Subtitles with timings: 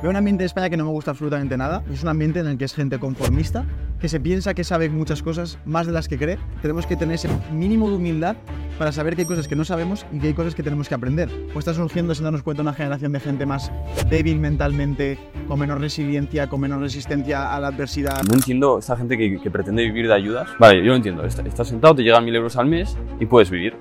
[0.00, 1.82] Veo un ambiente de España que no me gusta absolutamente nada.
[1.92, 3.64] Es un ambiente en el que es gente conformista,
[4.00, 6.38] que se piensa que sabe muchas cosas, más de las que cree.
[6.62, 8.36] Tenemos que tener ese mínimo de humildad
[8.78, 10.94] para saber que hay cosas que no sabemos y que hay cosas que tenemos que
[10.94, 11.28] aprender.
[11.52, 13.72] Pues está surgiendo, sin darnos cuenta, una generación de gente más
[14.08, 18.22] débil mentalmente, con menos resiliencia, con menos resistencia a la adversidad.
[18.22, 20.48] No entiendo esta gente que, que pretende vivir de ayudas.
[20.60, 21.24] Vale, yo lo entiendo.
[21.24, 23.74] Estás está sentado, te llegan mil euros al mes y puedes vivir.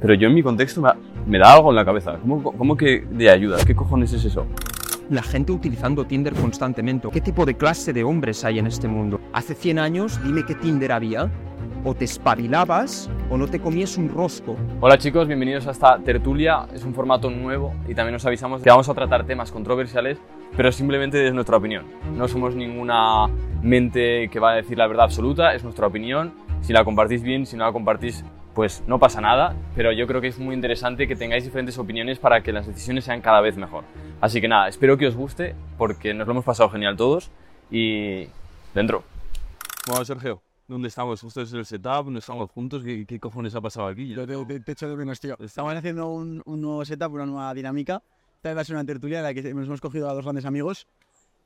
[0.00, 0.88] Pero yo en mi contexto me,
[1.26, 2.16] me da algo en la cabeza.
[2.18, 3.62] ¿Cómo, ¿Cómo que de ayudas?
[3.66, 4.46] ¿Qué cojones es eso?
[5.10, 7.08] La gente utilizando Tinder constantemente.
[7.10, 9.20] ¿Qué tipo de clase de hombres hay en este mundo?
[9.32, 11.30] Hace 100 años, dime qué Tinder había.
[11.86, 14.56] O te espabilabas o no te comías un rosco.
[14.80, 16.66] Hola chicos, bienvenidos a esta tertulia.
[16.72, 20.18] Es un formato nuevo y también os avisamos que vamos a tratar temas controversiales,
[20.56, 21.84] pero simplemente desde nuestra opinión.
[22.16, 23.26] No somos ninguna
[23.62, 26.32] mente que va a decir la verdad absoluta, es nuestra opinión.
[26.62, 28.24] Si la compartís bien, si no la compartís,
[28.54, 32.18] pues no pasa nada, pero yo creo que es muy interesante que tengáis diferentes opiniones
[32.18, 33.84] para que las decisiones sean cada vez mejor.
[34.20, 37.30] Así que nada, espero que os guste porque nos lo hemos pasado genial todos
[37.70, 38.28] y
[38.74, 39.02] dentro.
[39.86, 41.22] Bueno, Sergio, ¿dónde estamos?
[41.22, 44.08] Esto es el setup, no estamos juntos, ¿qué, qué cojones ha pasado aquí?
[44.08, 45.36] Yo te, te, te echo de menos, tío.
[45.40, 48.02] Estamos haciendo un, un, nuevo setup, una nueva dinámica.
[48.36, 50.24] Esta vez va a ser una tertulia en la que nos hemos cogido a dos
[50.24, 50.86] grandes amigos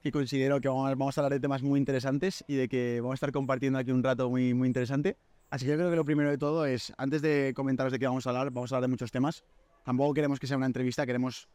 [0.03, 3.15] y considero que vamos, vamos a hablar de temas muy interesantes y de que vamos
[3.15, 5.17] a estar compartiendo aquí un rato muy, muy interesante.
[5.51, 8.07] Así que yo creo que lo primero de todo es, antes de comentaros de qué
[8.07, 9.45] vamos a hablar, vamos a hablar de muchos temas.
[9.85, 11.49] Tampoco queremos que sea una entrevista, queremos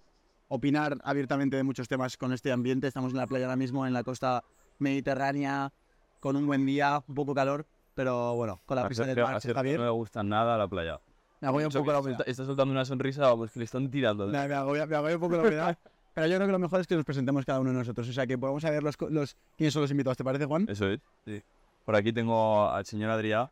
[0.47, 2.87] opinar abiertamente de muchos temas con este ambiente.
[2.87, 4.43] Estamos en la playa ahora mismo, en la costa
[4.79, 5.71] mediterránea,
[6.19, 9.79] con un buen día, un poco calor, pero bueno, con la prisa del mar, Javier.
[9.79, 10.99] No me gusta nada la playa.
[11.41, 12.19] Me agobia un poco la humedad.
[12.21, 14.27] Está, está soltando una sonrisa, vamos, que le están tirando.
[14.27, 15.77] Me, me, agobia, me agobia un poco la humedad.
[16.13, 18.07] Pero yo creo que lo mejor es que nos presentemos cada uno de nosotros.
[18.07, 20.15] O sea, que podamos saber los, los, quiénes son los invitados.
[20.15, 20.65] ¿Te parece, Juan?
[20.69, 21.41] Eso es, sí.
[21.85, 23.49] Por aquí tengo al señor Adrián.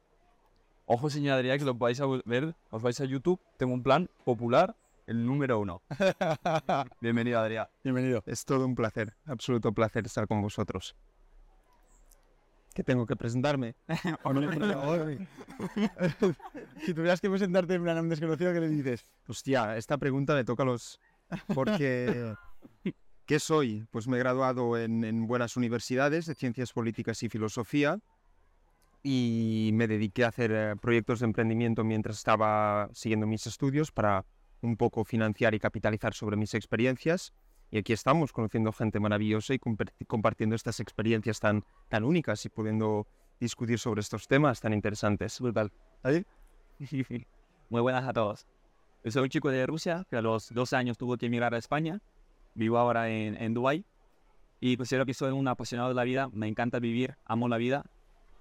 [0.94, 3.40] Ojo, señor Adrián, que lo vais a ver, os vais a YouTube.
[3.56, 4.76] Tengo un plan popular,
[5.08, 5.82] el número uno.
[7.00, 7.68] Bienvenido, Adrián.
[7.82, 8.22] Bienvenido.
[8.26, 10.98] Es todo un placer, absoluto placer estar con vosotros.
[12.76, 13.74] ¿Qué tengo que presentarme?
[16.86, 19.08] si tuvieras que presentarte en plan a un desconocido, ¿qué le dices?
[19.30, 21.00] Hostia, esta pregunta le toca a los...
[21.56, 22.36] Porque...
[23.26, 23.88] ¿Qué soy?
[23.92, 28.02] Pues me he graduado en, en buenas universidades de Ciencias Políticas y Filosofía
[29.04, 34.26] y me dediqué a hacer eh, proyectos de emprendimiento mientras estaba siguiendo mis estudios para
[34.62, 37.34] un poco financiar y capitalizar sobre mis experiencias.
[37.72, 39.60] Y aquí estamos, conociendo gente maravillosa y
[40.06, 43.08] compartiendo estas experiencias tan, tan únicas y pudiendo
[43.40, 45.40] discutir sobre estos temas tan interesantes.
[45.40, 45.72] Brutal.
[46.04, 46.26] ¿Ahí?
[47.70, 48.46] Muy buenas a todos.
[49.06, 52.02] Soy un chico de Rusia que a los 12 años tuvo que emigrar a España.
[52.54, 53.86] Vivo ahora en, en Dubái.
[54.60, 56.30] Y considero que soy un apasionado de la vida.
[56.34, 57.86] Me encanta vivir, amo la vida.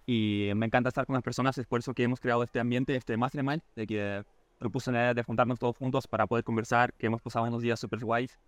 [0.07, 1.57] Y me encanta estar con las personas.
[1.59, 4.25] Es por eso que hemos creado este ambiente, este mastermind, de que
[4.59, 7.81] propuse la idea de juntarnos todos juntos para poder conversar, que hemos pasado unos días
[7.81, 8.39] súper guays,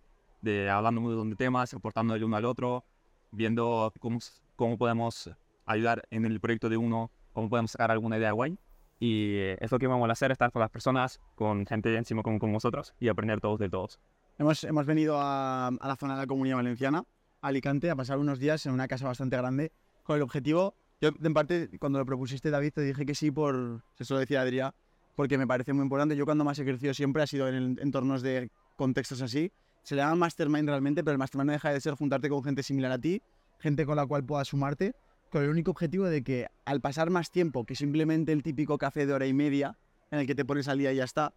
[0.41, 2.83] de hablando un montón de temas, aportando el uno al otro,
[3.31, 4.19] viendo cómo,
[4.55, 5.31] cómo podemos
[5.65, 8.57] ayudar en el proyecto de uno, cómo podemos sacar alguna idea guay.
[8.99, 12.39] Y es lo que vamos a hacer, estar con las personas, con gente encima como
[12.39, 13.99] con vosotros y aprender todos de todos.
[14.37, 17.03] Hemos, hemos venido a, la zona de la Comunidad Valenciana,
[17.41, 19.71] Alicante, a pasar unos días en una casa bastante grande,
[20.03, 23.81] con el objetivo, yo en parte cuando lo propusiste David te dije que sí por,
[23.99, 24.71] eso lo decía Adrián,
[25.17, 26.15] porque me parece muy importante.
[26.15, 29.51] Yo cuando más he crecido siempre ha sido en entornos de contextos así.
[29.83, 32.63] Se le llama mastermind realmente, pero el mastermind no deja de ser juntarte con gente
[32.63, 33.21] similar a ti,
[33.59, 34.95] gente con la cual puedas sumarte,
[35.29, 39.05] con el único objetivo de que al pasar más tiempo que simplemente el típico café
[39.05, 39.75] de hora y media,
[40.09, 41.33] en el que te pones al día y ya está,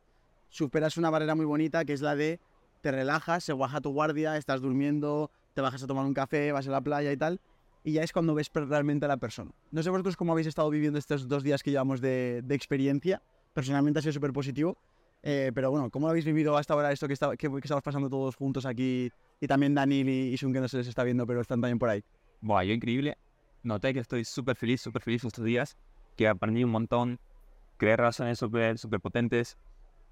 [0.49, 2.39] superas una barrera muy bonita que es la de
[2.83, 6.69] te relajas, se baja tu guardia, estás durmiendo, te bajas a tomar un café, vas
[6.69, 7.41] a la playa y tal,
[7.87, 9.53] y ya es cuando ves realmente a la persona.
[9.71, 13.23] No sé vosotros cómo habéis estado viviendo estos dos días que llevamos de, de experiencia,
[13.55, 14.77] personalmente ha sido súper positivo.
[15.23, 17.85] Eh, pero bueno, ¿cómo lo habéis vivido hasta ahora esto que, está, que, que, estamos
[17.85, 19.13] pasando todos juntos aquí?
[19.41, 21.79] Y también Daniel y, y Sun, que no se les está viendo, pero están también
[21.79, 22.03] por ahí.
[22.41, 23.19] Buah, yo increíble.
[23.63, 25.77] Noté que estoy súper feliz, súper feliz estos días,
[26.17, 27.21] que aprendí un montón,
[27.77, 29.59] creé relaciones súper super potentes,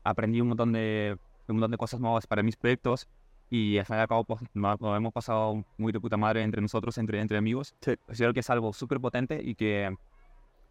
[0.04, 3.08] aprendí un montón, de, un montón de cosas nuevas para mis proyectos
[3.50, 6.42] y al fin y al cabo pues, nos, nos hemos pasado muy de puta madre
[6.42, 7.74] entre nosotros, entre, entre amigos.
[7.80, 7.96] Sí.
[8.06, 9.94] Considero que es algo súper potente y que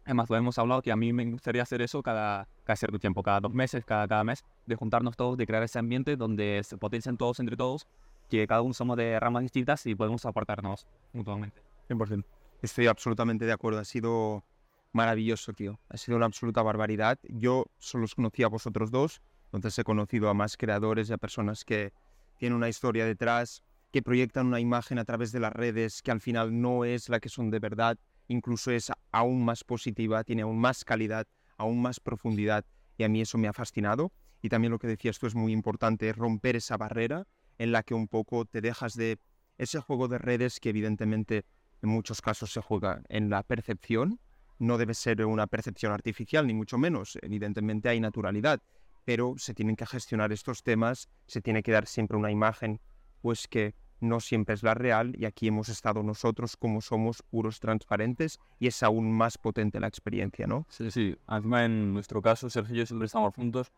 [0.04, 3.22] Además, lo hemos hablado que a mí me gustaría hacer eso cada, cada cierto tiempo,
[3.22, 6.76] cada dos meses, cada, cada mes, de juntarnos todos, de crear ese ambiente donde se
[6.76, 7.86] potencian todos entre todos,
[8.28, 11.62] que cada uno somos de ramas distintas y podemos aportarnos mutuamente.
[11.88, 12.22] 100%.
[12.60, 13.78] Estoy absolutamente de acuerdo.
[13.78, 14.44] Ha sido
[14.92, 15.78] maravilloso, tío.
[15.88, 17.18] Ha sido una absoluta barbaridad.
[17.28, 19.22] Yo solo os conocía a vosotros dos,
[19.52, 21.92] entonces he conocido a más creadores y a personas que
[22.36, 26.20] tienen una historia detrás, que proyectan una imagen a través de las redes que al
[26.20, 27.96] final no es la que son de verdad,
[28.26, 31.26] incluso es aún más positiva, tiene aún más calidad,
[31.56, 32.64] aún más profundidad
[32.98, 34.12] y a mí eso me ha fascinado.
[34.42, 37.26] Y también lo que decías tú es muy importante, romper esa barrera
[37.58, 39.18] en la que un poco te dejas de
[39.58, 41.44] ese juego de redes que evidentemente
[41.82, 44.18] en muchos casos se juega en la percepción,
[44.58, 48.60] no debe ser una percepción artificial, ni mucho menos, evidentemente hay naturalidad,
[49.04, 52.80] pero se tienen que gestionar estos temas, se tiene que dar siempre una imagen,
[53.22, 57.60] pues que no siempre es la real y aquí hemos estado nosotros como somos puros
[57.60, 60.66] transparentes y es aún más potente la experiencia, ¿no?
[60.68, 61.16] Sí, sí.
[61.28, 63.72] Encima en nuestro caso, Sergio y yo siempre estamos juntos.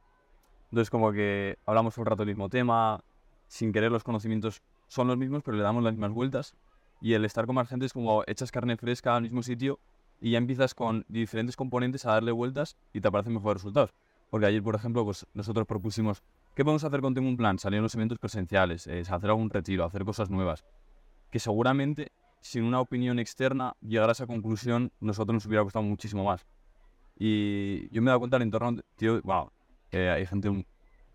[0.71, 3.05] Entonces como que hablamos el rato del mismo tema,
[3.47, 6.55] sin querer los conocimientos son los mismos, pero le damos las mismas vueltas.
[7.01, 9.79] Y el estar con más gente es como echas carne fresca al mismo sitio
[10.21, 13.93] y ya empiezas con diferentes componentes a darle vueltas y te aparecen mejores resultados.
[14.31, 16.23] Porque ayer, por ejemplo, pues nosotros propusimos,
[16.55, 17.59] ¿qué podemos hacer con Tengo un Plan?
[17.59, 20.65] Salir en los eventos presenciales, eh, hacer algún retiro, hacer cosas nuevas.
[21.31, 26.25] Que seguramente, sin una opinión externa, llegar a esa conclusión, nosotros nos hubiera costado muchísimo
[26.25, 26.47] más.
[27.19, 29.51] Y yo me he dado cuenta del entorno, tío, wow,
[29.91, 30.67] eh, hay gente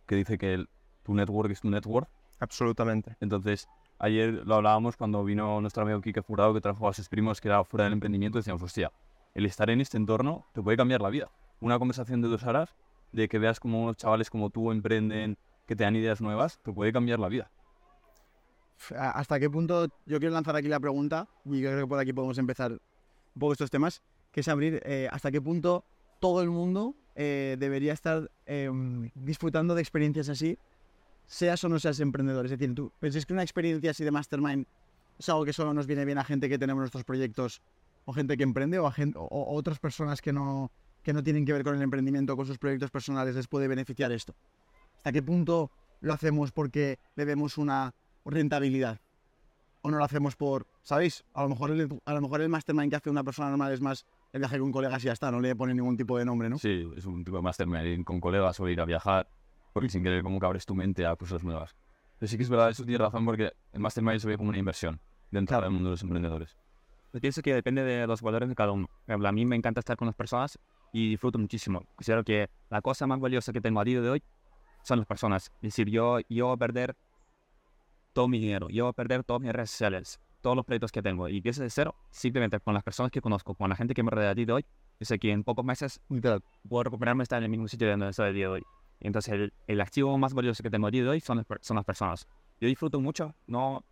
[0.05, 0.69] que dice que el,
[1.03, 2.09] tu network es tu network.
[2.39, 3.15] Absolutamente.
[3.19, 3.67] Entonces,
[3.99, 7.49] ayer lo hablábamos cuando vino nuestro amigo Kike Furado, que trajo a sus primos que
[7.49, 8.91] era fuera del emprendimiento, decíamos, hostia,
[9.35, 11.29] el estar en este entorno te puede cambiar la vida.
[11.59, 12.73] Una conversación de dos horas,
[13.11, 16.71] de que veas como unos chavales como tú emprenden, que te dan ideas nuevas, te
[16.71, 17.51] puede cambiar la vida.
[18.97, 19.87] ¿Hasta qué punto?
[20.05, 23.39] Yo quiero lanzar aquí la pregunta, y yo creo que por aquí podemos empezar un
[23.39, 25.83] poco estos temas, que es abrir eh, hasta qué punto
[26.19, 30.57] todo el mundo eh, debería estar em, disfrutando de experiencias así,
[31.25, 32.45] seas o no seas emprendedor.
[32.45, 34.65] Es decir, tú pensáis que una experiencia así de mastermind
[35.19, 37.61] es algo que solo nos viene bien a gente que tenemos nuestros proyectos
[38.05, 40.71] o gente que emprende o, a o, otras personas que no,
[41.03, 43.67] que no tienen que ver con el emprendimiento o con sus proyectos personales les puede
[43.67, 44.35] beneficiar esto.
[44.97, 45.71] ¿Hasta qué punto
[46.01, 47.93] lo hacemos porque le vemos una
[48.25, 48.99] rentabilidad?
[49.81, 51.23] ¿O no lo hacemos por, ¿sabéis?
[51.33, 53.81] A lo mejor el, a lo mejor el mastermind que hace una persona normal es
[53.81, 56.49] más el viaje con colegas y ya está, no le pone ningún tipo de nombre,
[56.49, 56.59] ¿no?
[56.59, 59.27] Sí, es un tipo de mastermind con colegas o ir a viajar,
[59.73, 61.75] porque sin querer como que abres tu mente a cosas nuevas.
[62.19, 64.59] Pero sí que es verdad, eso tiene razón, porque el mastermind se ve como una
[64.59, 64.99] inversión
[65.31, 66.55] dentro del mundo de los emprendedores.
[67.13, 68.87] Yo pienso que depende de los valores de cada uno.
[69.07, 70.59] A mí me encanta estar con las personas
[70.91, 71.85] y disfruto muchísimo.
[71.95, 74.23] Considero que la cosa más valiosa que tengo a día de hoy
[74.83, 75.51] son las personas.
[75.55, 76.95] Es decir, yo, yo voy a perder
[78.13, 81.01] todo mi dinero, yo voy a perder todas mis redes sociales, todos los proyectos que
[81.01, 84.03] tengo y empiezo de cero simplemente con las personas que conozco, con la gente que
[84.03, 84.65] me rodea a día de hoy.
[84.99, 86.01] Yo sé que en pocos meses
[86.67, 88.63] puedo recuperarme estar en el mismo sitio donde estoy a día de hoy.
[88.99, 91.75] Entonces, el, el, activo más valioso que tengo a día de hoy son las, son
[91.75, 92.27] las personas.
[92.59, 93.83] Yo disfruto mucho, no,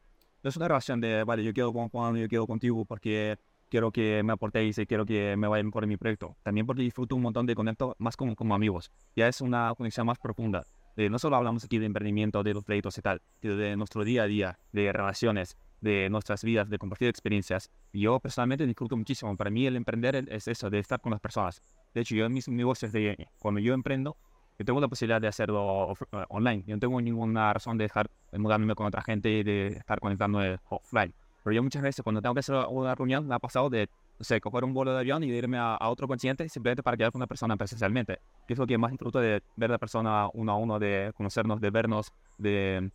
[0.44, 3.92] no es una relación de, vale, yo quiero con Juan, yo quiero contigo porque quiero
[3.92, 6.36] que me aportéis y quiero que me vaya mejor en mi proyecto.
[6.44, 8.92] También porque disfruto un montón de conecto más como, como amigos.
[9.16, 10.64] Ya es una conexión más profunda.
[10.96, 14.04] De, no solo hablamos aquí de emprendimiento, de los proyectos y tal, sino de nuestro
[14.04, 17.72] día a día, de relaciones, de nuestras vidas, de compartir experiencias.
[17.94, 19.36] Yo personalmente disfruto muchísimo.
[19.38, 21.62] Para mí el emprender es eso, de estar con las personas.
[21.94, 24.18] De hecho, yo en mis negocios, de, cuando yo emprendo,
[24.58, 26.64] yo tengo la posibilidad de hacerlo eh, online.
[26.68, 30.02] Yo no tengo ninguna razón de dejar de mudarme con otra gente y de estar
[30.02, 30.40] conectando
[30.70, 31.14] offline.
[31.44, 34.24] Pero yo muchas veces cuando tengo que hacer una reunión me ha pasado de, no
[34.24, 37.20] sé, coger un vuelo de avión y irme a, otro continente simplemente para quedar con
[37.20, 38.20] una persona presencialmente.
[38.48, 41.12] Que es lo que más disfruto de ver a la persona uno a uno, de
[41.16, 42.92] conocernos, de vernos, de,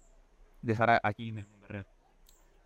[0.63, 1.87] de estar aquí en el mundo real.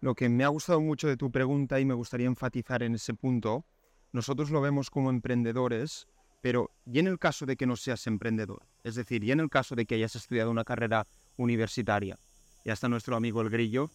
[0.00, 3.14] Lo que me ha gustado mucho de tu pregunta y me gustaría enfatizar en ese
[3.14, 3.64] punto,
[4.12, 6.06] nosotros lo vemos como emprendedores,
[6.40, 8.62] pero ¿y en el caso de que no seas emprendedor?
[8.84, 11.06] Es decir, ¿y en el caso de que hayas estudiado una carrera
[11.36, 12.16] universitaria?
[12.64, 13.90] Ya está nuestro amigo el Grillo.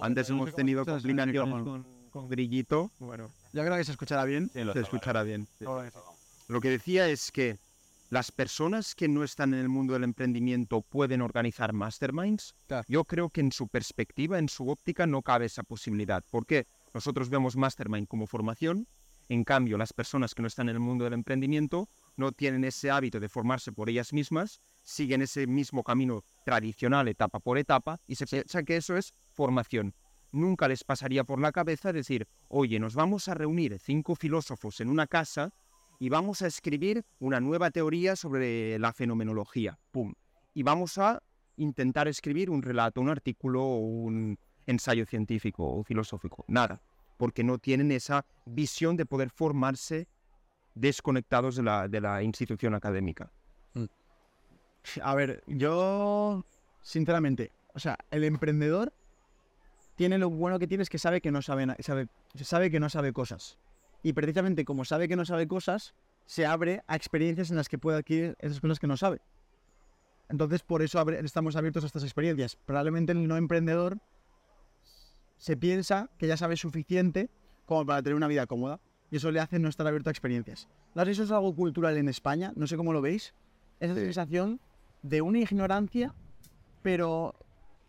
[0.00, 2.90] Antes hemos tenido con, con, Grillito.
[2.98, 4.50] Bueno, yo creo que se escuchará bien.
[4.50, 5.46] se escuchará bien.
[6.48, 7.58] Lo que decía es que
[8.08, 12.54] las personas que no están en el mundo del emprendimiento pueden organizar masterminds.
[12.88, 16.22] Yo creo que en su perspectiva, en su óptica, no cabe esa posibilidad.
[16.30, 16.66] ¿Por qué?
[16.94, 18.86] Nosotros vemos mastermind como formación.
[19.28, 22.90] En cambio, las personas que no están en el mundo del emprendimiento no tienen ese
[22.90, 28.14] hábito de formarse por ellas mismas, siguen ese mismo camino tradicional etapa por etapa y
[28.14, 29.94] se piensa que eso es formación.
[30.30, 34.88] Nunca les pasaría por la cabeza decir, oye, nos vamos a reunir cinco filósofos en
[34.88, 35.50] una casa
[35.98, 39.78] y vamos a escribir una nueva teoría sobre la fenomenología.
[39.90, 40.14] ¡Pum!
[40.54, 41.20] Y vamos a
[41.56, 46.44] intentar escribir un relato, un artículo un ensayo científico o filosófico.
[46.48, 46.80] Nada,
[47.16, 50.06] porque no tienen esa visión de poder formarse
[50.74, 53.32] desconectados de la, de la institución académica.
[55.02, 56.44] A ver, yo,
[56.82, 58.92] sinceramente, o sea, el emprendedor
[59.96, 62.88] tiene lo bueno que tiene es que sabe que no sabe, sabe, sabe que no
[62.88, 63.58] sabe cosas.
[64.02, 65.94] Y precisamente como sabe que no sabe cosas,
[66.26, 69.20] se abre a experiencias en las que puede adquirir esas cosas que no sabe.
[70.28, 72.56] Entonces, por eso abre- estamos abiertos a estas experiencias.
[72.66, 73.98] Probablemente el no emprendedor
[75.38, 77.30] se piensa que ya sabe suficiente
[77.64, 78.80] como para tener una vida cómoda.
[79.10, 80.68] Y eso le hace no estar abierto a experiencias.
[80.96, 83.34] Eso es algo cultural en España, no sé cómo lo veis.
[83.78, 84.00] Esa Sí.
[84.00, 84.60] sensación
[85.08, 86.14] de una ignorancia,
[86.82, 87.34] pero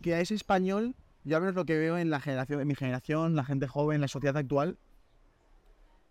[0.02, 2.76] que a ese español, yo al menos lo que veo en la generación, en mi
[2.76, 4.78] generación, la gente joven, la sociedad actual,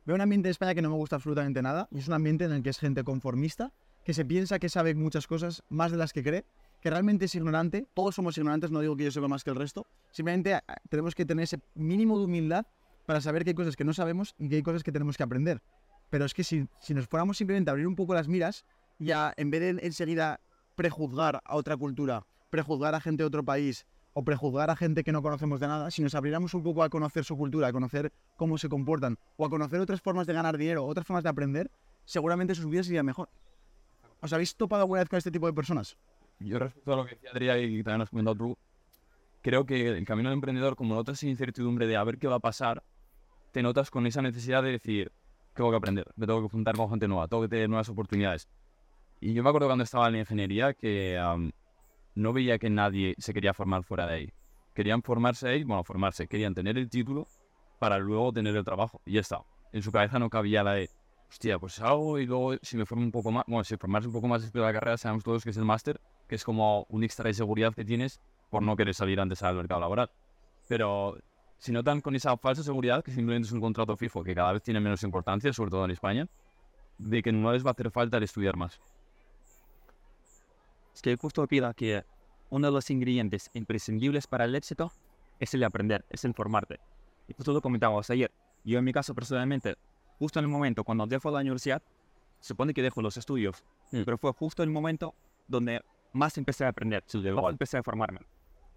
[0.05, 1.89] veo un ambiente en España que no me gusta absolutamente nada.
[1.91, 3.73] Y es un ambiente en el que es gente conformista,
[4.05, 6.45] que se piensa que sabe muchas cosas, más de las que cree,
[6.81, 7.87] que realmente es ignorante.
[7.95, 9.87] Todos somos ignorantes, no digo que yo sepa más que el resto.
[10.11, 12.67] Simplemente ah, tenemos que tener ese mínimo de humildad
[13.07, 15.23] para saber que hay cosas que no sabemos y que hay cosas que tenemos que
[15.23, 15.63] aprender.
[16.11, 18.65] Pero es que si, si nos fuéramos simplemente a abrir un poco las miras,
[18.99, 20.41] ya en vez de enseguida
[20.77, 25.13] prejuzgar a otra cultura, prejuzgar a gente de otro país o prejuzgar a gente que
[25.13, 28.13] no conocemos de nada, si nos abriéramos un poco a conocer su cultura, a conocer
[28.37, 31.71] cómo se comportan o a conocer otras formas de ganar dinero, otras formas de aprender,
[32.05, 33.29] seguramente sus vidas serían mejor.
[34.21, 35.97] ¿Os habéis topado alguna vez con este tipo de personas?
[36.39, 38.59] Yo respecto a lo que decía Adrián y también has comentado tú,
[39.43, 42.37] creo que el camino del emprendedor, como notas esa incertidumbre de a ver qué va
[42.37, 42.83] a pasar,
[43.53, 45.13] te notas con esa necesidad de decir,
[45.55, 48.49] tengo que aprender, me tengo que juntar con gente nueva, tengo que tener nuevas oportunidades.
[49.21, 51.53] Y yo me acuerdo cuando estaba en la ingeniería que am,
[52.15, 54.33] no veía que nadie se quería formar fuera de ahí.
[54.75, 57.27] Querían formarse ahí, bueno, formarse, querían tener el título
[57.79, 59.01] para luego tener el trabajo.
[59.07, 59.41] Y ya está.
[59.73, 60.91] En su cabeza no cabía la de,
[61.29, 64.15] hostia, pues algo y luego si me formo un poco más, bueno, si formarse un
[64.15, 66.87] poco más después de la carrera, sabemos todos que es el máster, que es como
[66.89, 68.21] un extra de seguridad que tienes
[68.51, 70.11] por no querer salir antes al mercado laboral.
[70.69, 71.19] Pero
[71.59, 74.63] si notan con esa falsa seguridad, que simplemente es un contrato fijo, que cada vez
[74.63, 76.27] tiene menos importancia, sobre todo en España,
[76.99, 78.81] de que no les va a hacer falta el estudiar más.
[80.97, 82.05] Es que justo opino que
[82.49, 84.91] uno de los ingredientes imprescindibles para el éxito
[85.39, 86.81] es el aprender, es el formarte.
[87.29, 88.33] Y justo lo comentábamos ayer.
[88.65, 89.77] Yo en mi caso personalmente,
[90.19, 91.83] justo en el momento cuando dejo la universidad,
[92.41, 93.63] supone que dejo los estudios,
[93.93, 94.05] Mm.
[94.05, 95.15] pero fue justo el momento
[95.47, 95.83] donde
[96.15, 98.21] más empecé a aprender, más empecé a formarme.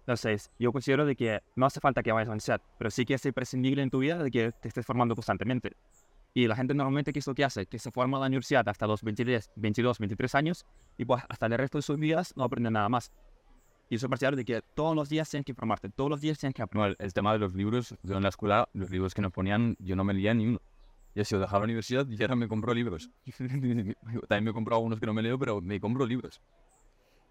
[0.00, 3.06] Entonces, yo considero de que no hace falta que vayas a la universidad, pero sí
[3.06, 5.72] que es imprescindible en tu vida de que te estés formando constantemente.
[6.32, 7.66] Y la gente normalmente, ¿qué es lo que hace?
[7.66, 11.46] Que se forma en la universidad hasta los 23, 22, 23 años y pues hasta
[11.46, 13.12] el resto de sus vidas no aprende nada más.
[13.88, 16.54] Y es partidario de que todos los días tienes que informarte, todos los días tienes
[16.54, 16.96] que aprender.
[17.00, 19.96] El, tema de los libros, yo en la escuela, los libros que nos ponían, yo
[19.96, 20.60] no me leía ni uno.
[21.16, 23.10] Y así, dejaba la universidad y ahora me compro libros.
[23.36, 26.40] También me he comprado algunos que no me leo, pero me compro libros.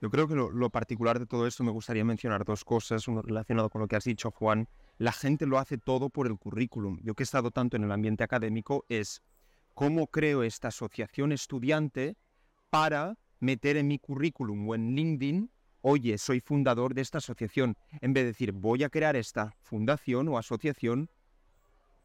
[0.01, 3.69] Yo creo que lo, particular de todo esto me gustaría mencionar dos cosas, uno relacionado
[3.69, 4.69] con lo que has dicho, Juan.
[4.97, 6.99] La gente lo hace todo por el currículum.
[7.03, 9.21] Yo que he estado tanto en el ambiente académico es
[9.73, 12.15] cómo creo esta asociación estudiante
[12.69, 15.51] para meter en mi currículum o en LinkedIn,
[15.81, 20.29] oye, soy fundador de esta asociación, en vez de decir voy a crear esta fundación
[20.29, 21.09] o asociación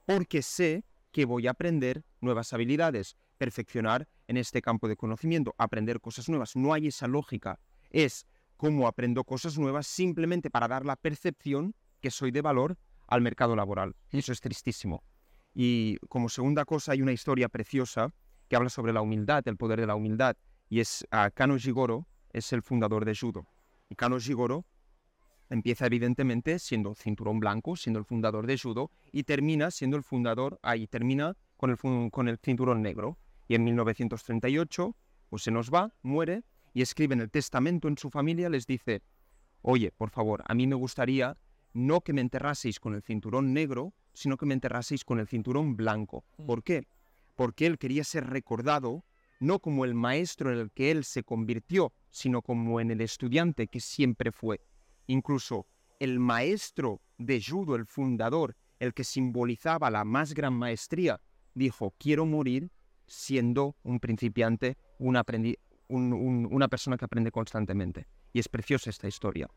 [0.04, 6.00] porque sé que voy a aprender nuevas habilidades, perfeccionar en este campo de conocimiento, aprender
[6.00, 6.56] cosas nuevas.
[6.56, 7.60] No hay esa lógica.
[7.94, 13.20] Es cómo aprendo cosas nuevas simplemente para dar la percepción que soy de valor al
[13.20, 13.94] mercado laboral.
[14.10, 15.04] Eso es tristísimo.
[15.54, 18.12] Y como segunda cosa hay una historia preciosa
[18.48, 20.36] que habla sobre la humildad, el poder de la humildad.
[20.68, 23.46] Y es a Kano Jigoro, es el fundador de Judo.
[23.88, 24.66] Y Kano Jigoro
[25.48, 30.58] empieza evidentemente siendo cinturón blanco, siendo el fundador de Judo, y termina siendo el fundador,
[30.62, 33.18] ahí termina con el, con el cinturón negro.
[33.46, 34.96] Y en 1938,
[35.28, 36.42] pues se nos va, muere,
[36.74, 39.00] y escribe en el testamento en su familia, les dice,
[39.62, 41.38] oye, por favor, a mí me gustaría
[41.72, 45.76] no que me enterraseis con el cinturón negro, sino que me enterraseis con el cinturón
[45.76, 46.24] blanco.
[46.46, 46.86] ¿Por qué?
[47.34, 49.04] Porque él quería ser recordado
[49.40, 53.66] no como el maestro en el que él se convirtió, sino como en el estudiante
[53.66, 54.60] que siempre fue.
[55.06, 55.66] Incluso
[55.98, 61.20] el maestro de judo, el fundador, el que simbolizaba la más gran maestría,
[61.54, 62.70] dijo, quiero morir
[63.06, 68.06] siendo un principiante, un aprendi- un- un- una persona que aprende constantemente.
[68.32, 69.48] Y es preciosa esta historia.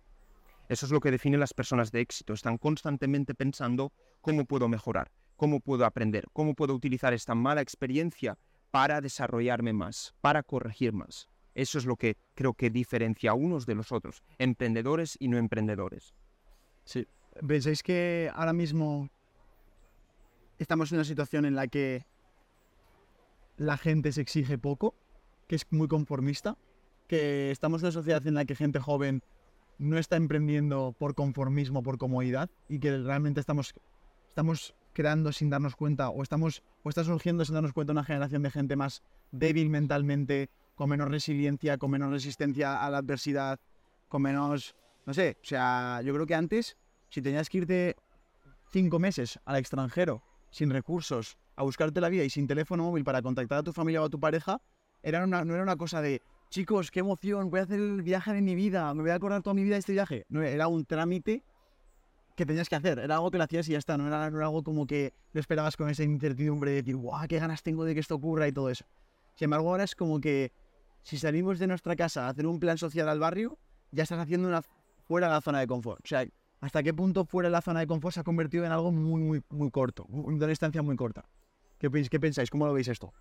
[0.69, 2.33] Eso es lo que define las personas de éxito.
[2.33, 3.91] Están constantemente pensando
[4.21, 8.37] cómo puedo mejorar, cómo puedo aprender, cómo puedo utilizar esta mala experiencia
[8.71, 11.29] para desarrollarme más, para corregir más.
[11.55, 15.37] Eso es lo que creo que diferencia a unos de los otros, emprendedores y no
[15.37, 16.13] emprendedores.
[16.83, 17.07] Sí.
[17.47, 19.09] ¿Pensáis que ahora mismo
[20.59, 22.05] estamos en una situación en la que
[23.57, 24.93] la gente se exige poco,
[25.47, 26.57] que es muy conformista,
[27.07, 29.23] que estamos en una sociedad en la que gente joven
[29.79, 33.73] no está emprendiendo por conformismo, por comodidad, y que realmente estamos,
[34.27, 38.41] estamos creando sin darnos cuenta, o, estamos, o está surgiendo sin darnos cuenta una generación
[38.43, 43.59] de gente más débil mentalmente, con menos resiliencia, con menos resistencia a la adversidad,
[44.09, 44.75] con menos,
[45.05, 46.77] no sé, o sea, yo creo que antes,
[47.09, 47.95] si tenías que irte
[48.71, 53.21] cinco meses al extranjero, sin recursos, a buscarte la vida y sin teléfono móvil para
[53.21, 54.61] contactar a tu familia o a tu pareja,
[55.07, 58.33] era una- no era una cosa de, chicos, qué emoción, voy a hacer el viaje
[58.33, 60.25] de mi vida, me voy a acordar toda mi vida de este viaje.
[60.29, 61.43] No, era un trámite
[62.35, 64.37] que tenías que hacer, era algo que lo hacías y ya está, no era, no
[64.37, 67.83] era algo como que lo esperabas con esa incertidumbre de decir, guau, qué ganas tengo
[67.85, 68.85] de que esto ocurra y todo eso.
[69.35, 70.51] Sin embargo, ahora es como que
[71.03, 73.57] si salimos de nuestra casa a hacer un plan social al barrio,
[73.91, 74.61] ya estás haciendo una
[75.07, 76.01] fuera de la zona de confort.
[76.03, 76.27] O sea,
[76.59, 79.21] hasta qué punto fuera de la zona de confort se ha convertido en algo muy,
[79.21, 81.23] muy, muy corto, una distancia muy corta.
[81.79, 82.49] ¿Qué, pens- qué pensáis?
[82.49, 83.13] ¿Cómo lo veis esto?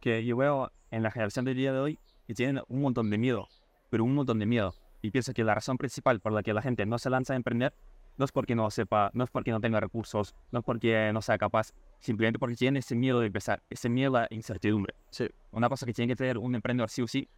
[0.00, 3.18] Que yo veo en la generación del día de hoy que tienen un montón de
[3.18, 3.48] miedo,
[3.90, 4.74] pero un montón de miedo.
[5.02, 7.36] Y pienso que la razón principal por la que la gente no se lanza a
[7.36, 7.74] emprender
[8.16, 11.22] no es porque no sepa, no es porque no tenga recursos, no es porque no
[11.22, 14.94] sea capaz, simplemente porque tiene ese miedo de empezar, ese miedo a la incertidumbre.
[15.10, 15.28] Sí.
[15.52, 17.28] Una cosa que tiene que tener un emprendedor sí o sí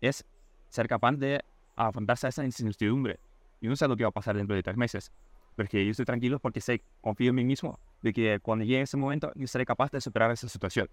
[0.00, 0.24] es
[0.68, 1.44] ser capaz de
[1.74, 3.18] afrontarse a esa incertidumbre.
[3.60, 5.12] Yo no sé lo que va a pasar dentro de tres meses,
[5.56, 8.82] pero que yo estoy tranquilo porque sé, confío en mí mismo, de que cuando llegue
[8.82, 10.88] ese momento yo seré capaz de superar esa situación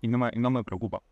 [0.00, 1.02] y no me, no me preocupa.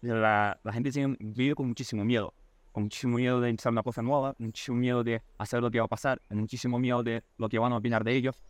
[0.00, 2.34] La, la gente vive con muchísimo miedo,
[2.72, 5.84] con muchísimo miedo de empezar una cosa nueva, muchísimo miedo de hacer lo que va
[5.86, 8.42] a pasar, muchísimo miedo de lo que van a opinar de ellos.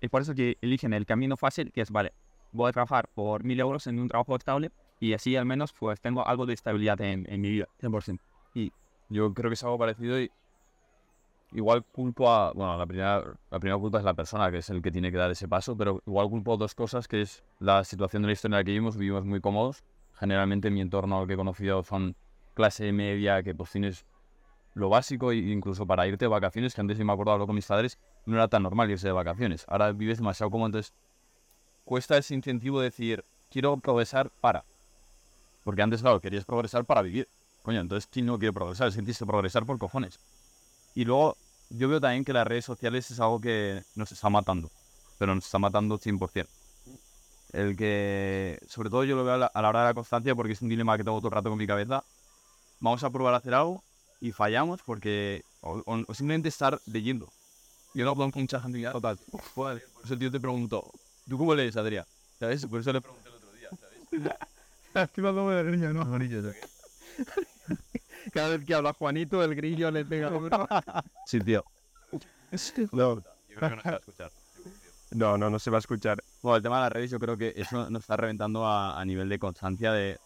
[0.00, 2.12] Es por eso que eligen el camino fácil, que es, vale,
[2.52, 6.00] voy a trabajar por mil euros en un trabajo estable y así al menos pues
[6.00, 7.68] tengo algo de estabilidad en, en mi vida.
[7.80, 8.18] 100%.
[9.08, 10.30] Yo creo que es algo parecido y
[11.52, 14.82] igual culpo a, bueno, la primera, la primera culpa es la persona, que es el
[14.82, 18.22] que tiene que dar ese paso, pero igual culpo dos cosas, que es la situación
[18.22, 19.84] de la historia en la que vivimos, vivimos muy cómodos.
[20.14, 22.16] Generalmente en mi entorno lo que he conocido son
[22.54, 24.06] clase media, que pues tienes
[24.74, 27.54] lo básico e incluso para irte de vacaciones, que antes yo me acuerdo hablo con
[27.54, 29.64] mis padres, no era tan normal irse de vacaciones.
[29.68, 30.94] Ahora vives demasiado cómodo, entonces
[31.84, 34.64] cuesta ese incentivo de decir, quiero progresar para.
[35.64, 37.28] Porque antes, claro, querías progresar para vivir.
[37.62, 38.92] Coño, entonces ¿quién no quiere progresar?
[38.92, 40.18] Sentiste progresar por cojones.
[40.96, 41.36] Y luego,
[41.70, 44.70] yo veo también que las redes sociales es algo que nos está matando.
[45.18, 46.46] Pero nos está matando 100%.
[47.52, 50.34] El que, sobre todo yo lo veo a la, a la hora de la constancia
[50.34, 52.02] porque es un dilema que tengo todo el rato con mi cabeza.
[52.80, 53.82] Vamos a probar a hacer algo
[54.20, 57.30] y fallamos porque, o, o- o simplemente estar leyendo.
[57.94, 59.18] Yo no hablo con mucha gente ya, total.
[59.54, 60.90] Por eso el tío te pregunto,
[61.28, 62.04] ¿tú cómo lees, Adrián?
[62.38, 62.66] ¿Sabes?
[62.66, 64.38] Por eso le pregunté el otro día, ¿sabes?
[65.10, 66.04] Encima como de niño, ¿no?
[68.32, 70.30] Cada vez que habla Juanito, el grillo le pega.
[71.26, 71.64] Sí, tío.
[72.92, 74.30] No, Yo creo que no se va a escuchar.
[75.10, 76.22] no, no, no se va a escuchar.
[76.42, 79.04] Bueno, el tema de las redes, yo creo que eso nos está reventando a, a
[79.04, 80.18] nivel de constancia de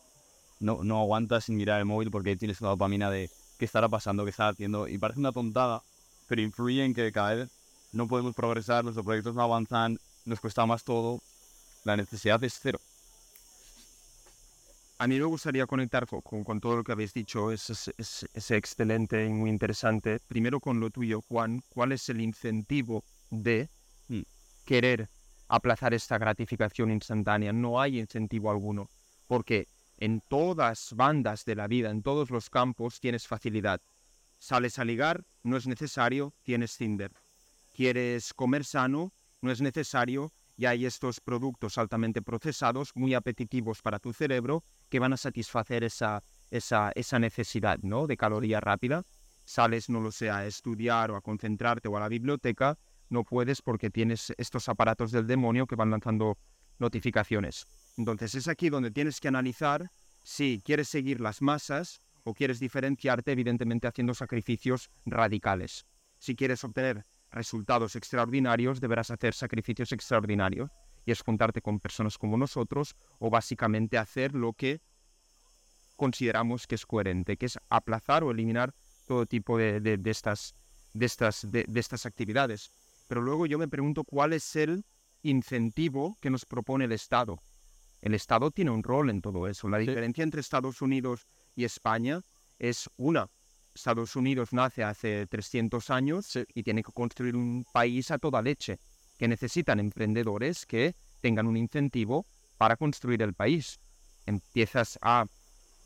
[0.60, 4.24] no, no aguantas sin mirar el móvil porque tienes una dopamina de qué estará pasando,
[4.24, 4.86] qué estará haciendo.
[4.88, 5.82] Y parece una tontada,
[6.28, 7.48] pero influye en que cada vez
[7.92, 11.20] no podemos progresar, nuestros proyectos no avanzan, nos cuesta más todo.
[11.84, 12.78] La necesidad es cero.
[15.02, 17.90] A mí me gustaría conectar co- con, con todo lo que habéis dicho, es, es,
[17.96, 20.18] es- es excelente y muy interesante.
[20.28, 23.68] Primero con lo tuyo, Juan, ¿cuál es el incentivo de
[24.08, 24.20] Mm.
[24.66, 25.08] querer
[25.48, 27.50] aplazar esta gratificación instantánea?
[27.50, 28.90] No hay incentivo alguno,
[29.26, 33.80] porque en todas bandas de la vida, en todos los campos, tienes facilidad.
[34.38, 37.10] Sales a ligar, no es necesario, tienes Tinder.
[37.74, 40.30] Quieres comer sano, no es necesario,
[40.61, 45.85] y hay estos productos altamente procesados, muy apetitivos para tu cerebro, que van a satisfacer
[45.85, 48.07] esa, esa, esa necesidad ¿no?
[48.07, 49.03] de caloría rápida.
[49.46, 52.77] Sales, no lo sé, a estudiar o a concentrarte o a la biblioteca,
[53.09, 56.37] no puedes porque tienes estos aparatos del demonio que van lanzando
[56.79, 57.66] notificaciones.
[57.96, 59.90] Entonces es aquí donde tienes que analizar
[60.23, 65.87] si quieres seguir las masas o quieres diferenciarte, evidentemente haciendo sacrificios radicales.
[66.18, 70.71] Si quieres obtener resultados extraordinarios, deberás hacer sacrificios extraordinarios.
[71.07, 74.81] Y es juntarte con personas como nosotros o básicamente hacer lo que
[75.97, 78.73] consideramos que es coherente, que es aplazar o eliminar
[79.07, 80.55] todo tipo de, de- de estas,
[80.93, 82.71] de, estas, de, de estas actividades.
[83.09, 84.85] Pero luego yo me pregunto cuál es el
[85.23, 87.38] incentivo que nos propone el Estado.
[88.01, 89.69] El Estado tiene un rol en todo eso.
[89.69, 92.21] La diferencia entre Estados Unidos y España
[92.59, 93.29] es una.
[93.74, 98.78] Estados Unidos nace hace 300 años y tiene que construir un país a toda leche,
[99.18, 102.26] que necesitan emprendedores que tengan un incentivo
[102.59, 103.78] para construir el país.
[104.26, 105.26] Empiezas a,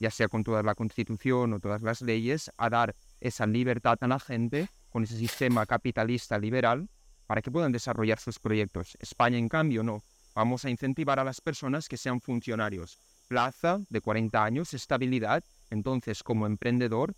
[0.01, 4.09] ya sea con toda la constitución o todas las leyes, a dar esa libertad a
[4.09, 6.89] la gente con ese sistema capitalista liberal
[7.27, 8.97] para que puedan desarrollar sus proyectos.
[9.01, 10.03] España, en cambio, no.
[10.35, 12.99] Vamos a incentivar a las personas que sean funcionarios.
[13.29, 15.43] Plaza de 40 años, estabilidad.
[15.71, 17.15] Entonces, como emprendedor,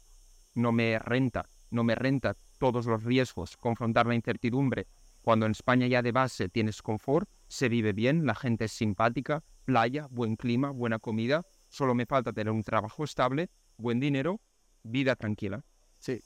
[0.56, 4.88] no me renta, no me renta todos los riesgos, confrontar la incertidumbre.
[5.22, 9.44] Cuando en España ya de base tienes confort, se vive bien, la gente es simpática,
[9.64, 14.40] playa, buen clima, buena comida, solo me falta tener un trabajo estable, buen dinero,
[14.82, 15.62] vida tranquila.
[15.98, 16.20] Sí.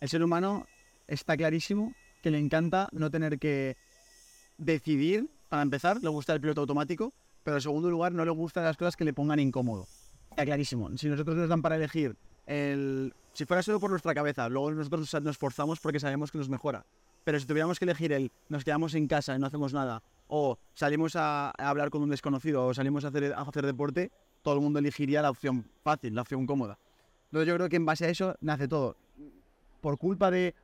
[0.00, 0.66] El ser humano
[1.06, 3.76] está clarísimo que le encanta no tener que
[4.58, 8.64] decidir, para empezar, le gusta el piloto automático, pero en segundo lugar, no le gustan
[8.64, 9.86] las cosas que le pongan incómodo.
[10.30, 10.90] Está clarísimo.
[10.98, 13.14] Si nosotros nos dan para elegir el...
[13.32, 16.86] Si fuera solo por nuestra cabeza, luego nosotros nos esforzamos porque sabemos que nos mejora.
[17.22, 20.58] Pero si tuviéramos que elegir el nos quedamos en casa y no hacemos nada, o
[20.74, 24.10] salimos a, hablar con un desconocido, o salimos a hacer, a hacer deporte,
[24.42, 26.78] todo el mundo elegiría la opción fácil, la opción cómoda.
[27.26, 28.96] Entonces yo creo que en base a eso nace todo.
[29.80, 30.54] Por culpa de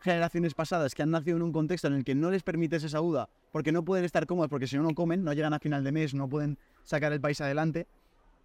[0.00, 2.98] generaciones pasadas que han nacido en un contexto en el que no les permites esa
[2.98, 5.84] duda, porque no pueden estar cómodos, porque si no, no comen, no llegan a final
[5.84, 7.86] de mes, no pueden sacar el país adelante,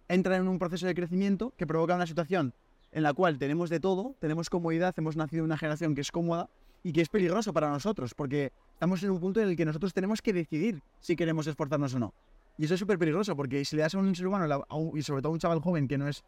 [0.08, 2.52] entran en un proceso de crecimiento que provoca una situación
[2.92, 6.10] en la cual tenemos de todo, tenemos comodidad, hemos nacido en una generación que es
[6.10, 6.48] cómoda
[6.82, 9.92] y que es peligroso para nosotros, porque estamos en un punto en el que nosotros
[9.92, 12.14] tenemos que decidir si queremos esforzarnos o no.
[12.58, 15.20] Y eso es súper peligroso, porque si le das a un ser humano, y sobre
[15.20, 16.24] todo a un chaval joven que no es,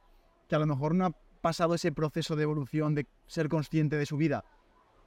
[0.49, 4.05] que a lo mejor no ha pasado ese proceso de evolución, de ser consciente de
[4.05, 4.45] su vida,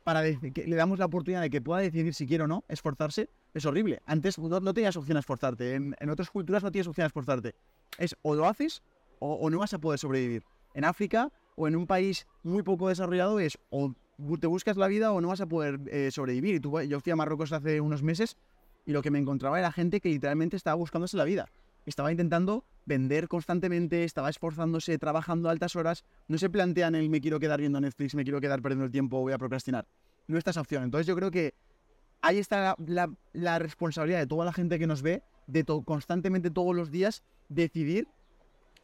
[0.04, 3.30] para que le damos la oportunidad de que pueda decidir si quiere o no esforzarse,
[3.54, 4.02] es horrible.
[4.06, 7.08] Antes no, no tenías opción a esforzarte, en, en otras culturas no tienes opción a
[7.08, 7.54] esforzarte.
[7.98, 8.82] Es o lo haces
[9.20, 10.44] o, o no vas a poder sobrevivir.
[10.74, 13.93] En África o en un país muy poco desarrollado es o
[14.39, 16.60] te buscas la vida o no vas a poder eh, sobrevivir.
[16.88, 18.36] Yo fui a Marruecos hace unos meses
[18.86, 21.50] y lo que me encontraba era gente que literalmente estaba buscándose la vida.
[21.86, 26.04] Estaba intentando vender constantemente, estaba esforzándose, trabajando altas horas.
[26.28, 29.19] No se plantean el me quiero quedar viendo Netflix, me quiero quedar perdiendo el tiempo,
[29.19, 29.86] voy a procrastinar.
[30.28, 30.84] No está esa opción.
[30.84, 31.54] Entonces yo creo que
[32.21, 32.76] ahí está
[33.34, 37.24] la responsabilidad de toda la gente que nos ve, de to- constantemente todos los días
[37.50, 38.08] decidir,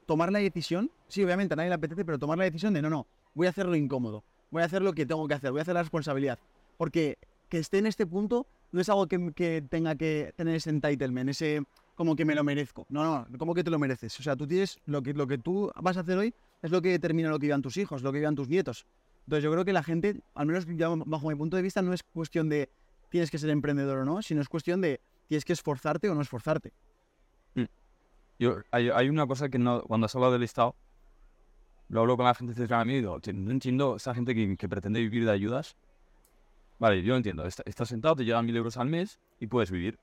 [0.08, 0.90] tomar la decisión.
[1.08, 3.52] Sí, obviamente a nadie le apetece, pero tomar la decisión de no, no, voy a
[3.52, 5.84] hacer lo incómodo, voy a hacer lo que tengo que hacer, voy a hacer la
[5.84, 6.40] responsabilidad.
[6.78, 10.72] Porque que esté en este punto no es algo que, que tenga que tener ese
[10.72, 11.64] entitlement, ese
[11.96, 12.86] como que me lo merezco.
[12.90, 14.20] No, no, como que te lo mereces.
[14.20, 16.82] O sea, tú tienes lo que, lo que tú vas a hacer hoy es lo
[16.82, 18.86] que determina lo que vivan tus hijos, lo que vivan tus nietos.
[19.26, 20.66] Entonces yo creo que la gente, al menos
[21.06, 22.70] bajo mi punto de vista, no es cuestión de
[23.10, 26.22] tienes que ser emprendedor o no, sino es cuestión de tienes que esforzarte o no
[26.22, 26.72] esforzarte.
[28.40, 30.76] Yo, hay, hay una cosa que no, cuando has hablado del Estado,
[31.90, 34.36] lo hablo con la gente cercana a mí y digo, "Tío, no entiendo esa gente
[34.36, 35.76] que, que pretende vivir de ayudas.
[36.80, 37.46] Vale, yo lo entiendo.
[37.46, 39.98] Est- estás sentado, te llegan mil euros al mes y puedes vivir.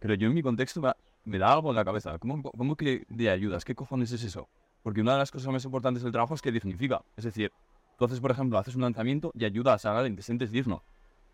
[0.00, 0.92] Pero yo en mi contexto me,
[1.24, 2.18] me da algo en la cabeza.
[2.18, 3.64] ¿Cómo, ¿Cómo que de ayudas?
[3.64, 4.48] ¿Qué cojones es eso?
[4.82, 7.02] Porque una de las cosas más importantes del trabajo es que dignifica.
[7.16, 7.52] Es decir,
[8.00, 10.82] haces, por ejemplo, haces un lanzamiento y ayudas a alguien, te sientes digno.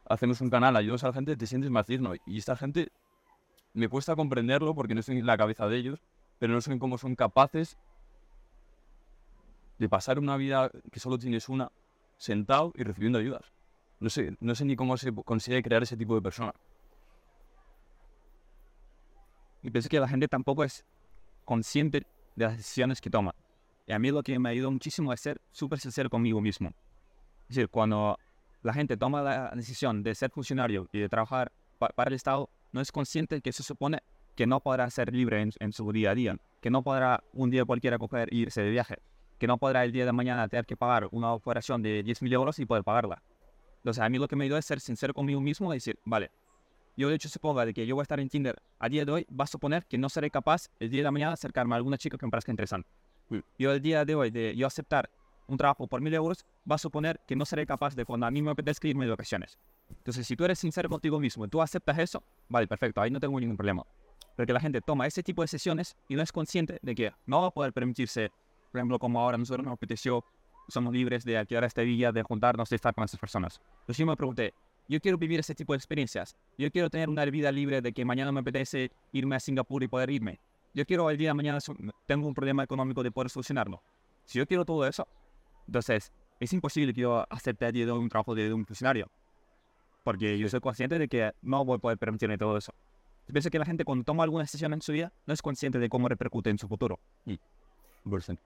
[0.07, 2.13] Hacemos un canal, ayudas a la gente, te sientes más digno.
[2.27, 2.89] Y esta gente
[3.75, 6.01] me cuesta comprenderlo porque no estoy en la cabeza de ellos,
[6.39, 7.77] pero no sé cómo son capaces
[9.79, 11.71] de pasar una vida que solo tienes una,
[12.17, 13.53] sentado y recibiendo ayudas.
[14.01, 16.53] No sé, no sé ni cómo se consigue crear ese tipo de persona.
[19.63, 20.85] Y pienso que la gente tampoco es
[21.45, 23.35] consciente de las decisiones que toma.
[23.87, 26.69] Y a mí lo que me ayudó muchísimo es ser súper sincero conmigo mismo.
[27.49, 28.19] Es decir, cuando
[28.63, 32.51] la gente toma la decisión de ser funcionario y de trabajar pa- para el Estado,
[32.73, 34.03] no es consciente que eso supone
[34.39, 37.51] que no podrá ser libre en, en su día a día, que no podrá un
[37.51, 38.99] día cualquiera coger e irse de viaje,
[39.37, 42.57] que no podrá el día de mañana tener que pagar una operación de 10.000 euros
[42.61, 43.21] y poder pagarla.
[43.79, 46.31] Entonces, a mí lo que me ayudó es ser sincero conmigo mismo y decir, vale,
[46.97, 49.11] yo de hecho supongo de que yo voy a estar en Tinder a día de
[49.11, 51.79] hoy, va a suponer que no seré capaz el día de mañana de acercarme a
[51.79, 52.89] alguna chica que me parezca interesante.
[53.59, 55.11] Yo el día de hoy de yo aceptar
[55.49, 58.31] un trabajo por mil euros, va a suponer que no seré capaz de cuando a
[58.31, 59.59] mí me apetezca irme de vacaciones.
[59.89, 63.19] Entonces, si tú eres sincero contigo mismo y tú aceptas eso, vale, perfecto, ahí no
[63.19, 63.85] tengo ningún problema.
[64.39, 67.41] Porque la gente toma ese tipo de sesiones y no es consciente de que no
[67.41, 68.31] va a poder permitirse,
[68.71, 70.25] por ejemplo, como ahora nosotros nos apeteció,
[70.69, 73.61] somos libres de alquilar esta villa, de juntarnos, de estar con esas personas.
[73.81, 74.55] Entonces yo me pregunté,
[74.89, 76.37] yo quiero vivir ese tipo de experiencias.
[76.57, 79.89] Yo quiero tener una vida libre de que mañana me apetece irme a Singapur y
[79.89, 80.39] poder irme.
[80.73, 81.59] Yo quiero el día de mañana,
[82.07, 83.83] tengo un problema económico de poder solucionarlo.
[84.25, 85.09] Si yo quiero todo eso,
[85.67, 89.11] entonces es imposible que yo acepte a día de hoy un trabajo de un funcionario.
[90.05, 92.73] Porque yo soy consciente de que no voy a poder permitirme todo eso.
[93.33, 95.89] Pienso que la gente cuando toma alguna decisión en su vida no es consciente de
[95.89, 96.99] cómo repercute en su futuro.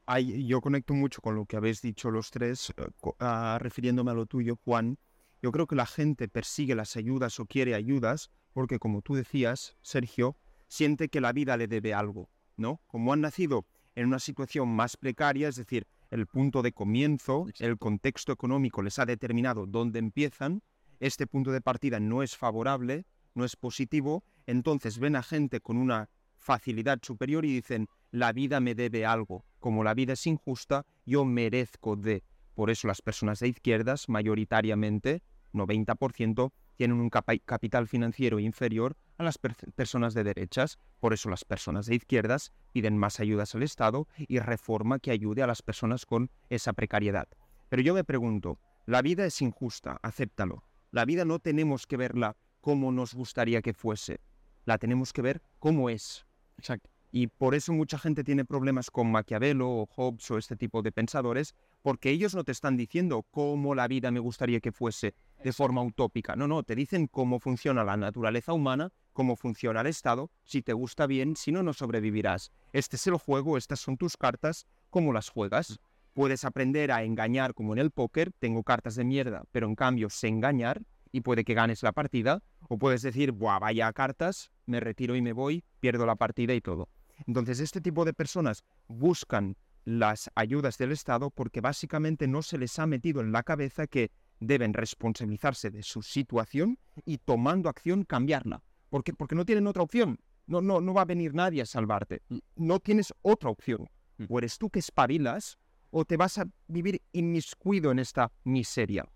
[0.06, 4.14] Ay, yo conecto mucho con lo que habéis dicho los tres, co- ah, refiriéndome a
[4.14, 4.98] lo tuyo, Juan.
[5.40, 9.76] Yo creo que la gente persigue las ayudas o quiere ayudas porque, como tú decías,
[9.82, 10.36] Sergio,
[10.68, 12.80] siente que la vida le debe algo, ¿no?
[12.86, 13.64] Como han nacido
[13.94, 18.98] en una situación más precaria, es decir, el punto de comienzo, el contexto económico les
[18.98, 20.62] ha determinado dónde empiezan,
[20.98, 25.76] este punto de partida no es favorable, no es positivo, entonces ven a gente con
[25.76, 29.44] una facilidad superior y dicen, la vida me debe algo.
[29.58, 32.24] Como la vida es injusta, yo merezco de.
[32.54, 39.38] Por eso las personas de izquierdas, mayoritariamente, 90%, tienen un capital financiero inferior a las
[39.38, 40.78] per- personas de derechas.
[41.00, 45.42] Por eso las personas de izquierdas piden más ayudas al Estado y reforma que ayude
[45.42, 47.28] a las personas con esa precariedad.
[47.68, 50.64] Pero yo me pregunto, la vida es injusta, acéptalo.
[50.90, 54.20] La vida no tenemos que verla cómo nos gustaría que fuese.
[54.64, 56.26] La tenemos que ver cómo es.
[56.58, 56.90] Exacto.
[57.14, 60.92] Y por eso mucha gente tiene problemas con Maquiavelo o Hobbes o este tipo de
[60.92, 65.52] pensadores, porque ellos no te están diciendo cómo la vida me gustaría que fuese de
[65.52, 66.36] forma utópica.
[66.36, 70.72] No, no, te dicen cómo funciona la naturaleza humana, cómo funciona el Estado, si te
[70.72, 72.50] gusta bien, si no, no sobrevivirás.
[72.72, 75.80] Este es el juego, estas son tus cartas, ¿cómo las juegas?
[76.14, 80.08] Puedes aprender a engañar como en el póker, tengo cartas de mierda, pero en cambio
[80.08, 84.80] sé engañar y puede que ganes la partida, o puedes decir, Buah, vaya cartas, me
[84.80, 86.88] retiro y me voy, pierdo la partida y todo.
[87.26, 92.78] Entonces, este tipo de personas buscan las ayudas del Estado porque básicamente no se les
[92.78, 98.62] ha metido en la cabeza que deben responsabilizarse de su situación y tomando acción cambiarla.
[98.88, 99.12] ¿Por qué?
[99.12, 100.18] Porque no tienen otra opción.
[100.46, 102.22] No, no, no va a venir nadie a salvarte.
[102.56, 103.88] No tienes otra opción.
[104.28, 105.58] O eres tú que espabilas
[105.90, 109.06] o te vas a vivir inmiscuido en esta miseria.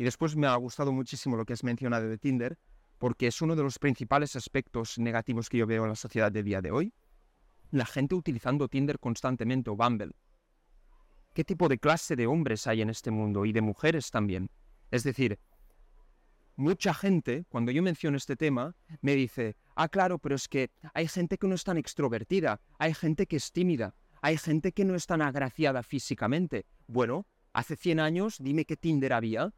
[0.00, 2.56] Y después me ha gustado muchísimo lo que has mencionado de Tinder,
[2.96, 6.42] porque es uno de los principales aspectos negativos que yo veo en la sociedad de
[6.42, 6.94] día de hoy.
[7.70, 10.12] La gente utilizando Tinder constantemente o Bumble.
[11.34, 14.48] ¿Qué tipo de clase de hombres hay en este mundo y de mujeres también?
[14.90, 15.38] Es decir,
[16.56, 21.08] mucha gente, cuando yo menciono este tema, me dice, ah, claro, pero es que hay
[21.08, 24.94] gente que no es tan extrovertida, hay gente que es tímida, hay gente que no
[24.94, 26.64] es tan agraciada físicamente.
[26.86, 29.52] Bueno, hace 100 años dime qué Tinder había.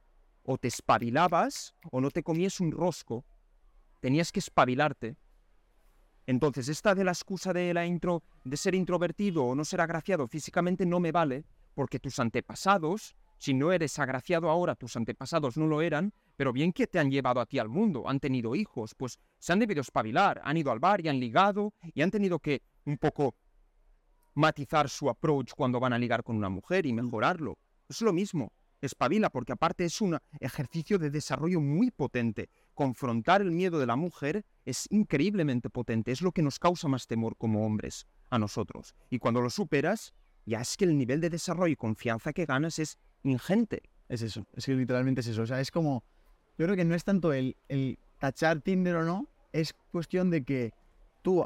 [0.44, 3.24] O te espabilabas o no te comías un rosco.
[4.00, 5.16] Tenías que espabilarte.
[6.26, 10.26] Entonces, esta de la excusa de, la intro, de ser introvertido o no ser agraciado
[10.28, 15.66] físicamente no me vale, porque tus antepasados, si no eres agraciado ahora, tus antepasados no
[15.66, 18.94] lo eran, pero bien que te han llevado a ti al mundo, han tenido hijos,
[18.96, 22.38] pues se han debido espabilar, han ido al bar y han ligado y han tenido
[22.38, 23.34] que un poco
[24.34, 27.58] matizar su approach cuando van a ligar con una mujer y mejorarlo.
[27.88, 28.52] Es lo mismo,
[28.86, 32.48] espabila, porque aparte es un ejercicio de desarrollo muy potente.
[32.74, 37.06] Confrontar el miedo de la mujer es increíblemente potente, es lo que nos causa más
[37.06, 38.94] temor como hombres a nosotros.
[39.10, 40.14] Y cuando lo superas,
[40.46, 43.82] ya es que el nivel de desarrollo y confianza que ganas es ingente.
[44.08, 45.42] Es eso, es que literalmente es eso.
[45.42, 46.04] O sea, es como,
[46.58, 47.56] yo creo que no es tanto el,
[48.18, 50.72] tachar Tinder o no, es cuestión de que
[51.22, 51.44] tú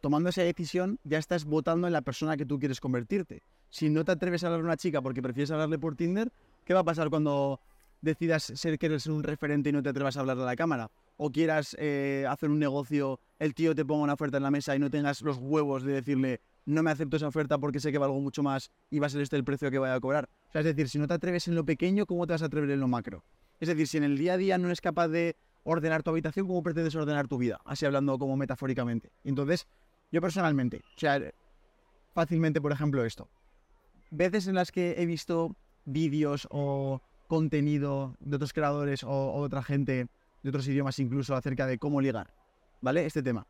[0.00, 3.42] tomando esa decisión, ya estás votando en la persona que tú quieres convertirte.
[3.70, 6.32] Si no te atreves a hablar a una chica porque prefieres hablarle por Tinder,
[6.66, 7.60] ¿qué va a pasar cuando
[8.02, 10.90] decidas ser que eres un referente y no te atrevas a hablarle a la cámara?
[11.16, 14.76] O quieras eh, hacer un negocio, el tío te ponga una oferta en la mesa
[14.76, 17.98] y no tengas los huevos de decirle no me acepto esa oferta porque sé que
[17.98, 20.28] valgo mucho más y va a ser este el precio que vaya a cobrar.
[20.48, 22.46] O sea, es decir, si no te atreves en lo pequeño, ¿cómo te vas a
[22.46, 23.24] atrever en lo macro?
[23.60, 26.46] Es decir, si en el día a día no eres capaz de ordenar tu habitación,
[26.46, 27.60] ¿cómo pretendes ordenar tu vida?
[27.64, 29.12] Así hablando como metafóricamente.
[29.22, 29.66] Entonces,
[30.10, 31.20] yo personalmente, o sea,
[32.14, 33.28] fácilmente, por ejemplo, esto.
[34.10, 39.62] Veces en las que he visto vídeos o contenido de otros creadores o, o, otra
[39.62, 40.08] gente
[40.42, 42.30] de otros idiomas incluso acerca de cómo ligar,
[42.80, 43.06] ¿vale?
[43.06, 43.46] Este tema.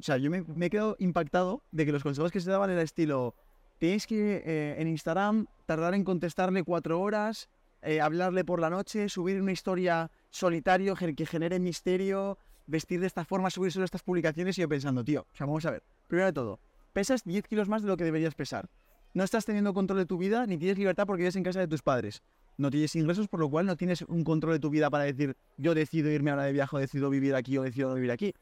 [0.00, 2.70] O sea, yo me, me he quedado impactado de que los consejos que se daban
[2.70, 3.34] era estilo,
[3.78, 7.48] tenéis que eh, en Instagram tardar en contestarle cuatro horas,
[7.82, 13.24] eh, hablarle por la noche, subir una historia solitario que genere misterio, vestir de esta
[13.24, 16.26] forma, subir solo estas publicaciones y yo pensando, tío, o sea, vamos a ver, primero
[16.26, 16.60] de todo,
[16.92, 18.68] pesas 10 kilos más de lo que deberías pesar.
[19.16, 21.66] No estás teniendo control de tu vida ni tienes libertad porque vives en casa de
[21.66, 22.22] tus padres.
[22.58, 25.38] No tienes ingresos, por lo cual no tienes un control de tu vida para decir,
[25.56, 28.34] yo decido irme ahora de viaje, o decido vivir aquí o decido no vivir aquí.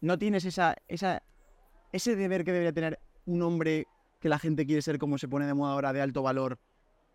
[0.00, 3.88] No tienes esa, ese deber que debería tener un hombre
[4.20, 6.60] que la gente quiere ser como se pone de moda ahora de alto valor,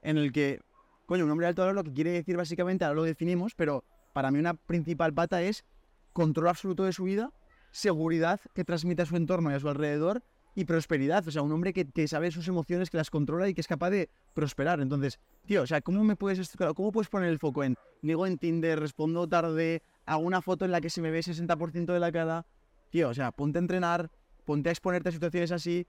[0.02, 0.60] en el que,
[1.06, 3.86] coño, un hombre de alto valor lo que quiere decir básicamente, ahora lo definimos, pero
[4.12, 5.64] para mí una principal pata es
[6.12, 7.32] control absoluto de su vida,
[7.72, 10.22] seguridad que transmite a su entorno y a su alrededor
[10.56, 11.28] y prosperidad.
[11.28, 13.68] O sea, un hombre que, que, sabe sus emociones, que las controla y que es
[13.68, 14.80] capaz de prosperar.
[14.80, 18.38] Entonces, tío, o sea, ¿cómo me puedes, cómo puedes poner el foco en digo en
[18.38, 22.12] Tinder, respondo tarde, hago una foto en la que se me ve 60% de la
[22.12, 22.46] cara?
[22.90, 24.10] Tío, o sea, ponte a entrenar,
[24.46, 25.86] ponte a exponerte a situaciones así,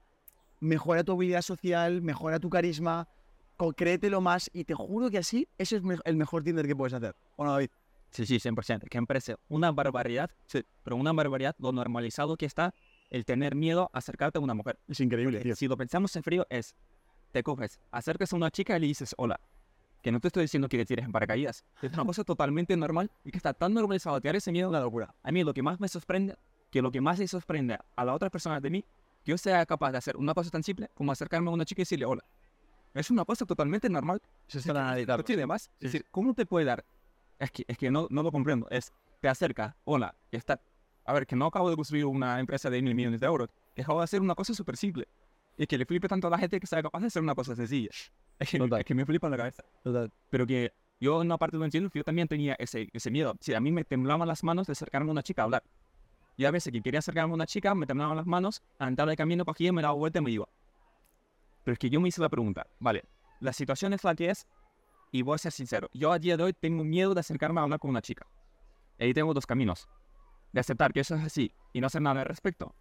[0.59, 3.07] mejora tu habilidad social, mejora tu carisma,
[3.75, 7.15] créetelo más y te juro que así ese es el mejor Tinder que puedes hacer.
[7.37, 7.69] ¿O no, David?
[8.11, 8.87] Sí, sí, 100%.
[8.89, 10.63] Que me parece una barbaridad, sí.
[10.83, 12.73] pero una barbaridad lo normalizado que está
[13.09, 14.79] el tener miedo a acercarte a una mujer.
[14.87, 15.55] Es increíble, tío.
[15.55, 16.75] Si lo pensamos en frío, es,
[17.31, 19.39] te coges, acercas a una chica y le dices hola.
[20.01, 21.65] Que no te estoy diciendo que te tires en paracaídas.
[21.81, 25.13] Es una cosa totalmente normal y que está tan normalizado tener ese miedo, una locura.
[25.23, 26.35] A mí lo que más me sorprende,
[26.69, 28.85] que lo que más le sorprende a la otra persona de mí,
[29.23, 31.81] que yo sea capaz de hacer una cosa tan simple como acercarme a una chica
[31.81, 32.23] y decirle hola.
[32.93, 34.21] Es una cosa totalmente normal.
[34.47, 35.63] Eso es para No tiene más.
[35.63, 35.69] Sí.
[35.79, 36.85] Es decir, ¿cómo te puede dar
[37.39, 38.67] es que, es que no, no lo comprendo.
[38.69, 40.59] Es, te acerca, hola, y está.
[41.07, 43.49] A ver, que no acabo de construir una empresa de mil millones de euros.
[43.77, 45.07] Acabo de hacer una cosa súper simple.
[45.57, 47.55] Y que le flipe tanto a la gente que sea capaz de hacer una cosa
[47.55, 47.89] sencilla.
[48.39, 49.63] Es que, es que me flipa la cabeza.
[49.83, 50.11] Total.
[50.29, 53.35] Pero que Yo en una parte lo entiendo, yo también tenía ese, ese miedo.
[53.39, 55.63] Si a mí me temblaban las manos de acercarme a una chica a hablar.
[56.35, 59.17] Y a veces que quería acercarme a una chica, me temblaban las manos, andaba de
[59.17, 60.47] camino, cogía, me daba vuelta y me iba.
[61.63, 63.05] Pero es que yo me hice la pregunta, vale,
[63.39, 64.45] la situación es la que es
[65.11, 65.89] y voy a ser sincero.
[65.93, 68.27] Yo a día de hoy tengo miedo de acercarme a hablar con una chica.
[68.99, 69.87] Y ahí tengo dos caminos.
[70.57, 72.73] De aceptar que eso es así y no hacer nada al respecto.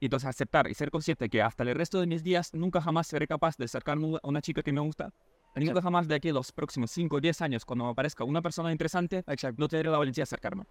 [0.00, 3.06] Y entonces aceptar y ser consciente que hasta el resto de mis días nunca jamás
[3.06, 5.14] seré capaz de acercarme a una chica que me gusta.
[5.54, 8.24] Y nunca jamás de aquí a los próximos 5 o 10 años, cuando me aparezca
[8.24, 9.24] una persona interesante,
[9.56, 10.64] no tendré la valentía de acercarme.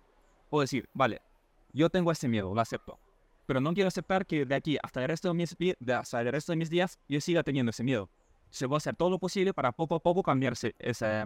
[0.50, 1.22] O decir, vale,
[1.72, 3.00] yo tengo ese miedo, lo acepto.
[3.46, 6.34] Pero no quiero aceptar que de aquí hasta el resto de mis, de, hasta el
[6.34, 8.10] resto de mis días yo siga teniendo ese miedo.
[8.50, 11.24] Se va a hacer todo lo posible para poco a poco cambiarse ese,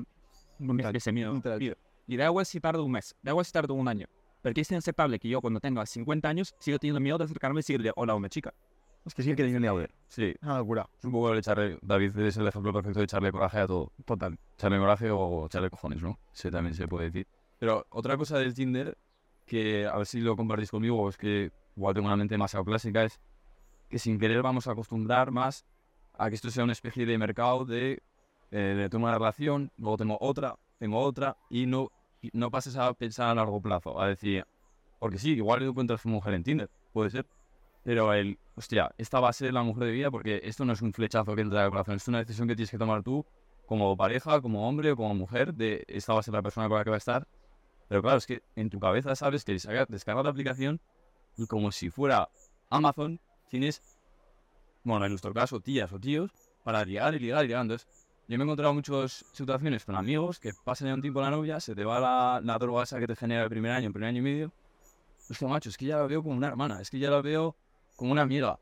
[0.94, 1.42] ese miedo.
[2.06, 4.06] Y da igual si tarda un mes, da igual si tarda un año.
[4.46, 7.62] Pero es inaceptable que yo cuando tenga 50 años siga teniendo miedo de acercarme y
[7.62, 8.54] decirle hola a una chica.
[9.04, 9.84] Es que sí que tiene miedo.
[10.08, 10.36] Sí.
[10.44, 10.88] Una locura.
[11.00, 13.92] Es un poco el echarle, David es el ejemplo perfecto de echarle coraje a todo.
[14.06, 14.38] Total.
[14.54, 16.20] Echarle coraje o echarle cojones, ¿no?
[16.32, 17.28] Sí, también se puede decir.
[17.58, 18.96] Pero otra cosa del Tinder,
[19.48, 23.04] que a ver si lo compartís conmigo, es que igual tengo una mente demasiado clásica,
[23.04, 23.20] es
[23.90, 25.66] que sin querer vamos a acostumbrar más
[26.14, 28.04] a que esto sea una especie de mercado de,
[28.52, 31.90] eh, de tengo una relación, luego tengo otra, tengo otra, y no
[32.34, 34.46] no pases a pensar a largo plazo, a decir,
[35.00, 37.26] porque sí, igual encuentras una mujer en Tinder, puede ser,
[37.84, 40.82] pero el, hostia, esta va a ser la mujer de vida porque esto no es
[40.82, 43.26] un flechazo que entra al corazón, es una decisión que tienes que tomar tú
[43.66, 46.78] como pareja, como hombre o como mujer, de esta va a ser la persona con
[46.78, 47.28] la que va a estar.
[47.88, 50.82] Pero claro, es que en tu cabeza sabes que descargas la aplicación
[51.38, 52.30] y como si fuera
[52.70, 53.82] Amazon, tienes,
[54.84, 56.32] bueno, en nuestro caso, tías o tíos,
[56.64, 57.62] para ligar y ligar y ligar.
[57.62, 57.88] Entonces,
[58.28, 61.60] yo me he encontrado muchas situaciones con amigos que pasan ya un tiempo la novia,
[61.60, 64.10] se te va la, la droga esa que te genera el primer año, el primer
[64.10, 64.52] año y medio.
[65.30, 67.56] Hostia, macho, es que ya la veo como una hermana, es que ya la veo
[67.96, 68.60] como una amiga.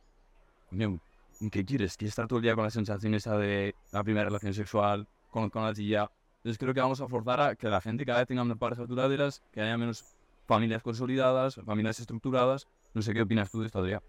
[1.52, 1.97] ¿qué quieres?
[1.97, 5.49] ¿Quieres estar todo el día con la sensación esa de la primera relación sexual con,
[5.49, 6.10] con la tía?
[6.38, 8.88] Entonces creo que vamos a forzar a que la gente cada vez tenga menos parejas
[8.88, 10.06] duraderas, que haya menos
[10.45, 12.67] familias consolidadas, familias estructuradas.
[12.93, 14.02] No sé qué opinas tú de esto, Adrián.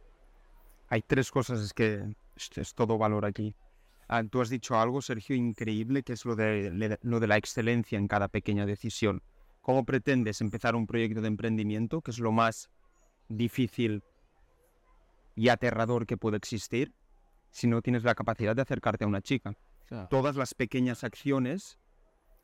[0.89, 2.05] Hay tres cosas, es que
[2.37, 3.55] es todo valor aquí.
[4.09, 7.99] Ah, tú has dicho algo, Sergio, increíble, que es lo de, lo de la excelencia
[7.99, 9.23] en cada pequeña decisión.
[9.61, 12.71] ¿Cómo pretendes empezar un proyecto de emprendimiento, que es lo más
[13.29, 14.03] difícil
[15.35, 16.93] y aterrador que puede existir,
[17.51, 19.57] si no tienes la capacidad de acercarte a una chica?
[20.11, 21.79] Todas las pequeñas acciones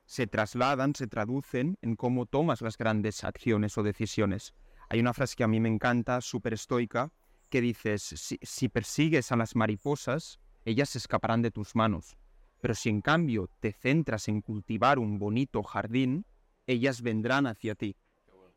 [0.07, 4.55] se trasladan, se traducen en cómo tomas las grandes acciones o decisiones.
[4.89, 7.13] Hay una frase que a mí me encanta, súper estoica,
[7.49, 12.17] que dices, si persigues a las mariposas, ellas se escaparán de tus manos.
[12.61, 16.27] Pero si en cambio te centras en cultivar un bonito jardín,
[16.67, 17.97] ellas vendrán hacia ti.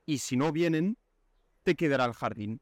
[0.06, 0.98] Y si no vienen,
[1.64, 2.62] te quedará el jardín.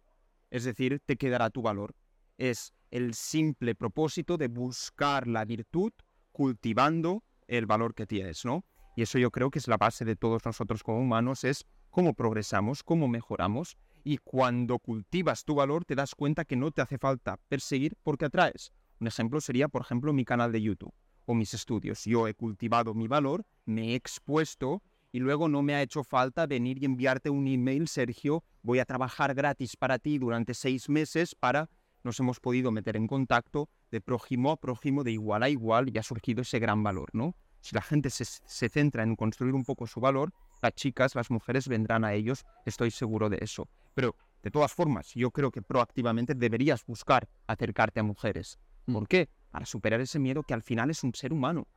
[0.51, 1.95] Es decir, te quedará tu valor.
[2.37, 5.91] Es el simple propósito de buscar la virtud
[6.31, 8.63] cultivando el valor que tienes, ¿no?
[8.95, 12.13] Y eso yo creo que es la base de todos nosotros como humanos, es cómo
[12.13, 13.77] progresamos, cómo mejoramos.
[14.03, 18.25] Y cuando cultivas tu valor te das cuenta que no te hace falta perseguir porque
[18.25, 18.71] atraes.
[19.01, 20.93] Un ejemplo sería, por ejemplo, mi canal de YouTube
[21.25, 22.05] o mis estudios.
[22.05, 26.45] Yo he cultivado mi valor, me he expuesto y luego no me ha hecho falta
[26.45, 31.33] venir y enviarte un email, Sergio, voy a trabajar gratis para ti durante seis meses
[31.33, 31.67] para...
[32.03, 35.97] Nos hemos podido meter en contacto de prójimo a prójimo, de igual a igual, y
[35.97, 37.35] ha surgido ese gran valor, ¿no?
[37.61, 41.29] Si la gente se, se centra en construir un poco su valor, las chicas, las
[41.31, 43.67] mujeres vendrán a ellos, estoy seguro de eso.
[43.95, 48.59] Pero, de todas formas, yo creo que proactivamente deberías buscar acercarte a mujeres.
[48.93, 49.29] ¿Por qué?
[49.51, 51.67] Para superar ese miedo que al final es un ser humano.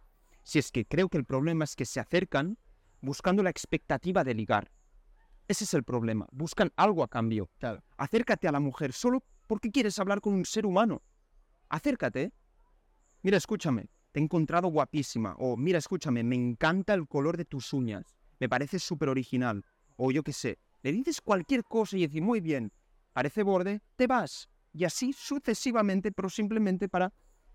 [0.42, 2.58] Si es que creo que el problema es que se acercan
[3.00, 4.70] buscando la expectativa de ligar.
[5.46, 6.26] Ese es el problema.
[6.32, 7.50] Buscan algo a cambio.
[7.96, 11.02] Acércate a la mujer solo porque quieres hablar con un ser humano.
[11.68, 12.32] Acércate.
[13.22, 13.88] Mira, escúchame.
[14.12, 15.34] Te he encontrado guapísima.
[15.38, 16.22] O mira, escúchame.
[16.22, 18.04] Me encanta el color de tus uñas.
[18.38, 19.64] Me parece súper original.
[19.96, 20.58] O yo qué sé.
[20.82, 22.72] Le dices cualquier cosa y dices, muy bien.
[23.12, 23.80] Parece borde.
[23.96, 27.12] Te vas y así sucesivamente, pero simplemente para...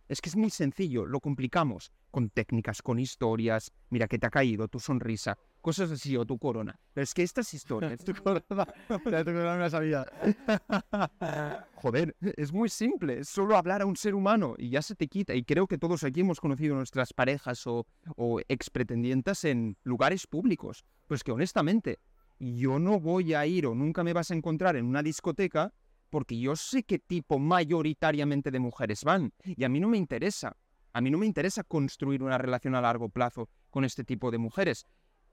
[0.08, 4.32] Es que es muy sencillo, lo complicamos con técnicas, con historias, mira que te ha
[4.32, 6.80] caído tu sonrisa, cosas así, o tu corona.
[6.94, 8.04] Pero es que estas historias...
[8.04, 8.42] tu corona,
[8.88, 10.08] tu corona me la sabía.
[11.76, 15.08] Joder, es muy simple, es solo hablar a un ser humano y ya se te
[15.08, 15.36] quita.
[15.36, 20.26] Y creo que todos aquí hemos conocido nuestras parejas o, o ex pretendientas en lugares
[20.26, 20.86] públicos.
[21.06, 22.00] Pues que honestamente,
[22.40, 25.72] yo no voy a ir o nunca me vas a encontrar en una discoteca
[26.10, 30.56] porque yo sé qué tipo mayoritariamente de mujeres van y a mí no me interesa.
[30.92, 34.40] A mí no me interesa construir una relación a largo plazo con este tipo de
[34.40, 34.86] mujeres.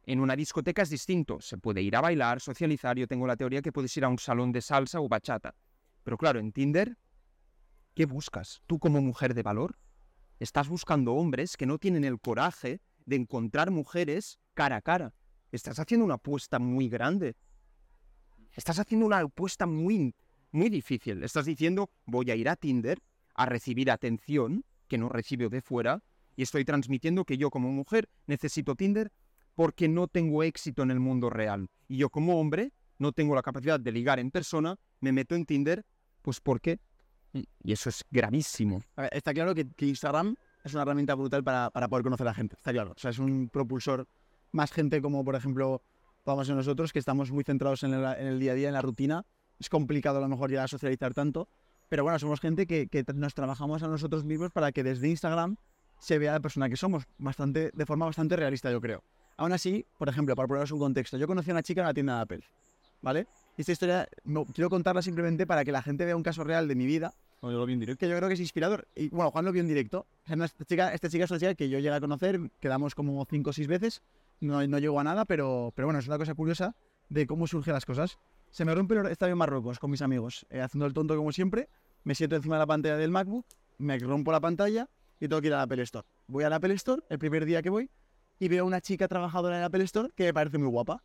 [0.05, 3.62] En una discoteca es distinto, se puede ir a bailar, socializar, yo tengo la teoría
[3.62, 5.55] que puedes ir a un salón de salsa o bachata.
[6.05, 6.97] Pero claro, en Tinder,
[7.95, 8.62] ¿qué buscas?
[8.66, 9.79] ¿Tú como mujer de valor?
[10.39, 15.14] Estás buscando hombres que no tienen el coraje de encontrar mujeres cara a cara.
[15.51, 17.37] Estás haciendo una apuesta muy grande.
[18.53, 20.14] Estás haciendo una apuesta muy,
[20.57, 21.22] muy difícil.
[21.22, 22.98] Estás diciendo, voy a ir a Tinder
[23.34, 26.02] a recibir atención que no recibo de fuera
[26.34, 29.12] y estoy transmitiendo que yo como mujer necesito Tinder
[29.54, 31.68] porque no tengo éxito en el mundo real.
[31.88, 35.44] Y yo como hombre no tengo la capacidad de ligar en persona, me meto en
[35.44, 35.84] Tinder,
[36.22, 36.80] pues ¿por qué?
[37.32, 38.82] Y eso es gravísimo.
[39.12, 40.34] Está claro que, que Instagram
[40.64, 42.57] es una herramienta brutal para, para poder conocer a gente.
[42.57, 42.92] Está claro.
[42.96, 44.09] O sea, es un propulsor.
[44.52, 45.82] Más gente como, por ejemplo,
[46.24, 49.26] vamos a nosotros, que estamos muy centrados en el día a día, en la rutina.
[49.59, 51.48] Es complicado a lo mejor llegar a socializar tanto.
[51.88, 55.57] Pero bueno, somos gente que, que nos trabajamos a nosotros mismos para que desde Instagram
[55.98, 57.04] se vea la persona que somos.
[57.18, 59.02] Bastante, de forma bastante realista, yo creo.
[59.36, 61.94] Aún así, por ejemplo, para poneros un contexto, yo conocí a una chica en la
[61.94, 62.40] tienda de Apple.
[63.02, 63.26] ¿Vale?
[63.57, 66.66] Y esta historia no, quiero contarla simplemente para que la gente vea un caso real
[66.66, 68.00] de mi vida No, yo lo vi en directo.
[68.00, 68.88] que yo creo que es inspirador.
[68.94, 70.07] Y bueno, Juan lo vio en directo.
[70.26, 73.50] Esta, chica, esta chica es una chica que yo llegué a conocer, quedamos como cinco
[73.50, 74.02] o seis veces,
[74.40, 76.74] no, no llegó a nada, pero, pero bueno, es una cosa curiosa
[77.09, 78.18] de cómo surgen las cosas.
[78.51, 81.32] Se me rompe el estadio en Marruecos con mis amigos, eh, haciendo el tonto como
[81.32, 81.68] siempre,
[82.05, 83.47] me siento encima de la pantalla del MacBook,
[83.78, 84.88] me rompo la pantalla
[85.20, 86.07] y tengo que ir a la Apple Store.
[86.26, 87.90] Voy a la Apple Store el primer día que voy
[88.38, 91.03] y veo una chica trabajadora en la Apple Store que me parece muy guapa.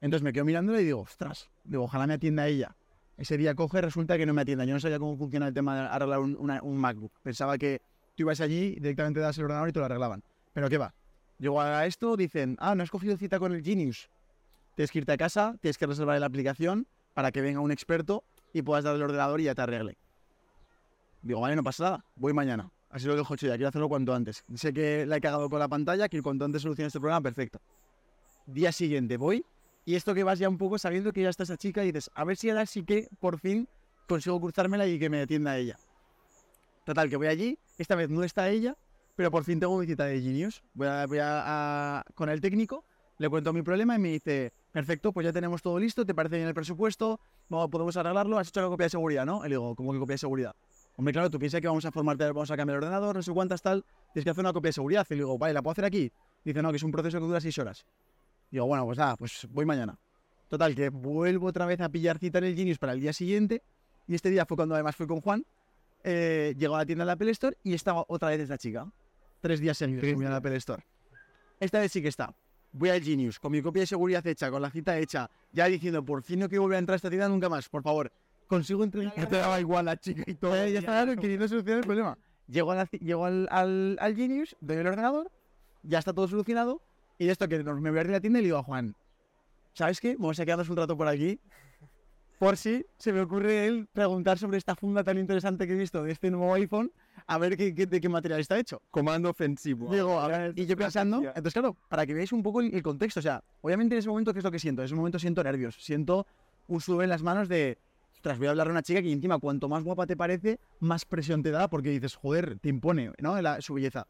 [0.00, 2.76] Entonces me quedo mirándola y digo, ostras, digo, ojalá me atienda ella.
[3.16, 4.64] Ese día coge, resulta que no me atienda.
[4.64, 7.12] Yo no sabía cómo funciona el tema de arreglar un, un MacBook.
[7.22, 7.80] Pensaba que
[8.14, 10.22] tú ibas allí, directamente das el ordenador y te lo arreglaban.
[10.52, 10.94] Pero ¿qué va?
[11.38, 14.08] Llego a esto, dicen, ah, no has cogido cita con el Genius.
[14.76, 18.22] Tienes que irte a casa, tienes que reservar la aplicación para que venga un experto
[18.52, 19.96] y puedas dar el ordenador y ya te arregle.
[21.22, 22.70] Digo, vale, no pasa nada, voy mañana.
[22.90, 24.44] Así lo dejo hecho ya, quiero hacerlo cuanto antes.
[24.54, 27.58] Sé que la he cagado con la pantalla, que cuanto antes solucione este problema, perfecto.
[28.46, 29.44] Día siguiente voy
[29.86, 32.10] y esto que vas ya un poco sabiendo que ya está esa chica y dices,
[32.14, 33.66] a ver si ahora sí que por fin
[34.06, 35.78] consigo cruzármela y que me atienda ella.
[36.84, 38.76] Total, que voy allí, esta vez no está ella,
[39.16, 40.62] pero por fin tengo mi cita de Genius.
[40.74, 41.18] Voy, a, voy
[42.14, 42.84] con el técnico,
[43.18, 46.36] le cuento mi problema y me dice, perfecto, pues ya tenemos todo listo, ¿te parece
[46.36, 47.20] bien el presupuesto?
[47.48, 49.40] Vamos, podemos arreglarlo, has hecho la copia de seguridad, ¿no?
[49.40, 50.54] Y le digo, ¿cómo que copia de seguridad?
[50.96, 53.32] Hombre, claro, tú piensas que vamos a formarte, vamos a cambiar el ordenador, no sé
[53.32, 55.06] cuántas tal, tienes que hacer una copia de seguridad.
[55.10, 56.10] Y le digo, vale, ¿la puedo hacer aquí?
[56.44, 57.84] Dice, no, que es un proceso que dura seis horas.
[58.50, 59.98] Digo, bueno, pues nada, pues voy mañana.
[60.48, 63.62] Total, que vuelvo otra vez a pillar cita en el Genius para el día siguiente.
[64.06, 65.44] Y este día fue cuando además fui con Juan.
[66.04, 68.90] Eh, llegó a la tienda de la Apple Store y estaba otra vez esta chica.
[69.40, 70.84] Tres días seguidos a la Apple Store.
[71.58, 72.32] Esta vez sí que está.
[72.72, 76.04] Voy al Genius, con mi copia de seguridad hecha, con la cita hecha, ya diciendo,
[76.04, 78.12] por fin no quiero volver a entrar a esta tienda nunca más, por favor.
[78.48, 79.14] Consigo entregar.
[79.16, 80.54] Ya te daba igual la chica y todo.
[80.68, 82.18] ya estaba queriendo solucionar el problema.
[82.48, 85.30] Llego, a la ci- llego al, al, al Genius, doy el ordenador,
[85.82, 86.80] ya está todo solucionado.
[87.18, 88.62] Y de esto que me voy a ir a la tienda y le digo a
[88.62, 88.94] Juan,
[89.72, 90.14] ¿sabes qué?
[90.16, 91.40] Vamos a quedarnos un rato por aquí.
[92.38, 96.02] Por si se me ocurre él preguntar sobre esta funda tan interesante que he visto
[96.02, 96.92] de este nuevo iPhone,
[97.26, 98.80] a ver qué, qué- de qué material está hecho.
[98.90, 99.92] Comando ofensivo.
[99.92, 102.82] Digo, a ver, y yo pensando, entonces claro, para que veáis un poco el, el
[102.82, 104.82] contexto, o sea, obviamente en ese momento, ¿qué es lo que siento?
[104.82, 106.26] En ese momento siento nervios, siento
[106.68, 107.78] un sudor en las manos de,
[108.14, 111.04] ostras, voy a hablar a una chica que encima cuanto más guapa te parece, más
[111.04, 113.40] presión te da porque dices, joder, te impone, ¿no?
[113.40, 114.06] La- su belleza.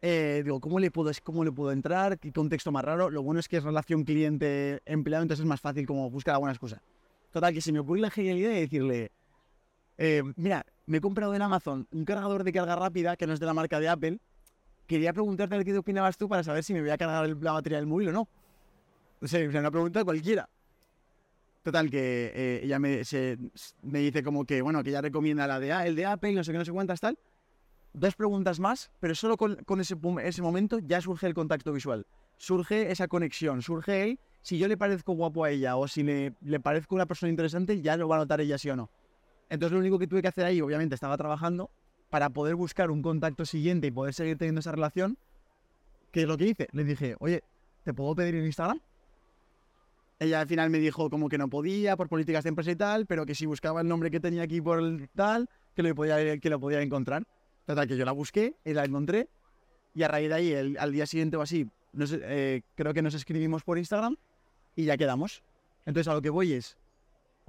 [0.00, 2.18] Eh, digo, ¿cómo le, puedo, ¿cómo le puedo entrar?
[2.20, 3.10] ¿Qué contexto más raro?
[3.10, 6.80] Lo bueno es que es relación cliente-empleado, entonces es más fácil como buscar algunas cosas.
[7.32, 9.10] Total, que se me ocurre la genialidad de decirle,
[9.98, 13.40] eh, mira, me he comprado en Amazon un cargador de carga rápida que no es
[13.40, 14.18] de la marca de Apple.
[14.86, 17.52] Quería preguntarte a ver qué opinabas tú para saber si me voy a cargar la
[17.52, 18.28] batería del móvil o no.
[19.20, 20.48] No sé, sea, una pregunta cualquiera.
[21.62, 25.86] Total, que eh, ella me, dice como que, bueno, que ella recomienda la de, A-
[25.86, 27.18] el de Apple, no sé qué, no sé cuántas, tal.
[27.92, 32.06] Dos preguntas más, pero solo con, ese momento ya surge el contacto visual.
[32.38, 34.20] Surge esa conexión, surge él.
[34.40, 37.82] Si yo le parezco guapo a ella o si le, le parezco una persona interesante,
[37.82, 38.88] ya lo va a notar ella sí o no.
[39.50, 41.70] Entonces lo único que tuve que hacer ahí, obviamente estaba trabajando,
[42.10, 45.18] para poder buscar un contacto siguiente y poder seguir teniendo esa relación,
[46.10, 46.68] ¿qué es lo que hice?
[46.72, 47.42] Le dije, oye,
[47.84, 48.80] ¿te puedo pedir en Instagram?
[50.20, 53.06] Ella al final me dijo como que no podía por políticas de empresa y tal,
[53.06, 56.38] pero que si buscaba el nombre que tenía aquí por el tal, que lo podía,
[56.38, 57.24] que lo podía encontrar.
[57.66, 59.28] Total, que yo la busqué y la encontré.
[59.94, 61.68] Y a raíz de ahí, al día siguiente o así,
[61.98, 64.16] eh, creo que nos escribimos por Instagram
[64.74, 65.42] y ya quedamos.
[65.86, 66.76] Entonces a lo que voy es,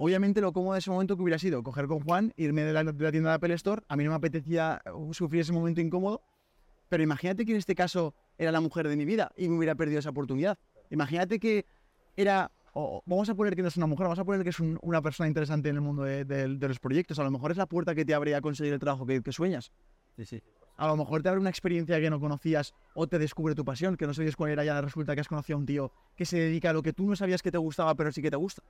[0.02, 2.84] obviamente lo cómodo de ese momento que hubiera sido coger con Juan, irme de la,
[2.84, 5.82] de la tienda de Apple Store, a mí no me apetecía uh, sufrir ese momento
[5.82, 6.22] incómodo,
[6.88, 9.74] pero imagínate que en este caso era la mujer de mi vida y me hubiera
[9.74, 10.58] perdido esa oportunidad.
[10.88, 11.66] Imagínate que
[12.16, 14.58] era, o vamos a poner que no es una mujer, vamos a poner que es
[14.58, 17.50] un- una persona interesante en el mundo de, de- de los proyectos, a lo mejor
[17.50, 19.70] es la puerta que te abre a conseguir el trabajo que, que sueñas.
[20.16, 20.42] Sí, sí.
[20.78, 23.96] A lo mejor te abre una experiencia que no conocías o te descubre tu pasión,
[23.98, 26.38] que no sabías cuál era, ya resulta que has conocido a un tío que se
[26.38, 28.62] dedica a lo que tú no sabías que te gustaba, pero sí que te gusta.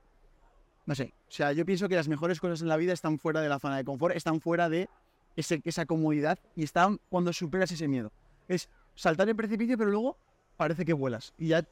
[0.91, 3.39] No sé, o sea, yo pienso que las mejores cosas en la vida están fuera
[3.39, 4.89] de la zona de confort, están fuera de
[5.37, 8.11] ese- esa comodidad y están cuando superas ese miedo.
[8.49, 10.17] Es saltar el precipicio, pero luego
[10.57, 11.65] parece que vuelas y ya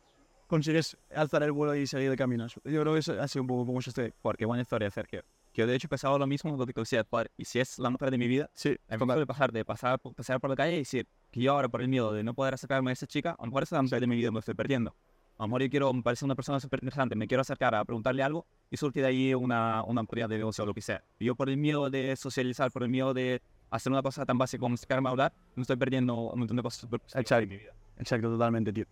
[0.48, 2.48] consigues alzar el vuelo y seguir el camino.
[2.48, 4.14] Yo creo que eso ha sido un poco como es este.
[4.22, 5.22] Porque buena historia, Sergio.
[5.52, 7.06] Que yo de hecho pensaba lo mismo lo que decía.
[7.36, 10.40] Y si es la mujer de mi vida, Sí, me suele pasar de pasar, pasar
[10.40, 12.92] por la calle y decir que yo ahora por el miedo de no poder acercarme
[12.92, 14.54] a esa chica, a lo mejor esa es la mujer de mi vida me estoy
[14.54, 14.96] perdiendo.
[15.40, 17.84] A lo mejor yo quiero, me parece una persona súper interesante, me quiero acercar a
[17.86, 21.02] preguntarle algo y surge de ahí una, una oportunidad de negocio o lo que sea.
[21.20, 24.60] Yo por el miedo de socializar, por el miedo de hacer una cosa tan básica
[24.60, 27.58] como acercarme a hablar, me estoy perdiendo un montón de cosas súper positivas en mi
[27.58, 27.72] vida.
[27.98, 28.86] Exacto, totalmente, tío.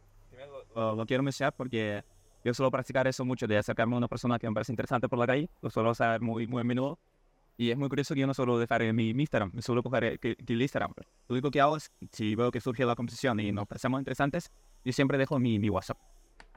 [0.75, 2.03] Lo, lo quiero mencionar porque
[2.45, 5.19] yo suelo practicar eso mucho, de acercarme a una persona que me parece interesante por
[5.19, 6.97] la calle, lo suelo hacer muy, muy a menudo.
[7.57, 9.81] Y es muy curioso que yo no suelo dejar en mi, mi Instagram, me suelo
[9.83, 10.93] coger el, el- el Instagram.
[11.27, 14.51] Lo único que hago es, si veo que surge la conversación y nos parecemos interesantes,
[14.85, 15.97] yo siempre dejo mi, mi WhatsApp.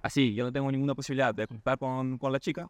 [0.03, 2.69] Así, yo no tengo ninguna posibilidad de conectar con, con la chica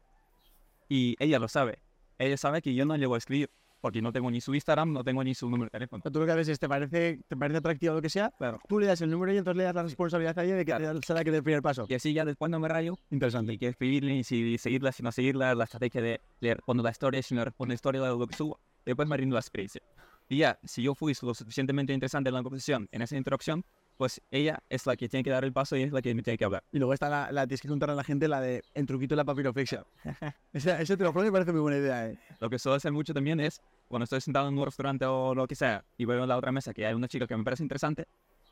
[0.88, 1.78] y ella lo sabe.
[2.18, 3.50] Ella sabe que yo no llego a escribir
[3.80, 6.02] porque no tengo ni su Instagram, no tengo ni su número de teléfono.
[6.02, 8.60] Tú lo que haces es, te parece, te parece atractivo lo que sea, Claro.
[8.68, 10.76] tú le das el número y entonces le das la responsabilidad a ella de que
[10.76, 11.00] Claro.
[11.02, 11.86] será que dé el primer paso.
[11.88, 13.54] Y así ya después no me rayo Interesante.
[13.54, 16.90] y que escribirle y si seguirla, si no seguirla, la estrategia de le respondo la
[16.90, 19.80] historia, si no respondo la historia, lo que subo, después me rindo la experiencia.
[20.28, 23.64] Y ya, si yo fui lo suficientemente interesante en la conversación, en esa interacción,
[24.01, 26.22] pues ella es la que tiene que dar el paso y es la que me
[26.22, 26.64] tiene que hablar.
[26.72, 29.14] Y luego está la, la tienes que contar a la gente, la de en truquito
[29.14, 29.84] la papiroflexia.
[30.55, 32.18] Esa, ese te lo me parece muy buena idea, eh.
[32.40, 35.46] Lo que suelo hacer mucho también es, cuando estoy sentado en un restaurante o lo
[35.46, 37.62] que sea, y veo en la otra mesa que hay una chica que me parece
[37.62, 38.07] interesante,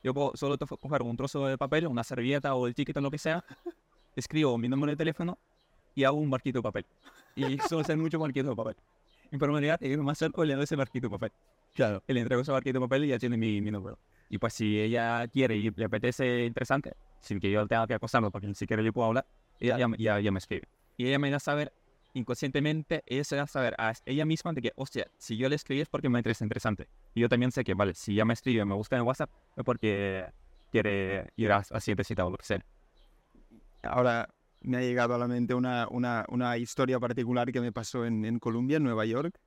[0.05, 3.11] yo puedo solo coger un trozo de papel, una servilleta o el ticket o lo
[3.11, 3.43] que sea,
[4.17, 5.39] escribo mi número de teléfono
[5.95, 6.85] y hago un barquito de papel.
[7.37, 8.77] Y suelo hacer mucho barquito de papel.
[9.33, 11.33] En probabilidad, yo me acerco y le doy ese barquito de papel.
[11.75, 12.03] Claro.
[12.07, 13.99] Y le entrego ese barquito de papel y ya tiene mi, mi número.
[14.29, 18.31] Y pues si ella quiere y le apetece interesante, sin que yo tenga que acosarlo,
[18.31, 19.27] porque ni siquiera yo puedo hablar,
[19.59, 20.69] ella ya, ya me escribe.
[20.97, 21.73] Y ella me da a saber,
[22.13, 25.57] inconscientemente, ella se da a saber a ella misma de que, hostia, si yo le
[25.57, 26.89] escribí es porque me interesa interesante.
[27.15, 29.65] Y yo también sé que, vale, si ya me escribe, me busca en WhatsApp, es
[29.65, 30.27] porque
[30.71, 32.65] quiere ir a, a siguiente cita o lo que sea.
[33.83, 34.29] Ahora
[34.61, 38.25] me ha llegado a la mente una, una, una historia particular que me pasó en,
[38.25, 39.39] en Colombia, en Nueva York.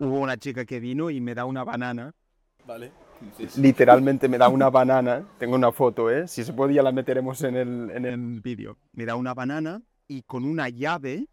[0.00, 2.14] Hubo una chica que vino y me da una banana.
[2.68, 2.92] Vale.
[3.56, 5.26] Literalmente me da una banana.
[5.38, 6.28] Tengo una foto, ¿eh?
[6.28, 8.76] Si se puede ya la meteremos en el, en el vídeo.
[8.92, 11.28] Me da una banana y con una llave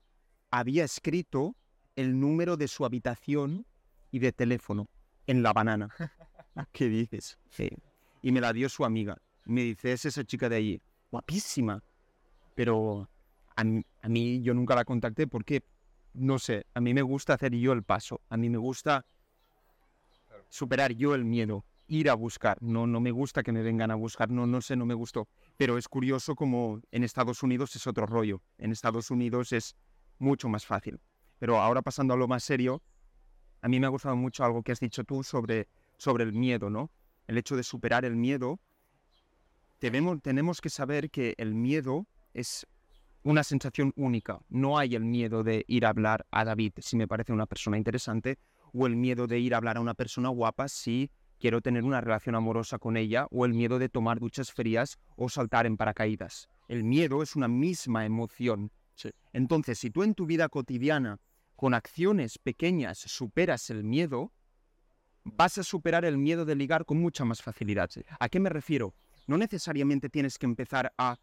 [0.50, 1.58] había escrito
[1.98, 3.66] el número de su habitación
[4.12, 4.88] y de teléfono
[5.28, 5.90] en la banana.
[6.72, 7.38] ¿Qué dices?
[7.50, 7.68] Sí.
[8.22, 9.18] Y me la dio su amiga.
[9.44, 10.82] Me dice, es esa chica de allí.
[11.12, 11.84] Guapísima.
[12.56, 13.10] Pero
[13.58, 15.64] a mí, a mí yo nunca la contacté porque,
[16.14, 18.22] no sé, a mí me gusta hacer yo el paso.
[18.30, 19.06] A mí me gusta
[20.56, 22.58] superar yo el miedo, ir a buscar.
[22.62, 25.28] No, no me gusta que me vengan a buscar, no, no sé, no me gustó.
[25.58, 28.42] Pero es curioso como en Estados Unidos es otro rollo.
[28.58, 29.76] En Estados Unidos es
[30.18, 31.00] mucho más fácil.
[31.40, 32.82] Pero ahora pasando a lo más serio,
[33.62, 36.70] a mí me ha gustado mucho algo que has dicho tú sobre, sobre el miedo,
[36.70, 36.90] ¿no?
[37.28, 38.60] El hecho de superar el miedo.
[39.80, 42.66] Tenemos, tenemos que saber que el miedo es
[43.24, 44.40] una sensación única.
[44.48, 47.78] No hay el miedo de ir a hablar a David si me parece una persona
[47.78, 48.38] interesante
[48.76, 51.10] o el miedo de ir a hablar a una persona guapa si
[51.40, 55.30] quiero tener una relación amorosa con ella o el miedo de tomar duchas frías o
[55.30, 56.50] saltar en paracaídas.
[56.68, 58.72] El miedo es una misma emoción.
[59.34, 61.20] Entonces, si tú en tu vida cotidiana,
[61.56, 64.32] con acciones pequeñas, superas el miedo,
[65.24, 67.90] vas a superar el miedo de ligar con mucha más facilidad.
[68.20, 68.94] ¿A qué me refiero?
[69.28, 71.18] No necesariamente tienes que empezar a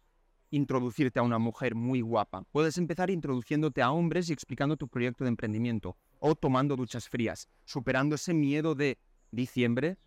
[0.49, 2.43] introducirte a una mujer muy guapa.
[2.51, 7.49] Puedes empezar introduciéndote a hombres y explicando tu proyecto de emprendimiento o tomando duchas frías,
[7.65, 8.97] superando ese miedo de
[9.31, 9.97] diciembre,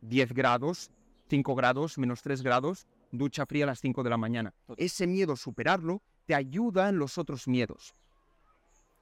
[0.00, 0.90] 10 grados,
[1.28, 4.52] 5 grados, menos 3 grados, ducha fría a las 5 de la mañana.
[4.76, 7.94] Ese miedo, superarlo, te ayuda en los otros miedos.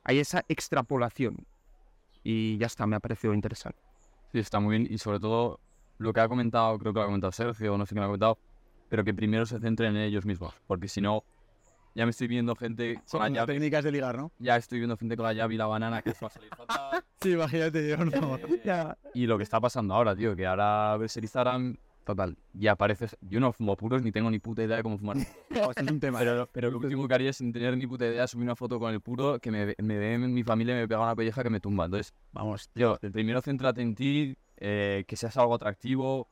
[0.04, 1.46] Hay esa extrapolación.
[2.22, 3.80] Y ya está, me ha parecido interesante.
[4.30, 4.92] Sí, está muy bien.
[4.92, 5.60] Y sobre todo,
[5.96, 8.08] lo que ha comentado, creo que lo ha comentado Sergio, no sé quién lo ha
[8.08, 8.38] comentado,
[8.90, 10.52] pero que primero se centren en ellos mismos.
[10.66, 11.24] Porque si no,
[11.94, 13.52] ya me estoy viendo gente con la Son llave.
[13.54, 14.32] técnicas de ligar, ¿no?
[14.38, 16.50] Ya estoy viendo gente con la llave y la banana que se va a salir
[16.56, 17.02] fatal.
[17.20, 18.38] Sí, imagínate, yo no.
[18.64, 18.96] Ya.
[19.14, 23.14] Y lo que está pasando ahora, tío, que ahora ves el Instagram, total, y apareces.
[23.20, 25.16] Yo no fumo puros ni tengo ni puta idea de cómo fumar.
[25.50, 26.18] No, es un tema.
[26.20, 28.92] Pero, pero lo último que haría sin tener ni puta idea subir una foto con
[28.94, 31.42] el puro que me, ve- me ve en mi familia y me pega una pelleja
[31.42, 31.84] que me tumba.
[31.84, 36.28] Entonces, Vamos, Tío, primero céntrate en ti, eh, que seas algo atractivo.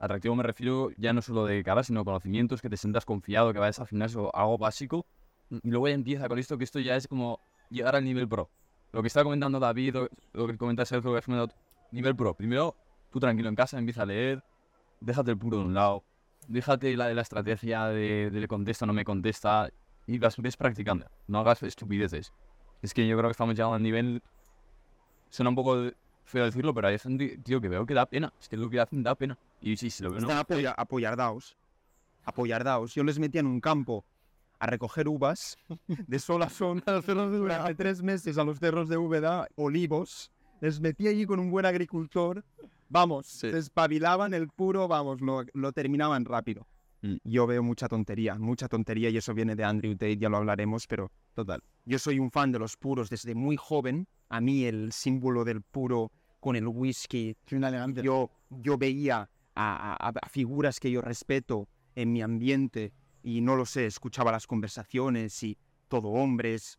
[0.00, 3.58] Atractivo me refiero ya no solo de cara, sino conocimientos, que te sientas confiado, que
[3.58, 5.06] vayas al gimnasio, algo básico.
[5.50, 7.38] Y luego ya empieza con esto, que esto ya es como
[7.68, 8.50] llegar al nivel pro.
[8.92, 9.96] Lo que está comentando David,
[10.32, 11.52] lo, que comenta Sergio, lo que has comentado,
[11.92, 12.34] nivel pro.
[12.34, 12.74] Primero,
[13.12, 14.42] tú tranquilo en casa, empieza a leer,
[15.00, 16.02] déjate el puro de un lado,
[16.48, 19.68] déjate la de la estrategia de, de le contesta, no me contesta,
[20.06, 21.06] y vas, ves practicando.
[21.28, 22.32] No hagas estupideces.
[22.80, 24.22] Es que yo creo que estamos llegando al nivel
[25.28, 25.90] suena un poco
[26.30, 28.32] feo decirlo, pero hay gente, tío, que veo que da pena.
[28.40, 29.36] Es que lo que hacen da pena.
[29.60, 30.20] Y sí, sí, lo veo.
[30.20, 30.26] ¿no?
[30.28, 31.56] Están apoya- apoyardaos.
[32.24, 32.94] Apoyardaos.
[32.94, 34.04] Yo les metía en un campo
[34.58, 35.56] a recoger uvas
[35.88, 40.30] de sol a sol durante tres meses a los cerros de Úbeda, olivos.
[40.60, 42.44] Les metí allí con un buen agricultor.
[42.90, 46.66] Vamos, se despabilaban el puro, vamos, lo, lo terminaban rápido.
[47.02, 47.16] Mm.
[47.24, 50.86] Yo veo mucha tontería, mucha tontería y eso viene de Andrew Tate, ya lo hablaremos,
[50.86, 51.62] pero Total.
[51.86, 54.06] yo soy un fan de los puros desde muy joven.
[54.28, 56.10] A mí el símbolo del puro
[56.40, 57.36] con el whisky,
[58.02, 63.56] yo, yo veía a, a- a figuras que yo respeto en mi ambiente y no
[63.56, 65.56] lo sé, escuchaba las conversaciones y
[65.88, 66.78] todo hombres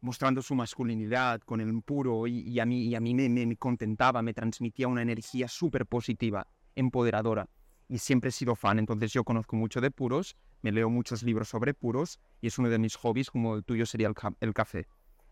[0.00, 3.46] mostrando su masculinidad con el puro y, y a mí, y a mí me, me-
[3.46, 7.48] me contentaba, me transmitía una energía súper positiva, empoderadora.
[7.88, 11.48] Y siempre he sido fan, entonces yo conozco mucho de puros, me leo muchos libros
[11.48, 14.52] sobre puros y es uno de mis hobbies como el tuyo sería el, ca- el
[14.52, 14.86] café.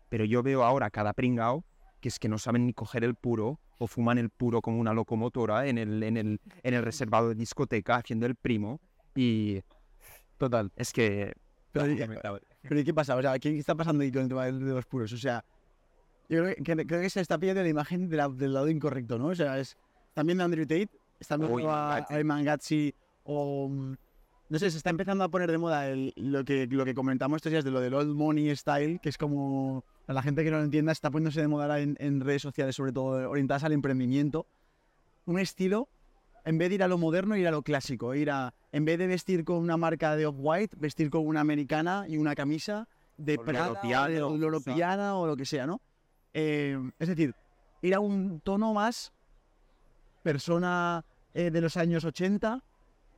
[0.09, 1.63] Pero yo veo ahora cada pringao
[2.03, 4.91] que es que no saben ni coger el puro o fuman el puro como una
[4.93, 8.81] locomotora en el, en el, en el reservado de discoteca haciendo el primo
[9.15, 9.61] y
[10.37, 10.69] Total.
[10.75, 11.31] es que
[11.71, 11.97] Pero, ¿y-
[12.67, 13.15] pero ¿y qué pasa?
[13.15, 15.13] O sea, ¿qué está pasando ahí con el tema de los puros?
[15.13, 15.45] O sea,
[16.27, 18.67] yo creo que, que- creo que se está pillando la imagen de la- del lado
[18.69, 19.27] incorrecto, ¿no?
[19.27, 19.77] O sea, es
[20.13, 20.89] también de Andrew Tate,
[21.21, 22.13] están viendo a, Gatsi.
[22.13, 22.93] a Eman Gatsi
[23.23, 23.69] o...
[23.69, 23.95] mm,
[24.49, 27.37] No sé, se está empezando a poner de moda el- lo, que, lo que comentamos
[27.37, 30.57] estos días de lo del old money style, que es como, la gente que no
[30.57, 34.47] lo entienda, está poniéndose de moda en, en redes sociales, sobre todo orientadas al emprendimiento.
[35.25, 35.87] Un estilo,
[36.43, 38.13] en vez de ir a lo moderno, ir a lo clásico.
[38.13, 42.05] Ir a, en vez de vestir con una marca de Off-White, vestir con una americana
[42.07, 42.87] y una camisa
[43.17, 45.81] de O Prada, o de o lo que sea, ¿no?
[46.33, 47.35] Eh, es decir,
[47.81, 49.13] ir a un tono más
[50.23, 52.63] persona eh, de los años 80,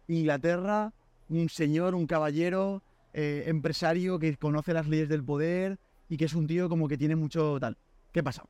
[0.08, 0.94] Inglaterra,
[1.30, 2.84] un señor, un caballero,
[3.14, 5.80] eh, empresario que conoce las leyes del poder
[6.10, 7.78] y que es un tío como que tiene mucho tal.
[8.12, 8.44] ¿Qué pasa?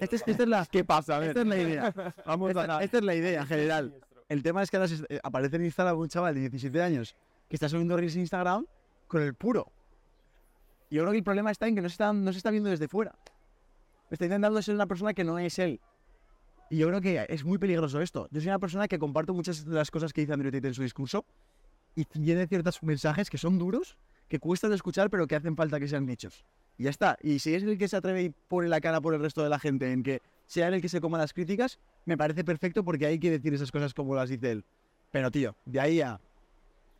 [0.00, 1.16] Este es- esta es la, ¿qué pasa?
[1.16, 1.94] A ver, esta es la idea.
[2.26, 3.94] vamos Esta, a esta es la idea general.
[4.28, 7.16] El tema es que ahora se- eh, aparece en Instagram un chaval de 17 años
[7.48, 8.66] que está subiendo reels en Instagram
[9.06, 9.70] con el puro.
[10.90, 12.50] Y yo creo que el problema está en que no se está, no se está
[12.50, 13.14] viendo desde fuera.
[14.10, 15.80] Está intentando ser una persona que no es él.
[16.70, 18.28] Y yo creo que es muy peligroso esto.
[18.30, 20.74] Yo soy una persona que comparto muchas de las cosas que dice Andrew Tate en
[20.74, 21.24] su discurso
[21.94, 23.96] y tiene ciertos mensajes que son duros,
[24.28, 26.44] que cuestan escuchar, pero que hacen falta que sean dichos.
[26.76, 27.18] Y ya está.
[27.22, 29.48] Y si es el que se atreve y pone la cara por el resto de
[29.48, 33.06] la gente en que sea el que se coma las críticas, me parece perfecto porque
[33.06, 34.64] hay que decir esas cosas como las dice él.
[35.10, 36.20] Pero tío, de ahí a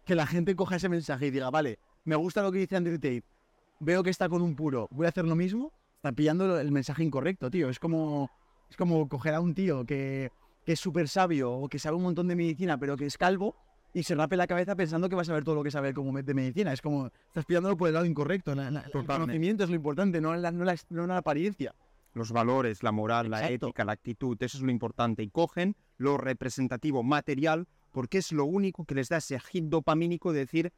[0.04, 2.96] que la gente coja ese mensaje y diga, vale, me gusta lo que dice Andrew
[2.96, 3.22] Tate,
[3.80, 7.04] veo que está con un puro, voy a hacer lo mismo, está pillando el mensaje
[7.04, 7.68] incorrecto, tío.
[7.68, 8.30] Es como,
[8.70, 10.30] es como coger a un tío que,
[10.64, 13.54] que es súper sabio o que sabe un montón de medicina, pero que es calvo
[13.94, 16.20] y se rape la cabeza pensando que va a saber todo lo que sabe como
[16.22, 16.72] de medicina.
[16.72, 18.54] Es como, estás pillándolo por el lado incorrecto.
[18.54, 21.74] La- la- el conocimiento es lo importante, no la, no la, no la apariencia.
[22.14, 25.22] los valores, la moral, la ética, la actitud, eso es lo importante.
[25.22, 30.32] Y cogen lo representativo material porque es lo único que les da ese hit dopamínico
[30.32, 30.72] de decir,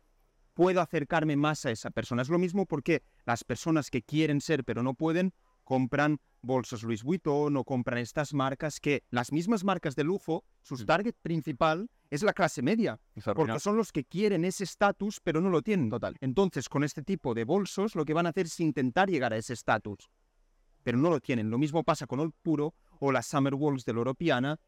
[0.55, 2.23] puedo acercarme más a esa persona.
[2.23, 5.33] Es lo mismo porque las personas que quieren ser pero no pueden,
[5.65, 10.85] compran bolsos Louis Vuitton o compran estas marcas que las mismas marcas de lujo, su
[10.85, 13.01] target principal es la clase media.
[13.35, 15.89] Porque son los que quieren ese estatus, pero no lo tienen.
[15.89, 16.17] Total.
[16.21, 19.37] Entonces, con este tipo de bolsos, lo que van a hacer es intentar llegar a
[19.37, 20.11] ese estatus.
[20.83, 21.51] Pero no lo tienen.
[21.51, 24.59] Lo mismo pasa con el puro o las Summer de la Europeana.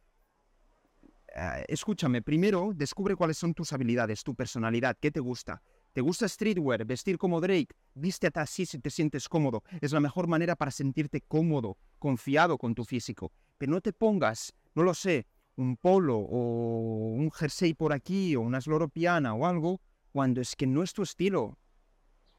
[1.34, 5.62] Eh, escúchame, primero descubre cuáles son tus habilidades, tu personalidad, qué te gusta.
[5.92, 7.74] ¿Te gusta streetwear, vestir como Drake?
[7.94, 9.62] Vístete así si te sientes cómodo.
[9.80, 13.32] Es la mejor manera para sentirte cómodo, confiado con tu físico.
[13.58, 15.26] Pero no te pongas, no lo sé,
[15.56, 19.80] un polo o un jersey por aquí o una sloropiana o algo
[20.12, 21.58] cuando es que no es tu estilo.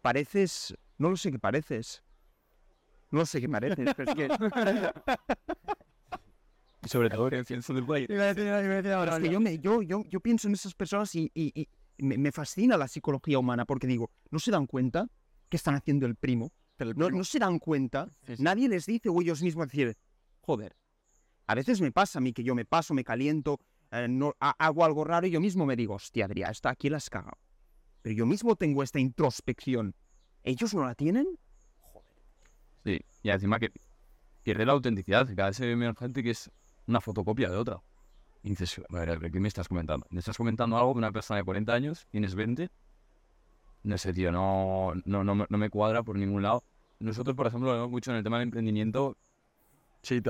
[0.01, 2.03] Pareces, no lo sé qué pareces.
[3.11, 4.28] No lo sé qué pareces, pero es que,
[6.88, 8.07] sobre todo en pienso del país.
[9.05, 12.18] es que yo, me, yo, yo, yo pienso en esas personas y, y- y me,
[12.18, 15.07] me fascina la psicología humana porque digo, ¿no se dan cuenta
[15.47, 16.51] que están haciendo el primo?
[16.95, 18.07] No, no se dan cuenta,
[18.39, 19.95] nadie les dice o ellos mismos decir,
[20.41, 20.76] joder,
[21.48, 23.60] a veces me pasa a mí que yo me paso, me caliento,
[23.91, 26.89] eh, no, ha- hago algo raro y yo mismo me digo, hostia, Adrián, está aquí
[26.89, 27.38] la has cagado.
[28.02, 29.96] Pero yo mismo tengo esta introspección.
[30.44, 31.28] ¿Ellos no la tienen?
[32.84, 33.72] Sí, y encima que
[34.44, 35.28] pierde la autenticidad.
[35.36, 36.52] Cada vez se ve menos gente que es
[36.86, 37.82] una fotocopia de otra.
[38.44, 40.06] Y dices, a ver, a ¿qué me estás comentando?
[40.10, 42.06] ¿Me estás comentando algo de una persona de 40 años?
[42.12, 42.70] ¿Tienes 20?
[43.84, 46.64] No sé, tío, no, no, no, me- no me cuadra por ningún lado.
[47.00, 49.18] Nosotros, por ejemplo, lo vemos mucho en el tema del emprendimiento.
[50.02, 50.22] Sí,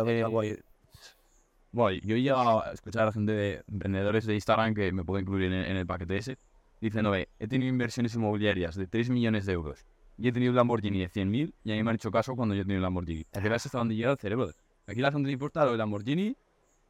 [1.74, 5.20] Bueno, yo ya a escuchar a la gente de emprendedores de Instagram que me puedo
[5.20, 6.38] incluir en el, paquete ese,
[6.80, 9.84] diciendo, "Ve, he tenido inversiones inmobiliarias de 3 millones de euros
[10.16, 12.54] y he tenido un Lamborghini de 100.000 y a mí me han hecho caso cuando
[12.54, 13.26] yo he tenido un Lamborghini.
[13.34, 14.52] Al final hasta donde llega el cerebro.
[14.86, 16.38] Aquí la gente le importa lo del Lamborghini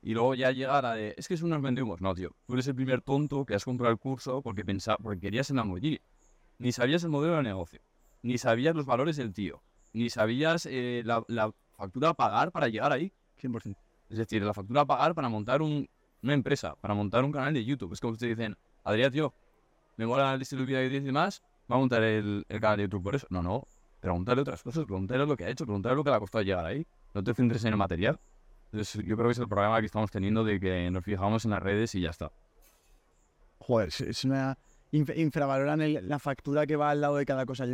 [0.02, 2.02] y luego ya llegar a de, es que eso nos vendemos.
[2.02, 5.22] No, tío, tú eres el primer tonto que has comprado el curso porque, pensaba, porque
[5.22, 6.02] querías el Lamborghini.
[6.58, 7.80] Ni sabías el modelo de negocio,
[8.22, 9.64] ni sabías los valores del tío,
[9.94, 13.14] ni sabías eh, la, la factura a pagar para llegar ahí.
[13.42, 13.83] 100%.
[14.14, 15.90] Es decir, la factura a pagar para montar un-
[16.22, 17.94] una empresa, para montar un canal de YouTube.
[17.94, 19.34] Es como ustedes dicen, Adrián, tío,
[19.98, 21.42] me mola el estilo de tienes y demás,
[21.72, 23.26] va a montar el, canal de YouTube por eso.
[23.32, 23.68] No, no,
[24.00, 26.64] pregúntale otras cosas, pregúntale lo que ha hecho, pregúntale lo que le ha costado llegar
[26.66, 26.86] ahí.
[27.16, 28.20] No te centres en el material.
[28.72, 31.52] Entonces, yo creo que es el problema que estamos teniendo de que nos fijamos en
[31.52, 32.32] las redes y ya está.
[33.60, 34.58] Joder, es- una.
[34.92, 37.66] inf- infravaloran la factura que va al lado de cada cosa.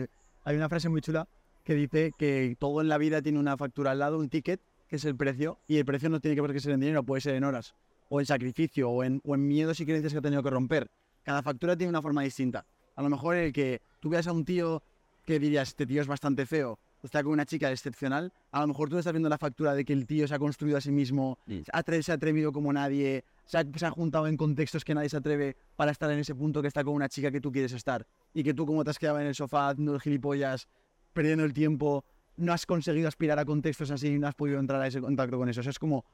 [0.46, 1.28] Hay una frase muy chula
[1.66, 4.96] que dice que todo en la vida tiene una factura al lado, un ticket, que
[4.98, 7.22] es el precio, y el precio no tiene que ver que ser en dinero, puede
[7.22, 7.76] ser en horas,
[8.10, 10.90] o en sacrificio, o en, o en miedos y creencias que ha tenido que romper.
[11.24, 12.66] Cada factura tiene una forma distinta.
[12.96, 14.82] A lo mejor el que tú veas a un tío
[15.26, 18.68] que dirías, este tío es bastante feo, o está con una chica excepcional, a lo
[18.68, 20.92] mejor tú estás viendo la factura de que el tío se ha construido a sí
[20.92, 21.38] mismo,
[21.72, 25.08] atre- se ha atrevido como nadie, se ha, se ha juntado en contextos que nadie
[25.08, 27.72] se atreve para estar en ese punto que está con una chica que tú quieres
[27.74, 28.06] estar.
[28.34, 30.68] Y que tú como te has quedado en el sofá el gilipollas,
[31.14, 32.04] perdiendo el tiempo,
[32.40, 35.50] no has conseguido aspirar a contextos así, no has podido entrar a ese contacto con
[35.50, 35.62] eso.
[35.62, 36.06] Es como...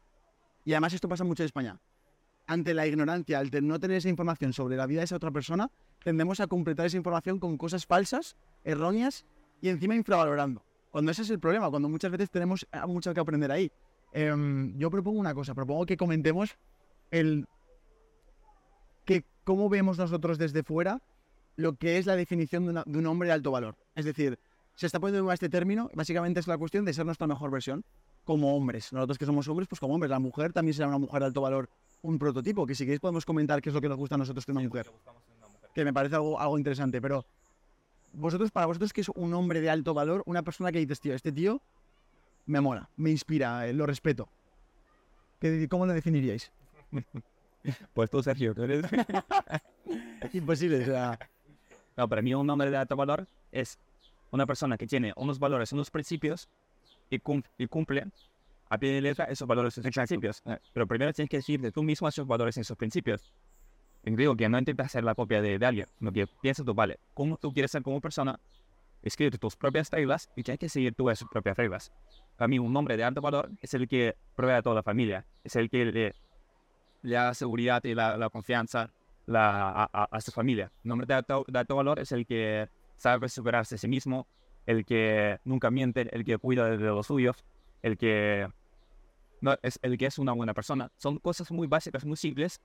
[0.65, 1.79] Y además esto pasa mucho en España.
[2.47, 5.69] Ante la ignorancia, al no tener esa información sobre la vida de esa otra persona,
[6.03, 9.25] tendemos a completar esa información con cosas falsas, erróneas
[9.61, 10.63] y encima infravalorando.
[10.91, 13.71] Cuando ese es el problema, cuando muchas veces tenemos eh, mucho que aprender ahí.
[14.11, 16.57] Em, yo propongo una cosa, propongo que comentemos
[17.11, 17.47] el
[19.05, 21.01] que cómo vemos nosotros desde fuera
[21.55, 23.75] lo que es la definición de un hombre de alto valor.
[23.95, 24.39] Es decir,
[24.75, 27.83] se está poniendo moda este término, básicamente es la cuestión de ser nuestra mejor versión
[28.23, 28.91] como hombres.
[28.91, 30.09] Nosotros que somos hombres, pues como hombres.
[30.09, 31.69] La mujer también será una mujer de alto valor,
[32.01, 34.45] un prototipo, que si queréis podemos comentar qué es lo que nos gusta a nosotros
[34.45, 34.91] de una mujer.
[35.73, 37.25] Que me parece algo, algo interesante, pero
[38.13, 40.23] vosotros, para vosotros, que es un hombre de alto valor?
[40.25, 41.61] Una persona que dices, tío, este tío
[42.45, 44.27] me mola, me inspira, eh, lo respeto.
[45.39, 46.51] ¿Qué- ¿Cómo lo definiríais?
[47.95, 48.85] Pues tú, Sergio, tú eres...
[50.33, 51.17] Imposible, o sea...
[51.97, 53.79] No, para mí un hombre de alto valor es
[54.31, 56.49] una persona que tiene unos valores, unos principios
[57.09, 58.05] y, cum- y cumple
[58.69, 60.41] a pie de letra esos valores esos principios.
[60.73, 63.31] Pero primero tienes que decir de tú mismo esos valores esos principios.
[64.03, 66.73] Y digo que no intentes hacer la copia de, de alguien, sino que piensa tú,
[66.73, 68.39] vale, cómo tú quieres ser como persona,
[69.01, 71.91] escribe tus propias reglas y tienes que seguir tú esas propias reglas.
[72.37, 75.25] Para mí un hombre de alto valor es el que provee a toda la familia,
[75.43, 76.15] es el que le,
[77.03, 78.91] le da seguridad y la, la confianza
[79.25, 80.71] la, a, a- a su familia.
[80.83, 82.67] Un hombre de alto, de alto valor es el que
[82.97, 84.27] sabe superarse a sí mismo,
[84.65, 87.43] el que nunca miente, el que cuida de los suyos,
[87.81, 88.47] el que
[89.41, 90.91] no, es el que es una buena persona.
[90.97, 92.59] Son cosas muy básicas, muy simples,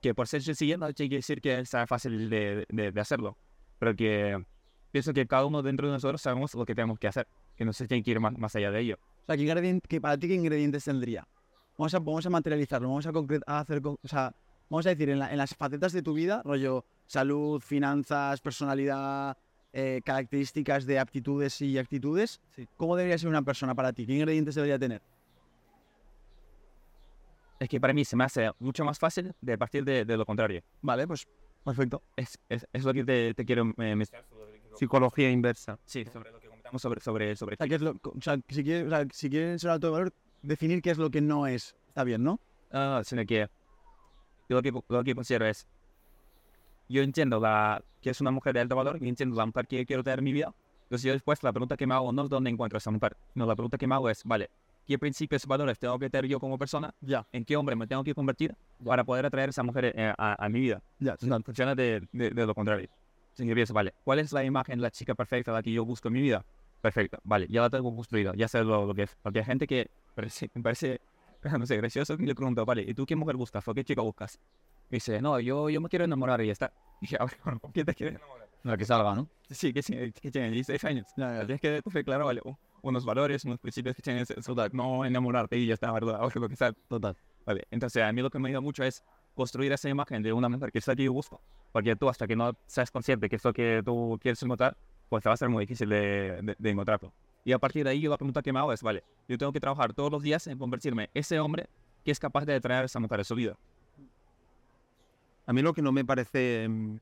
[0.00, 3.36] que por ser sencillas no tiene que decir que sea fácil de, de- hacerlo,
[3.78, 4.44] pero que
[4.90, 7.72] pienso que cada uno dentro de nosotros sabemos lo que tenemos que hacer, que no
[7.72, 8.98] se tiene que ir más, más allá de ello.
[9.22, 11.26] O sea, ¿qué ingredien- qué- para ti, ¿qué ingredientes tendría?
[11.76, 13.10] Vamos a, vamos a materializarlo, vamos a,
[13.60, 18.40] hacer, vamos a decir, en, la- en las facetas de tu vida, rollo salud, finanzas,
[18.40, 19.36] personalidad,
[19.80, 22.40] eh, características de aptitudes y actitudes,
[22.76, 24.06] ¿cómo debería ser una persona para ti?
[24.06, 25.00] ¿Qué ingredientes debería tener?
[27.60, 30.26] Es que para mí se me hace mucho más fácil de partir de, de lo
[30.26, 30.62] contrario.
[30.82, 31.28] Vale, pues
[31.64, 32.02] perfecto.
[32.16, 34.26] Es, es, es lo que te, te quiero eh, mencionar.
[34.74, 35.78] Psicología inversa.
[35.84, 38.36] Sí, sobre lo que comentamos sobre, sobre, sobre O sea, ¿qué es lo- o sea,
[38.48, 40.12] si quieres, o sea, si quieres ser alto de valor,
[40.42, 41.76] definir qué es lo que no es.
[41.88, 42.40] Está bien, ¿no?
[42.72, 43.48] Ah, sino que
[44.48, 45.66] yo lo que, lo que considero es,
[46.88, 49.84] yo entiendo la, que es una mujer de alto valor, y entiendo la mujer que
[49.86, 52.28] quiero tener en mi vida, entonces yo después la pregunta que me hago no es
[52.30, 54.50] dónde encuentro a esa mujer, no, la pregunta que me hago es, vale,
[54.86, 56.94] ¿qué principios y valores tengo que tener yo como persona?
[57.02, 57.26] Ya.
[57.30, 60.42] ¿En qué hombre me tengo que convertir para poder atraer a esa mujer eh, a,
[60.42, 60.82] a mi vida?
[61.18, 61.26] Sí.
[61.28, 62.88] No, funciona de, de, de lo contrario.
[63.34, 66.08] Así que pienso, vale, ¿cuál es la imagen, la chica perfecta, la que yo busco
[66.08, 66.44] en mi vida?
[66.80, 69.16] Perfecto, vale, ya la tengo construida, ya sé lo, lo que es.
[69.22, 71.00] Porque hay gente que parece, me parece,
[71.58, 74.00] no sé, gracioso que le pregunto, vale, ¿y tú qué mujer buscas o qué chica
[74.00, 74.40] buscas?
[74.90, 76.72] Dice, no, yo, yo me quiero enamorar y ya está.
[77.00, 78.48] Y dije, a ver, ¿con quién te quieres enamorar?
[78.64, 79.28] La que salga, ¿no?
[79.50, 81.06] Sí, que, tiene- que tiene 16 años.
[81.16, 81.46] Ya, ya.
[81.46, 82.42] Tienes que tener claro, vale,
[82.82, 86.20] unos valores, unos principios que tienes, eso, tal, no enamorarte y ya está, ¿verdad?
[86.22, 86.72] O lo que sea.
[86.88, 87.16] Total.
[87.46, 89.02] Vale, entonces a mí lo que me ayuda mucho es
[89.34, 91.40] construir esa imagen de una mujer que es la que yo busco.
[91.72, 94.76] Porque tú, hasta que no seas consciente que es lo que tú quieres encontrar,
[95.08, 97.12] pues te va a ser muy difícil de, de, de encontrarlo.
[97.44, 99.52] Y a partir de ahí, yo la pregunta que me hago es, vale, yo tengo
[99.52, 101.68] que trabajar todos los días en convertirme ese hombre
[102.04, 103.56] que es capaz de atraer a esa mujer a su vida.
[105.48, 106.98] A mí lo que no me parece mm,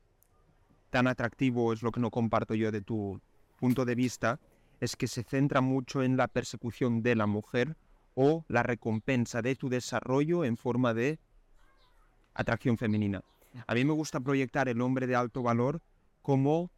[0.89, 3.19] tan atractivo es lo que no comparto yo de tu
[3.57, 4.39] punto de vista,
[4.79, 7.75] es que se centra mucho en la persecución de la mujer
[8.15, 11.19] o la recompensa de tu desarrollo en forma de
[12.35, 13.21] atracción femenina.
[13.67, 15.81] A mí me gusta proyectar el hombre de alto valor
[16.21, 16.71] como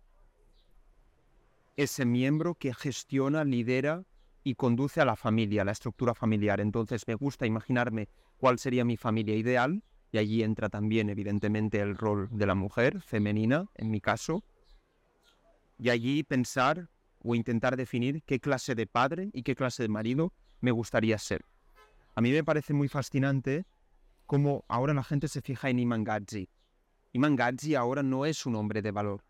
[1.77, 4.05] ese miembro que gestiona, lidera
[4.43, 6.61] y conduce a la familia, a la estructura familiar.
[6.61, 8.09] Entonces me gusta imaginarme
[8.39, 13.01] cuál sería mi familia ideal y allí entra también evidentemente el rol de la mujer
[13.01, 14.43] femenina, en mi caso,
[15.77, 16.89] y allí pensar
[17.21, 21.45] o intentar definir qué clase de padre y qué clase de marido me gustaría ser.
[22.15, 23.65] A mí me parece muy fascinante
[24.25, 26.49] cómo ahora la gente se fija en Iman Gadzi.
[27.13, 29.23] Iman Gadzi ahora no es un hombre de valor.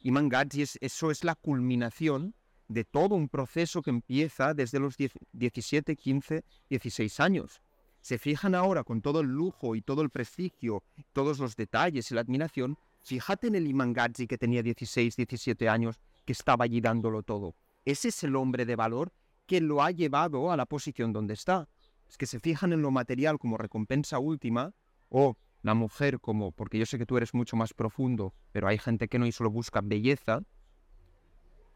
[0.00, 2.34] Iman Gadzi es, eso es la culminación
[2.68, 7.60] de todo un proceso que empieza desde los 10 17, 15, 16 años.
[8.02, 10.82] Se fijan ahora con todo el lujo y todo el prestigio,
[11.12, 12.76] todos los detalles y la admiración.
[13.00, 17.54] Fíjate en el Iman Gadzi que tenía 16, 17 años, que estaba allí dándolo todo.
[17.84, 19.12] Ese es el hombre de valor
[19.46, 21.68] que lo ha llevado a la posición donde está.
[22.08, 24.74] Es que se fijan en lo material como recompensa última
[25.08, 28.78] o la mujer como, porque yo sé que tú eres mucho más profundo, pero hay
[28.78, 30.42] gente que no y solo busca belleza,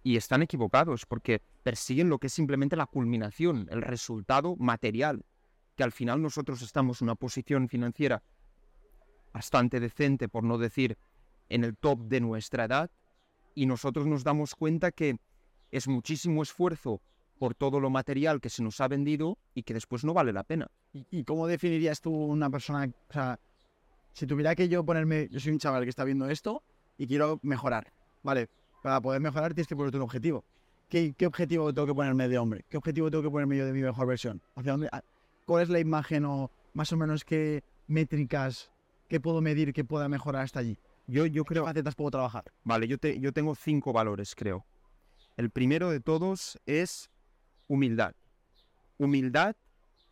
[0.02, 5.24] y están equivocados porque persiguen lo que es simplemente la culminación, el resultado material,
[5.76, 8.22] que al final nosotros estamos en una posición financiera
[9.32, 10.96] bastante decente, por no decir
[11.48, 12.90] en el top de nuestra edad,
[13.54, 15.18] y nosotros nos damos cuenta que
[15.70, 17.00] es muchísimo esfuerzo
[17.38, 20.42] por todo lo material que se nos ha vendido y que después no vale la
[20.42, 20.70] pena.
[21.10, 22.90] ¿Y, cómo definirías tú una persona?
[23.10, 23.38] O sea,
[24.12, 26.62] si tuviera que yo ponerme, yo soy un chaval que está viendo esto
[26.96, 28.48] y quiero mejorar, ¿vale?
[28.82, 30.44] Para poder mejorar tienes que ponerte un objetivo.
[30.88, 32.64] ¿Qué, ¿Qué, objetivo tengo que ponerme de hombre?
[32.70, 34.40] ¿Qué objetivo tengo que ponerme yo de mi mejor versión?
[34.54, 35.02] ¿Hacia dónde, a,
[35.46, 38.72] ¿Cuál es la imagen o más o menos qué métricas,
[39.08, 40.76] qué puedo medir que pueda mejorar hasta allí?
[41.06, 41.62] Yo, yo creo...
[41.62, 42.44] ¿Qué facetas puedo trabajar?
[42.64, 44.66] Vale, yo, te, yo tengo cinco valores, creo.
[45.36, 47.10] El primero de todos es
[47.68, 48.16] humildad.
[48.98, 49.54] Humildad,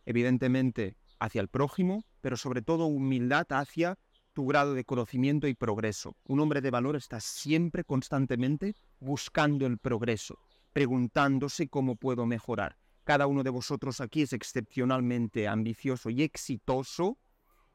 [0.05, 3.97] evidentemente, hacia el prójimo, pero sobre todo humildad hacia
[4.31, 6.15] tu grado de conocimiento y progreso.
[6.23, 10.39] Un hombre de valor está siempre, constantemente, buscando el progreso,
[10.71, 12.77] preguntándose cómo puedo mejorar.
[13.05, 17.19] Cada uno de vosotros aquí es excepcionalmente ambicioso y exitoso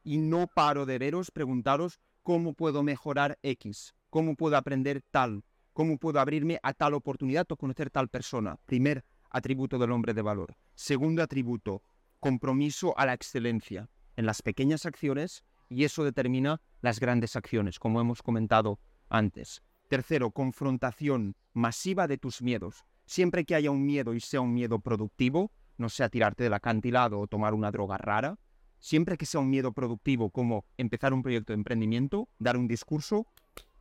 [0.03, 5.97] y no paro de veros preguntaros cómo puedo mejorar X, cómo puedo aprender tal, cómo
[5.97, 8.57] puedo abrirme a tal oportunidad o conocer tal persona.
[8.65, 10.57] Primer atributo del hombre de valor.
[10.75, 11.81] Segundo atributo,
[12.19, 18.01] compromiso a la excelencia en las pequeñas acciones y eso determina las grandes acciones, como
[18.01, 19.63] hemos comentado antes.
[19.87, 22.83] Tercero, confrontación masiva de tus miedos.
[23.11, 27.19] Siempre que haya un miedo y sea un miedo productivo, no sea tirarte del acantilado
[27.19, 28.39] o tomar una droga rara,
[28.79, 33.27] siempre que sea un miedo productivo como empezar un proyecto de emprendimiento, dar un discurso,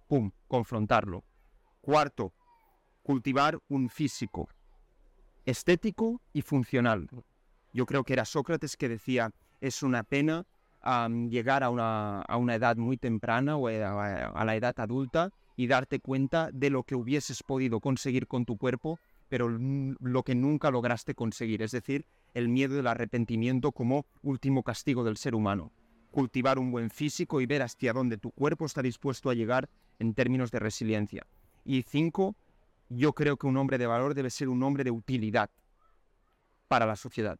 [0.08, 1.22] ¡pum!, confrontarlo.
[1.80, 2.32] Cuarto,
[3.04, 4.48] cultivar un físico
[5.46, 7.08] estético y funcional.
[7.72, 10.44] Yo creo que era Sócrates que decía, es una pena
[11.28, 15.68] llegar a una, a una, edad muy temprana o a, a, la edad adulta y
[15.68, 18.98] darte cuenta de lo que hubieses podido conseguir con tu cuerpo,
[19.30, 22.04] pero lo que nunca lograste conseguir, es decir,
[22.34, 25.70] el miedo del arrepentimiento como último castigo del ser humano.
[26.10, 29.70] Cultivar un buen físico y ver hacia dónde tu cuerpo está dispuesto a llegar
[30.00, 31.28] en términos de resiliencia.
[31.64, 32.34] Y cinco,
[32.88, 35.48] yo creo que un hombre de valor debe ser un hombre de utilidad
[36.66, 37.38] para la sociedad.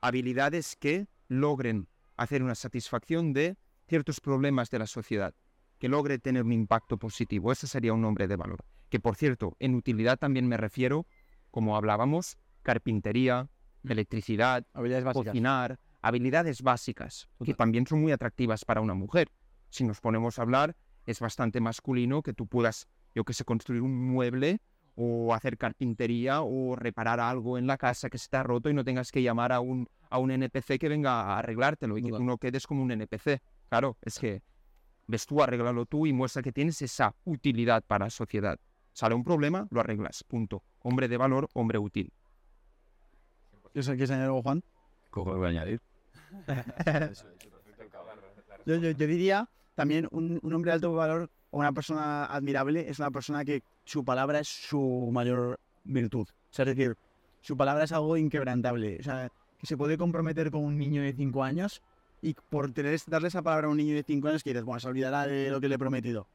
[0.00, 3.56] Habilidades que logren hacer una satisfacción de
[3.86, 5.36] ciertos problemas de la sociedad,
[5.78, 7.52] que logre tener un impacto positivo.
[7.52, 8.64] Ese sería un hombre de valor.
[8.92, 11.06] Que por cierto, en utilidad también me refiero,
[11.50, 13.48] como hablábamos, carpintería,
[13.88, 19.30] electricidad, habilidades cocinar, habilidades básicas, que también son muy atractivas para una mujer.
[19.70, 20.76] Si nos ponemos a hablar,
[21.06, 24.60] es bastante masculino que tú puedas, yo que sé, construir un mueble
[24.94, 28.74] o hacer carpintería o reparar algo en la casa que se te ha roto y
[28.74, 32.10] no tengas que llamar a un, a un NPC que venga a arreglártelo y que
[32.10, 33.40] tú no quedes como un NPC.
[33.70, 34.42] Claro, es que
[35.06, 38.60] ves tú, arréglalo tú y muestra que tienes esa utilidad para la sociedad.
[38.92, 40.62] Sale un problema, lo arreglas, punto.
[40.80, 42.12] Hombre de valor, hombre útil.
[43.72, 44.62] ¿Quieres añadir algo, Juan?
[45.10, 45.80] ¿Cómo voy a añadir?
[48.66, 52.88] yo, yo, yo, diría también un, un hombre de alto valor o una persona admirable
[52.88, 56.26] es una persona que su palabra es su mayor virtud.
[56.28, 56.96] O sea, es decir,
[57.40, 58.98] su palabra es algo inquebrantable.
[59.00, 61.82] O sea, que se puede comprometer con un niño de 5 años
[62.20, 64.80] y por tener, darle esa palabra a un niño de 5 años que dices, bueno,
[64.80, 66.26] se olvidará de lo que le he prometido.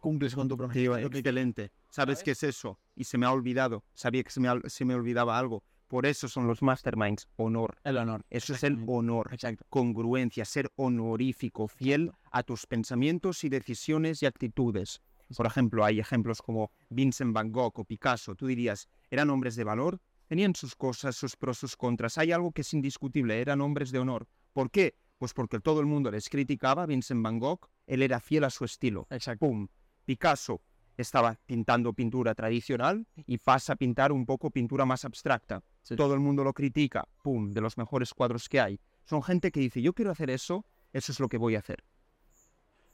[0.00, 1.00] Cumples con tu promesa.
[1.00, 1.72] Excelente.
[1.90, 2.78] ¿Sabes qué es eso?
[2.94, 3.84] Y se me ha olvidado.
[3.94, 5.64] Sabía que se me, se me olvidaba algo.
[5.88, 7.26] Por eso son los masterminds.
[7.36, 7.78] Honor.
[7.82, 8.24] El honor.
[8.28, 9.30] Eso es el honor.
[9.32, 9.64] Exacto.
[9.70, 15.00] Congruencia, ser honorífico, fiel a tus pensamientos y decisiones y actitudes.
[15.36, 18.34] Por ejemplo, hay ejemplos como Vincent Van Gogh o Picasso.
[18.34, 20.00] Tú dirías, ¿eran hombres de valor?
[20.26, 22.18] Tenían sus cosas, sus pros, sus contras.
[22.18, 24.26] Hay algo que es indiscutible, eran hombres de honor.
[24.52, 24.94] ¿Por qué?
[25.16, 28.64] Pues porque todo el mundo les criticaba Vincent Van Gogh, él era fiel a su
[28.64, 29.06] estilo.
[29.10, 29.46] Exacto.
[29.46, 29.68] ¡Pum!
[30.08, 30.62] Picasso,
[30.96, 35.62] estaba pintando pintura tradicional y pasa a pintar un poco pintura más abstracta.
[35.82, 35.96] Sí.
[35.96, 38.80] Todo el mundo lo critica, pum, de los mejores cuadros que hay.
[39.04, 41.84] Son gente que dice, yo quiero hacer eso, eso es lo que voy a hacer.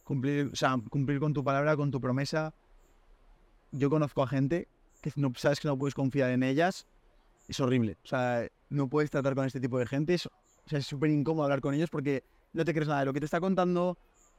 [0.03, 2.53] cumplir, o sea, cumplir con tu palabra, con tu promesa.
[3.71, 4.67] Yo conozco a gente
[5.01, 6.89] que no sabes que no puedes confiar en ellas.
[7.47, 7.97] Es horrible.
[8.03, 10.15] O sea, no puedes tratar con este tipo de gente.
[10.15, 10.33] Es, o
[10.67, 13.21] sea, es súper incómodo hablar con ellos porque no te crees nada de lo que
[13.21, 13.97] te está contando.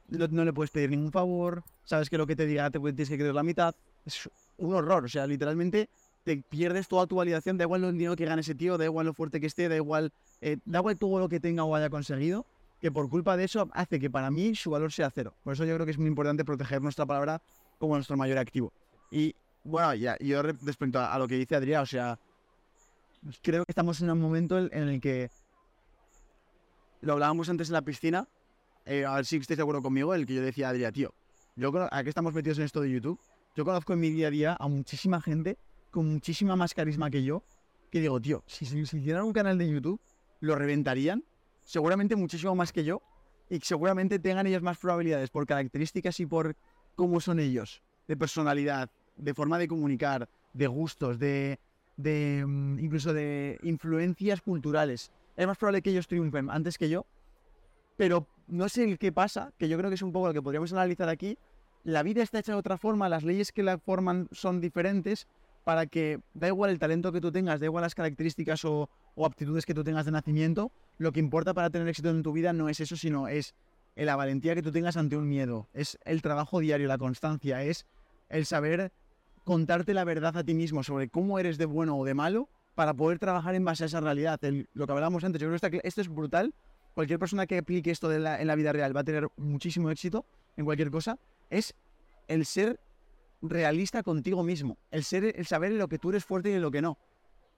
[0.08, 1.64] No, le puedes pedir ningún favor.
[1.84, 3.74] Sabes que lo que te diga te tienes que creer la mitad.
[4.04, 5.04] Es un horror.
[5.04, 5.88] O sea, literalmente
[6.24, 7.58] te pierdes toda tu validación.
[7.58, 9.76] Da igual lo dinero que gane ese tío, da igual lo fuerte que esté, da
[9.76, 12.46] igual, eh, da igual todo lo que tenga o haya conseguido
[12.80, 15.34] que por culpa de eso hace que para mí su valor sea cero.
[15.42, 17.40] Por eso yo creo que es muy importante proteger nuestra palabra
[17.78, 18.70] como nuestro mayor activo.
[19.10, 19.34] Y
[19.64, 22.18] bueno, ya, yo re- respecto a, a lo que dice Adrián, o sea,
[23.42, 25.30] creo que estamos en un momento en, en el que
[27.00, 28.28] lo hablábamos antes en la piscina,
[28.86, 31.12] eh, a ver si estáis de acuerdo conmigo, el que yo decía Adrián, tío,
[31.56, 33.20] yo a que estamos metidos en esto de YouTube,
[33.56, 35.58] yo conozco en mi día a día a muchísima gente
[35.90, 37.42] con muchísima más carisma que yo,
[37.90, 40.00] que digo, tío, si se si hicieran un canal de YouTube,
[40.40, 41.24] lo reventarían
[41.64, 43.02] seguramente muchísimo más que yo
[43.50, 46.56] y seguramente tengan ellos más probabilidades por características y por
[46.94, 51.58] cómo son ellos, de personalidad, de forma de comunicar, de gustos, de,
[51.96, 55.10] de mm, incluso de influencias culturales.
[55.36, 57.04] Es más probable que ellos triunfen antes que yo,
[57.96, 60.42] pero no sé el qué pasa, que yo creo que es un poco lo que
[60.42, 61.38] podríamos analizar aquí.
[61.84, 65.26] La vida está hecha de otra forma, las leyes que la forman son diferentes
[65.64, 69.26] para que da igual el talento que tú tengas, da igual las características o, o
[69.26, 72.52] aptitudes que tú tengas de nacimiento, lo que importa para tener éxito en tu vida
[72.52, 73.54] no es eso, sino es
[73.96, 77.86] la valentía que tú tengas ante un miedo, es el trabajo diario, la constancia, es
[78.28, 78.92] el saber
[79.44, 82.94] contarte la verdad a ti mismo sobre cómo eres de bueno o de malo para
[82.94, 84.42] poder trabajar en base a esa realidad.
[84.44, 86.52] El- lo que hablábamos antes, yo creo que esto es brutal.
[86.96, 90.24] Cualquier persona que aplique esto en la vida real va a tener muchísimo éxito
[90.56, 91.18] en cualquier cosa.
[91.50, 91.74] Es
[92.26, 92.80] el ser
[93.42, 96.62] realista contigo mismo, el ser, el saber en lo que tú eres fuerte y en
[96.62, 96.96] lo que no.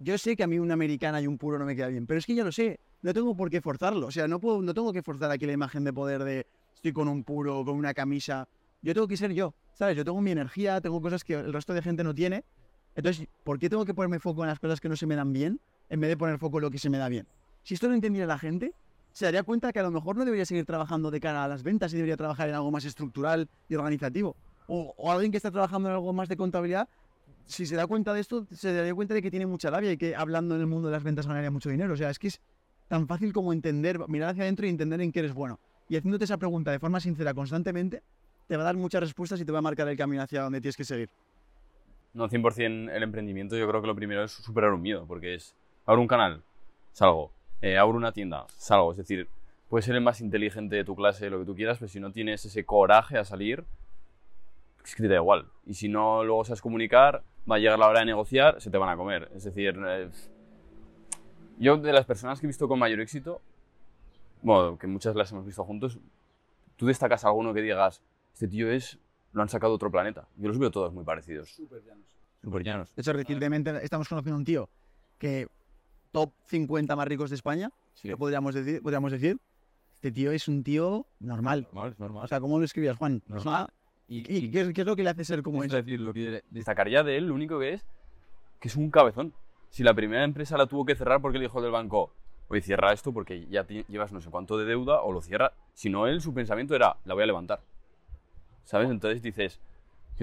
[0.00, 2.18] Yo sé que a mí una americana y un puro no me queda bien, pero
[2.18, 2.80] es que ya lo sé.
[3.00, 4.08] No tengo por qué forzarlo.
[4.08, 6.92] O sea, no, puedo, no tengo que forzar aquí la imagen de poder de estoy
[6.92, 8.48] con un puro, con una camisa.
[8.82, 9.96] Yo tengo que ser yo, ¿sabes?
[9.96, 12.44] Yo tengo mi energía, tengo cosas que el resto de gente no tiene.
[12.96, 15.32] Entonces, ¿por qué tengo que ponerme foco en las cosas que no se me dan
[15.32, 15.60] bien
[15.90, 17.28] en vez de poner foco en lo que se me da bien?
[17.62, 18.74] Si esto lo entendiera la gente,
[19.18, 21.64] se daría cuenta que a lo mejor no debería seguir trabajando de cara a las
[21.64, 24.36] ventas y debería trabajar en algo más estructural y organizativo.
[24.68, 26.88] O, o alguien que está trabajando en algo más de contabilidad,
[27.44, 29.96] si se da cuenta de esto, se daría cuenta de que tiene mucha labia y
[29.96, 31.94] que hablando en el mundo de las ventas ganaría mucho dinero.
[31.94, 32.40] O sea, es que es
[32.86, 35.58] tan fácil como entender, mirar hacia adentro y entender en qué eres bueno.
[35.88, 38.04] Y haciéndote esa pregunta de forma sincera constantemente,
[38.46, 40.60] te va a dar muchas respuestas y te va a marcar el camino hacia donde
[40.60, 41.10] tienes que seguir.
[42.14, 45.56] No, 100% el emprendimiento, yo creo que lo primero es superar un miedo, porque es,
[45.86, 46.44] abro un canal,
[46.92, 49.28] salgo, eh, abro una tienda, salgo, es decir,
[49.68, 52.12] puedes ser el más inteligente de tu clase, lo que tú quieras, pero si no
[52.12, 53.64] tienes ese coraje a salir,
[54.84, 55.46] es que te da igual.
[55.66, 58.78] Y si no luego sabes comunicar, va a llegar la hora de negociar, se te
[58.78, 59.30] van a comer.
[59.34, 60.08] Es decir, eh,
[61.58, 63.40] yo de las personas que he visto con mayor éxito,
[64.42, 65.98] bueno, que muchas las hemos visto juntos,
[66.76, 68.02] tú destacas a alguno que digas,
[68.32, 68.98] este tío es,
[69.32, 70.28] lo han sacado de otro planeta.
[70.36, 71.50] Yo los veo todos muy parecidos.
[71.50, 72.94] Súper llanos.
[72.94, 74.68] De hecho, recientemente estamos conociendo a un tío
[75.18, 75.48] que
[76.12, 78.08] top 50 más ricos de España, Sí.
[78.08, 79.38] que podríamos decir, podríamos decir.
[79.94, 81.66] Este tío es un tío normal.
[81.72, 82.24] Normal, normal.
[82.24, 83.20] O sea, ¿cómo lo escribías, Juan?
[83.26, 83.66] Normal.
[83.68, 83.72] Ah,
[84.06, 85.84] ¿Y, y qué, es- qué es lo que le hace ser como es es?
[85.84, 87.84] decir, lo que Destacaría de él lo único que es
[88.60, 89.34] que es un cabezón.
[89.70, 92.12] Si la primera empresa la tuvo que cerrar porque le dijo del banco,
[92.48, 95.52] oye, cierra esto porque ya llevas no sé cuánto de deuda o lo cierra.
[95.74, 97.60] Si no, él, su pensamiento era, la voy a levantar.
[98.64, 98.88] ¿Sabes?
[98.90, 99.62] Entonces dices, "Tío,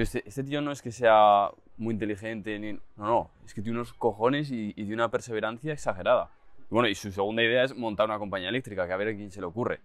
[0.02, 2.74] este, este tío no es que sea muy inteligente, ni...
[2.74, 6.32] no, no, es que tiene unos cojones y, y de una perseverancia exagerada.
[6.70, 9.16] Y bueno, y su segunda idea es montar una compañía eléctrica, que a ver a
[9.16, 9.80] quién se le ocurre.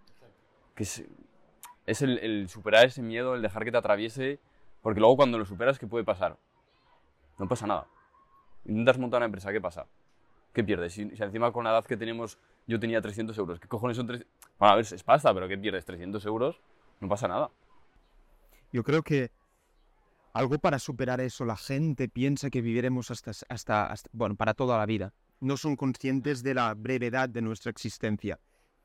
[0.75, 1.03] Que es,
[1.85, 4.39] es el, el superar ese miedo, el dejar que te atraviese,
[4.81, 6.37] porque luego cuando lo superas, ¿qué puede pasar?
[7.37, 7.87] No pasa nada.
[8.65, 9.85] Intentas montar una empresa, ¿qué pasa?
[10.53, 10.93] ¿Qué pierdes?
[10.93, 12.37] Si, si encima con la edad que tenemos
[12.67, 14.31] yo tenía 300 euros, ¿qué cojones son 300?
[14.59, 15.85] Bueno, a ver, es pasta, pero ¿qué pierdes?
[15.85, 16.61] 300 euros,
[16.99, 17.49] no pasa nada.
[18.71, 19.31] Yo creo que
[20.33, 24.77] algo para superar eso, la gente piensa que viviremos hasta, hasta, hasta- bueno, para toda
[24.77, 25.13] la vida.
[25.39, 28.39] No son conscientes de la brevedad de nuestra existencia.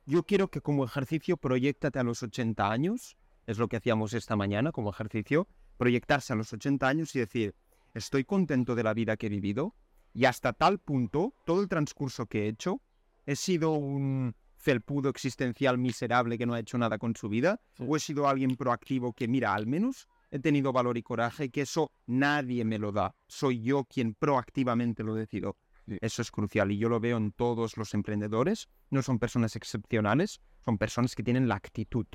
[0.07, 3.16] Yo quiero que como ejercicio proyectate a los 80 años,
[3.47, 7.55] es lo que hacíamos esta mañana como ejercicio, proyectarse a los 80 años y decir,
[7.94, 9.74] estoy contento de la vida que he vivido
[10.14, 12.80] y hasta tal punto, todo el transcurso que he hecho,
[13.26, 17.97] he sido un felpudo existencial miserable que no ha hecho nada con su vida, o
[17.97, 21.91] he sido alguien proactivo que, mira, al menos he tenido valor y coraje que eso
[22.07, 23.14] nadie me lo da.
[23.26, 25.57] Soy yo quien proactivamente lo decido.
[26.01, 28.68] Eso es crucial y yo lo veo en todos los emprendedores.
[28.91, 32.07] No son personas excepcionales, son personas que tienen la actitud.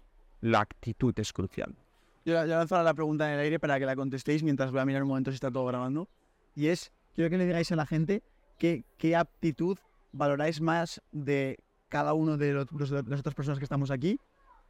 [0.41, 1.76] La actitud es crucial.
[2.26, 4.82] Yo, yo lanzo ahora la pregunta en el aire para que la contestéis mientras voy
[4.82, 6.09] a mirar un momento si está todo grabando.
[6.55, 8.24] Y es, quiero que le digáis a la gente
[8.57, 9.78] qué, qué aptitud
[10.11, 11.57] valoráis más de
[11.88, 14.19] cada uno de los- los- las otras personas que estamos aquí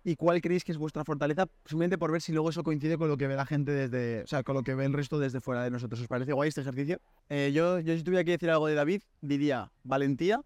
[0.04, 3.08] y cuál creéis que es vuestra fortaleza, simplemente por ver si luego eso coincide con
[3.08, 5.42] lo que ve la gente desde, o sea, con lo que ve el resto desde
[5.42, 6.02] fuera de nosotros.
[6.02, 7.00] ¿Os parece guay este ejercicio?
[7.30, 10.42] Eh, yo, yo si tuviera que decir algo de David, diría valentía,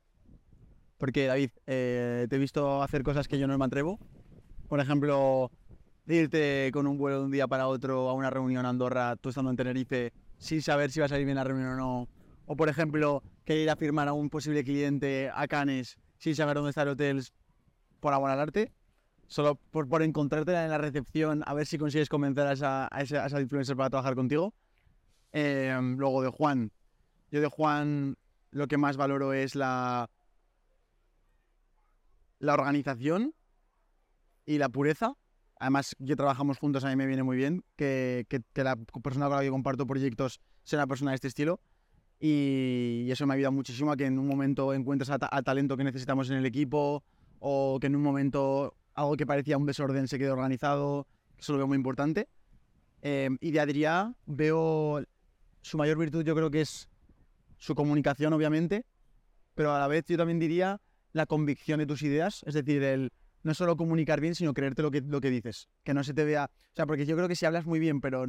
[0.98, 4.00] porque David, eh, te he visto hacer cosas que yo no me atrevo.
[4.68, 5.52] Por ejemplo,
[6.08, 9.30] irte con un vuelo de un día para otro a una reunión a Andorra, tú
[9.30, 12.10] estando en Tenerife, sin saber si va a salir bien la reunión o no.
[12.46, 16.56] O, por ejemplo, que ir a firmar a un posible cliente a Cannes sin saber
[16.56, 17.24] dónde está el hotel
[18.00, 18.72] por amor al arte.
[19.28, 23.02] Solo por, por encontrártela en la recepción, a ver si consigues convencer a esa, a
[23.02, 24.54] esa, a esa influencer para trabajar contigo.
[25.34, 26.72] Eh, luego de Juan.
[27.32, 28.18] Yo de Juan
[28.52, 30.10] lo que más valoro es la,
[32.40, 33.34] la organización
[34.46, 35.16] y la pureza.
[35.60, 39.28] Además, que trabajamos juntos, a mí me viene muy bien que, que- que la persona
[39.28, 41.60] con la que comparto proyectos sea una persona de este estilo.
[42.20, 45.84] Y, y eso me ayuda muchísimo a que en un momento encuentres al talento que
[45.84, 47.04] necesitamos en el equipo
[47.40, 51.08] o que en un momento algo que parecía un desorden se quede organizado.
[51.38, 52.28] Eso lo veo muy importante.
[53.02, 55.04] Eh, y de Adrià veo
[55.62, 56.90] su mayor virtud, yo creo que es
[57.58, 58.86] su comunicación, obviamente,
[59.54, 60.82] pero a la vez yo también diría
[61.14, 63.12] la convicción de tus ideas, es decir, el
[63.44, 66.26] no solo comunicar bien, sino creerte lo que, lo que dices, que no se te
[66.26, 68.26] vea, o sea, porque yo creo que si hablas muy bien, pero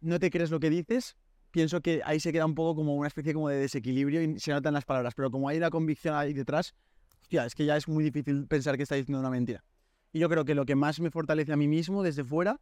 [0.00, 1.16] no te crees lo que dices,
[1.50, 4.52] pienso que ahí se queda un poco como una especie como de desequilibrio y se
[4.52, 6.74] notan las palabras, pero como hay una convicción ahí detrás,
[7.30, 9.62] hostia, es que ya es muy difícil pensar que está diciendo una mentira.
[10.12, 12.60] Y yo creo que lo que más me fortalece a mí mismo desde fuera,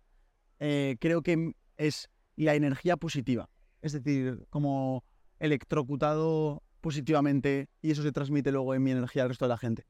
[0.58, 3.48] eh, creo que es la energía positiva.
[3.80, 5.04] Es decir, como
[5.38, 9.86] electrocutado positivamente y eso se transmite luego en mi energía al resto de la gente.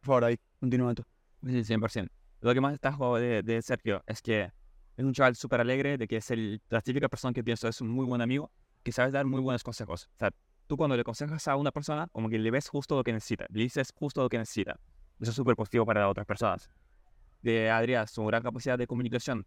[0.00, 1.04] Por favor, ahí, continúa tú.
[1.44, 2.08] Sí, 100%.
[2.40, 4.50] Lo que más destaco de, de Sergio es que
[4.96, 7.82] es un chaval súper alegre, de que es el, la típica persona que pienso es
[7.82, 8.50] un muy buen amigo,
[8.82, 10.08] que sabes dar muy buenos consejos.
[10.14, 10.30] O sea,
[10.68, 13.46] tú cuando le aconsejas a una persona, como que le ves justo lo que necesita,
[13.48, 14.78] le dices justo lo que necesita.
[15.18, 16.70] Eso es súper positivo para otras personas.
[17.42, 19.46] De Adrián, su gran capacidad de comunicación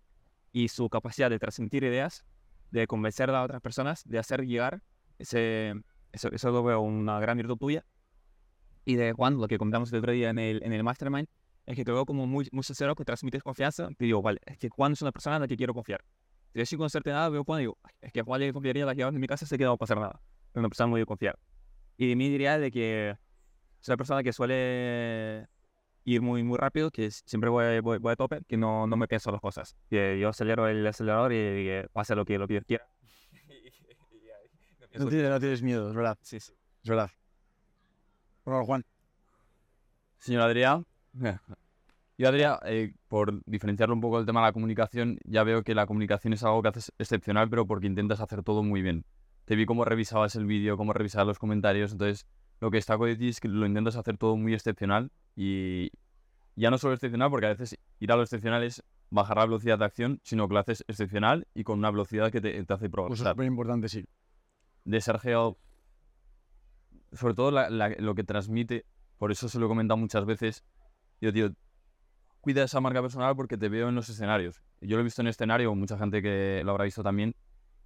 [0.52, 2.26] y su capacidad de transmitir ideas,
[2.72, 4.82] de convencer a otras personas, de hacer llegar,
[5.20, 5.76] ese,
[6.12, 7.86] eso, eso lo veo una gran virtud tuya.
[8.84, 11.28] Y de Juan, lo que comentamos el otro día en el, en el Mastermind,
[11.68, 13.90] es que te veo como muy, muy sincero, que transmites confianza.
[13.96, 16.04] Te digo, vale, es que Juan es una persona en la que quiero confiar.
[16.54, 18.86] Si yo sin conocerte nada, veo Juan y digo, "Ay, es que Juan le confiaría
[18.86, 20.20] la llevas en mi casa, sé que no va a pasar nada.
[20.54, 21.38] Una persona muy de confiar.
[21.98, 23.18] Y de mí diría de que
[23.82, 25.48] es una persona que suele
[26.04, 29.08] ir muy, muy rápido, que siempre voy, voy, voy a tope, que no, no me
[29.08, 29.76] pienso las cosas.
[29.90, 32.88] Que yo acelero el acelerador y, y pase lo que, lo que yo quiera.
[34.94, 36.18] No tienes, no tienes miedo, es verdad.
[36.22, 36.52] Sí, sí.
[36.84, 37.10] Es verdad.
[38.44, 38.86] Por favor, Juan.
[40.18, 40.86] Señor Adrián,
[42.18, 45.74] yo Adrián, eh, por diferenciarlo un poco del tema de la comunicación, ya veo que
[45.74, 49.04] la comunicación es algo que haces excepcional, pero porque intentas hacer todo muy bien.
[49.52, 52.26] Te vi cómo revisabas el vídeo, cómo revisabas los comentarios, entonces
[52.62, 55.92] lo que destaco de ti es que lo intentas hacer todo muy excepcional y
[56.56, 59.78] ya no solo excepcional, porque a veces ir a lo excepcional es bajar la velocidad
[59.78, 62.90] de acción, sino que lo haces excepcional y con una velocidad que te, te hace
[62.90, 64.06] Pues progresar súper importante, sí.
[64.86, 65.58] de Sergio,
[67.12, 68.86] sobre todo la- la- lo que transmite,
[69.18, 70.64] por eso se lo he comentado muchas veces,
[71.20, 71.52] yo, tío,
[72.40, 74.64] cuida esa marca personal porque te veo en los escenarios.
[74.80, 77.36] Yo lo he visto en escenario, mucha gente que lo habrá visto también,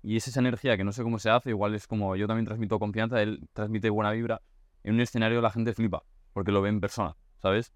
[0.06, 2.46] y es esa energía que no sé cómo se hace, igual es como yo también
[2.46, 4.40] transmito confianza, él transmite buena vibra.
[4.84, 7.72] En un escenario la gente flipa, porque lo ve en persona, ¿sabes?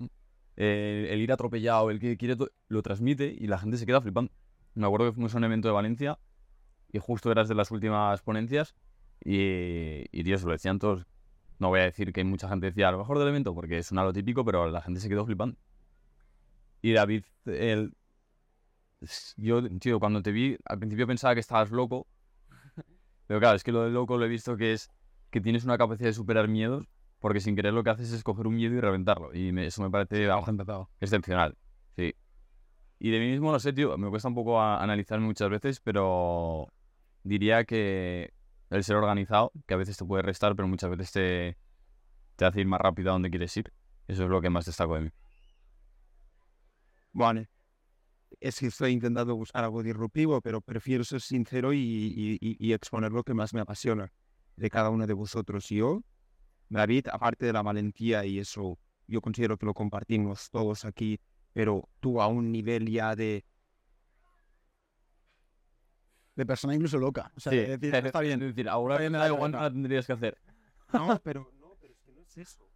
[0.55, 2.35] Eh, el ir atropellado, el que quiere,
[2.67, 4.31] lo transmite y la gente se queda flipando.
[4.75, 6.19] Me acuerdo que fuimos a un evento de Valencia
[6.91, 8.75] y justo eras de las últimas ponencias
[9.25, 11.07] y, y tío, se lo decían todos.
[11.57, 13.91] No voy a decir que mucha gente decía a lo mejor del evento porque es
[13.91, 15.57] lo típico, pero la gente se quedó flipando.
[16.83, 17.95] Y David, el...
[19.35, 22.05] yo, tío, cuando te vi, al principio pensaba que estabas loco.
[23.29, 24.89] Pero claro, es que lo de loco lo he visto que es
[25.31, 26.87] que tienes una capacidad de superar miedos,
[27.19, 29.35] porque sin querer lo que haces es coger un miedo y reventarlo.
[29.35, 31.55] Y me- eso me parece algo excepcional.
[31.95, 32.15] Sí.
[32.99, 35.79] Y de mí mismo, no sé, tío, me cuesta un poco a- analizarme muchas veces,
[35.81, 36.67] pero
[37.23, 38.33] diría que
[38.71, 41.57] el ser organizado, que a veces te puede restar, pero muchas veces te,
[42.37, 43.73] te hace ir más rápido a donde quieres ir.
[44.07, 45.11] Eso es lo que más destaco de mí.
[47.13, 47.47] Vale.
[48.39, 52.73] Es que estoy intentando buscar algo disruptivo, pero prefiero ser sincero y, y- y- y
[52.73, 54.11] exponer lo que más me apasiona
[54.55, 55.67] de cada uno de vosotros.
[55.67, 56.01] Yo,
[56.69, 61.19] David, aparte de la valentía y eso, yo considero que lo compartimos todos aquí,
[61.51, 63.43] pero tú a un nivel ya de...
[66.35, 67.31] De persona incluso loca.
[67.35, 68.41] O sea, decir, está bien.
[68.41, 70.37] Es decir, ahora que me da igual, nada tendrías que hacer.
[70.93, 72.69] No, pero, no, pero es que no es eso.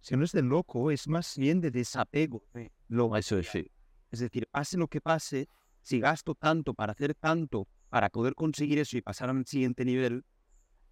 [0.00, 2.42] Si no es de loco, es más bien de desapego.
[2.52, 3.70] de Lo Eso es, sí.
[4.10, 5.48] Es decir, pase lo que pase,
[5.82, 10.24] si gasto tanto para hacer tanto, para poder conseguir eso y pasar al siguiente nivel,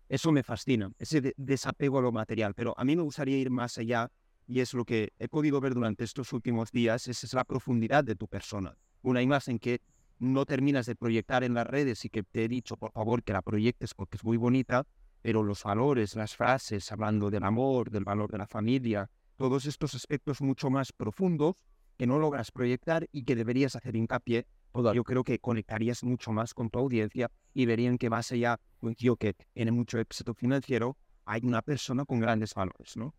[0.08, 2.54] eso me fascina, ese de- desapego a lo material.
[2.54, 4.10] Pero a mí me gustaría ir más allá
[4.46, 8.04] y es lo que he podido ver durante estos últimos días, esa es la profundidad
[8.04, 8.76] de tu persona.
[9.02, 9.80] Una imagen que
[10.18, 13.32] no terminas de proyectar en las redes y que te he dicho, por favor, que
[13.32, 14.86] la proyectes porque es muy bonita,
[15.20, 19.94] pero los valores, las frases, hablando del amor, del valor de la familia, todos estos
[19.94, 21.56] aspectos mucho más profundos
[21.96, 24.46] que no logras proyectar y que deberías hacer hincapié,
[24.94, 28.88] yo creo que conectarías mucho más con tu audiencia y verían que más allá de
[28.88, 33.14] un tío que tiene mucho éxito financiero, hay una persona con grandes valores, ¿no?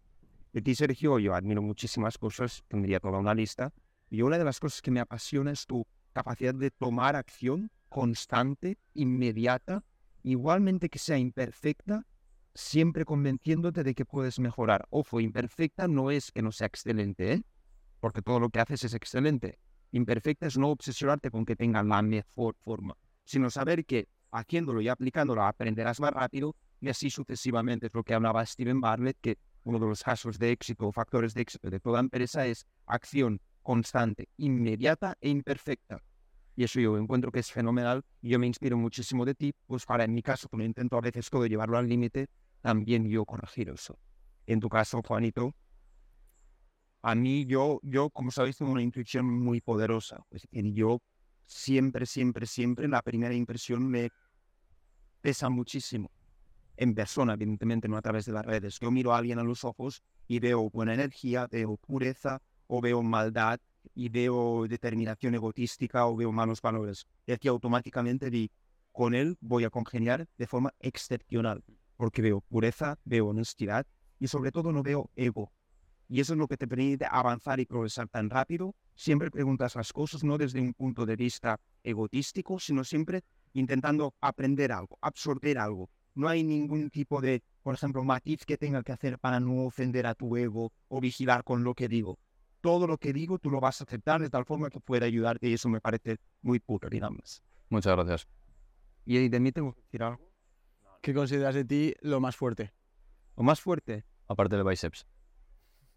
[0.53, 3.73] De ti, Sergio, yo admiro muchísimas cosas, tendría toda una lista,
[4.09, 8.77] y una de las cosas que me apasiona es tu capacidad de tomar acción constante,
[8.93, 9.83] inmediata,
[10.23, 12.05] igualmente que sea imperfecta,
[12.53, 14.87] siempre convenciéndote de que puedes mejorar.
[14.89, 17.43] Ojo, imperfecta no es que no sea excelente, ¿eh?
[17.99, 19.59] Porque todo lo que haces es excelente.
[19.91, 24.89] Imperfecta es no obsesionarte con que tenga la mejor forma, sino saber que haciéndolo y
[24.89, 27.87] aplicándolo aprenderás más rápido y así sucesivamente.
[27.87, 31.33] Es lo que hablaba Steven Bartlett, que uno de los casos de éxito o factores
[31.33, 36.01] de éxito de toda empresa es acción constante, inmediata e imperfecta.
[36.55, 39.85] Y eso yo encuentro que es fenomenal y yo me inspiro muchísimo de ti, pues
[39.85, 42.29] para en mi caso, como intento a veces todo llevarlo al límite,
[42.61, 43.99] también yo corregir eso.
[44.47, 45.53] En tu caso, Juanito,
[47.01, 50.25] a mí yo, yo como sabéis, tengo una intuición muy poderosa.
[50.31, 50.99] Es decir, yo
[51.45, 54.09] siempre, siempre, siempre la primera impresión me
[55.21, 56.11] pesa muchísimo.
[56.75, 58.79] En persona, evidentemente, no a través de las redes.
[58.79, 63.01] Yo miro a alguien a los ojos y veo buena energía, veo pureza o veo
[63.01, 63.59] maldad
[63.95, 67.07] y veo determinación egotística o veo malos valores.
[67.25, 68.51] Y aquí automáticamente di,
[68.91, 71.63] con él voy a congeniar de forma excepcional,
[71.95, 73.87] porque veo pureza, veo honestidad
[74.19, 75.51] y sobre todo no veo ego.
[76.09, 78.75] Y eso es lo que te permite avanzar y progresar tan rápido.
[78.95, 83.23] Siempre preguntas las cosas no desde un punto de vista egotístico, sino siempre
[83.53, 85.89] intentando aprender algo, absorber algo.
[86.15, 90.07] No hay ningún tipo de, por ejemplo, matiz que tenga que hacer para no ofender
[90.07, 92.17] a tu ego o vigilar con lo que digo.
[92.61, 95.47] Todo lo que digo tú lo vas a aceptar de tal forma que pueda ayudarte
[95.47, 97.43] y eso me parece muy puro, digamos.
[97.69, 98.27] Muchas gracias.
[99.05, 100.31] Y de mí tengo que decir algo.
[101.01, 102.73] ¿Qué consideras de ti lo más fuerte?
[103.35, 105.07] Lo más fuerte, Aparte del bíceps.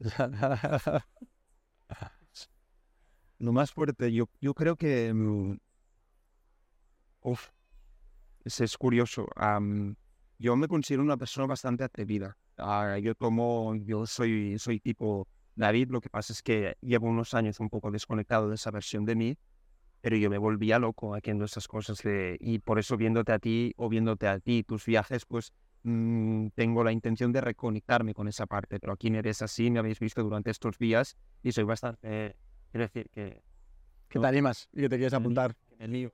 [3.39, 5.13] lo más fuerte, yo, yo creo que...
[5.13, 5.57] mm,
[7.23, 7.49] uf,
[8.45, 9.27] es, es curioso.
[9.37, 9.97] am,
[10.39, 12.37] yo me considero una persona bastante atrevida.
[12.57, 17.35] Ah, yo tomo, yo soy, soy tipo David, lo que pasa es que llevo unos
[17.35, 19.37] años un poco desconectado de esa versión de mí,
[20.01, 22.03] pero yo me volvía loco haciendo esas cosas
[22.41, 26.85] y por eso viéndote a ti o viéndote a ti tus viajes, pues mm, tengo
[26.85, 30.23] la intención de reconectarme con esa parte, pero aquí no eres así, me habéis visto
[30.23, 32.37] durante estos días y soy bastante,
[32.71, 33.43] quiero decir que
[34.09, 35.57] ¿Qué te animas y que te quieres apuntar?
[35.79, 36.13] el lío.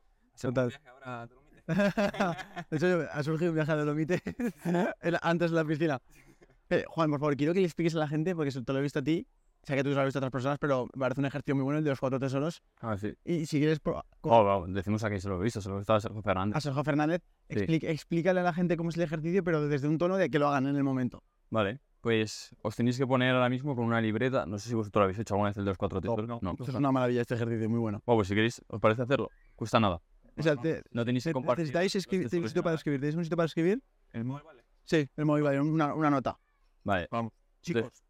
[2.70, 4.22] De hecho, ha surgido un viaje a Dolomite
[5.22, 6.00] antes de la piscina.
[6.68, 8.82] Eh, Juan, por favor, quiero que le expliques a la gente, porque te lo he
[8.82, 9.24] visto a ti,
[9.66, 11.64] sé que tú lo has visto a otras personas, pero me parece un ejercicio muy
[11.64, 12.62] bueno el de los cuatro tesoros.
[12.80, 13.12] Ah, sí.
[13.24, 15.94] Y si quieres, Oh, wow, decimos aquí, se lo he visto, se lo he visto
[15.94, 16.56] a Sergio Fernández.
[16.56, 17.64] a Sergio Fernández, Sí.
[17.82, 20.48] explícale a la gente cómo es el ejercicio, pero desde un tono de que lo
[20.48, 21.22] hagan en el momento.
[21.50, 24.46] Vale, pues os tenéis que poner ahora mismo con una libreta.
[24.46, 26.42] No sé si vosotros lo habéis hecho alguna vez el de los cuatro tesoros.
[26.42, 28.02] No, Esto es una maravilla este ejercicio, muy bueno.
[28.06, 29.30] Bueno, pues si queréis, ¿os parece hacerlo?
[29.54, 30.00] Cuesta nada.
[30.36, 31.62] O sea, te- No tenéis que compartir.
[31.64, 32.28] ¿Necesitáis escribir?
[32.28, 33.00] ¿Tenéis un sitio para escribir?
[33.00, 33.82] ¿Tenéis un sitio para escribir?
[34.12, 34.62] El móvil vale.
[34.84, 36.38] Sí, el móvil, vale, una, una nota.
[36.84, 37.08] Vale,
[37.62, 38.04] Chicos,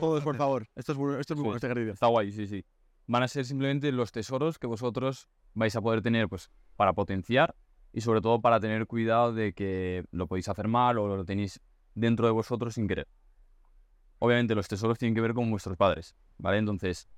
[0.00, 0.66] Todos, por favor.
[0.74, 1.46] Esto es, muy- esto es muy Sí.
[1.46, 1.92] bueno, este ejercicio.
[1.92, 2.64] está guay, sí, sí.
[3.06, 7.54] Van a ser simplemente los tesoros que vosotros vais a poder tener pues para potenciar
[7.92, 11.60] y sobre todo para tener cuidado de que lo podéis hacer mal o lo tenéis
[11.94, 13.08] dentro de vosotros sin querer.
[14.18, 16.58] Obviamente los tesoros tienen que ver con vuestros padres, ¿vale?
[16.58, 17.08] Entonces,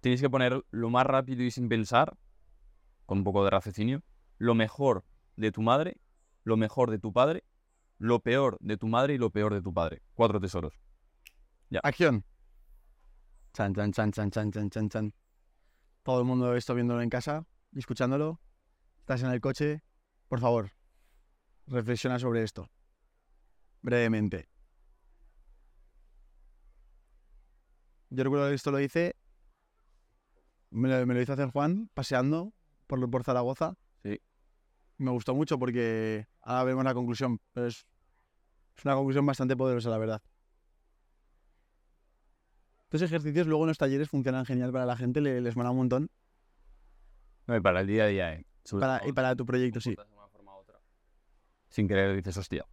[0.00, 2.16] tenéis que poner lo más rápido y sin pensar,
[3.06, 4.02] con un poco de raciocinio,
[4.38, 5.04] lo mejor
[5.36, 5.96] de tu madre,
[6.44, 7.44] lo mejor de tu padre,
[7.98, 10.02] lo peor de tu madre y lo peor de tu padre.
[10.14, 10.74] Cuatro tesoros.
[11.82, 12.24] Acción.
[13.52, 15.14] Chan, chan, chan, chan, chan, chan, chan, chan.
[16.02, 18.40] Todo el mundo está viéndolo en casa y escuchándolo.
[19.00, 19.82] Estás en el coche.
[20.28, 20.70] Por favor,
[21.66, 22.68] reflexiona sobre esto.
[23.82, 24.48] Brevemente.
[28.10, 29.16] Yo recuerdo que esto lo hice.
[30.70, 32.52] Me lo, me lo hizo hacer Juan paseando
[32.86, 33.76] por, por Zaragoza.
[34.02, 34.20] Sí.
[34.98, 37.40] Me gustó mucho porque ahora vemos la conclusión.
[37.52, 37.86] Pero es,
[38.76, 40.22] es una conclusión bastante poderosa, la verdad.
[42.94, 45.78] Estos ejercicios luego en los talleres funcionan genial para la gente, le- les mola un
[45.78, 46.10] montón.
[47.48, 48.46] No, y para el día a día, ¿eh?
[48.70, 49.96] Para- todo y para tu proyecto, sí.
[49.96, 50.78] comportas de una forma u otra.
[51.70, 52.64] Sin querer dices, hostia.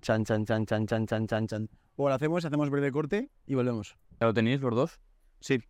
[0.00, 1.68] Chan, chan, chan, chan, chan, chan, chan, chan.
[1.96, 3.94] O lo hacemos, hacemos breve corte y volvemos.
[4.18, 4.98] ¿Ya lo tenéis los dos?
[5.40, 5.62] Sí.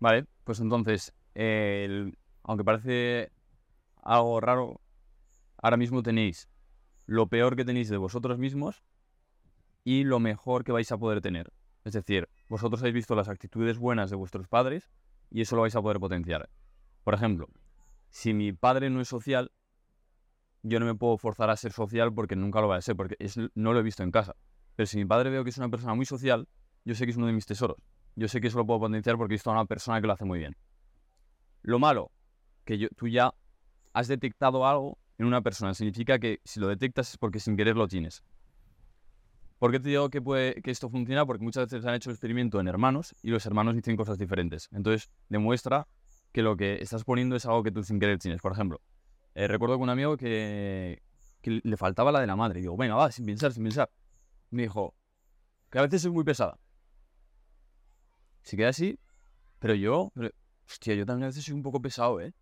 [0.00, 3.32] Vale, pues entonces, eh, el- aunque parece
[4.02, 4.80] algo raro,
[5.58, 6.48] ahora mismo tenéis
[7.04, 8.82] lo peor que tenéis de vosotros mismos
[9.90, 11.50] y lo mejor que vais a poder tener.
[11.82, 14.90] Es decir, vosotros habéis visto las actitudes buenas de vuestros padres
[15.30, 16.50] y eso lo vais a poder potenciar.
[17.04, 17.48] Por ejemplo,
[18.10, 19.50] si mi padre no es social,
[20.62, 23.16] yo no me puedo forzar a ser social porque nunca lo voy a ser, porque
[23.18, 24.36] es- no lo he visto en casa.
[24.76, 26.46] Pero si mi padre veo que es una persona muy social,
[26.84, 27.78] yo sé que es uno de mis tesoros.
[28.14, 30.12] Yo sé que eso lo puedo potenciar porque he visto a una persona que lo
[30.12, 30.54] hace muy bien.
[31.62, 32.10] Lo malo,
[32.66, 33.32] que tú ya
[33.94, 37.74] has detectado algo en una persona, significa que si lo detectas es porque sin querer
[37.74, 38.22] lo tienes.
[39.58, 41.26] ¿Por qué te digo que, puede, que esto funciona?
[41.26, 44.68] Porque muchas veces han hecho el experimento en hermanos y los hermanos dicen cosas diferentes.
[44.72, 45.88] Entonces demuestra
[46.32, 48.40] que lo que estás poniendo es algo que tú sin querer tienes.
[48.40, 48.80] Por ejemplo,
[49.34, 51.02] eh, recuerdo con un amigo que,
[51.40, 52.60] que le faltaba la de la madre.
[52.60, 53.90] Y digo, venga, va, sin pensar, sin pensar.
[54.50, 54.94] Me dijo,
[55.70, 56.58] que a veces es muy pesada.
[58.42, 58.98] Se queda así,
[59.58, 60.30] pero yo, pero-
[60.66, 62.32] hostia, yo también a veces soy un poco pesado, ¿eh?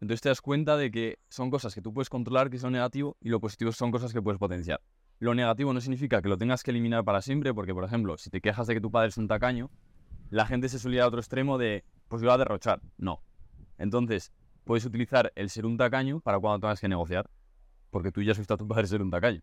[0.00, 3.16] Entonces te das cuenta de que son cosas que tú puedes controlar, que son negativo,
[3.20, 4.80] y lo positivo son cosas que puedes potenciar.
[5.22, 8.28] Lo negativo no significa que lo tengas que eliminar para siempre, porque, por ejemplo, si
[8.28, 9.70] te quejas de que tu padre es un tacaño,
[10.30, 12.80] la gente se suele ir a otro extremo de, pues yo voy a derrochar.
[12.98, 13.22] No.
[13.78, 14.32] Entonces,
[14.64, 17.30] puedes utilizar el ser un tacaño para cuando tengas que negociar,
[17.90, 19.42] porque tú ya has visto a tu padre ser un tacaño.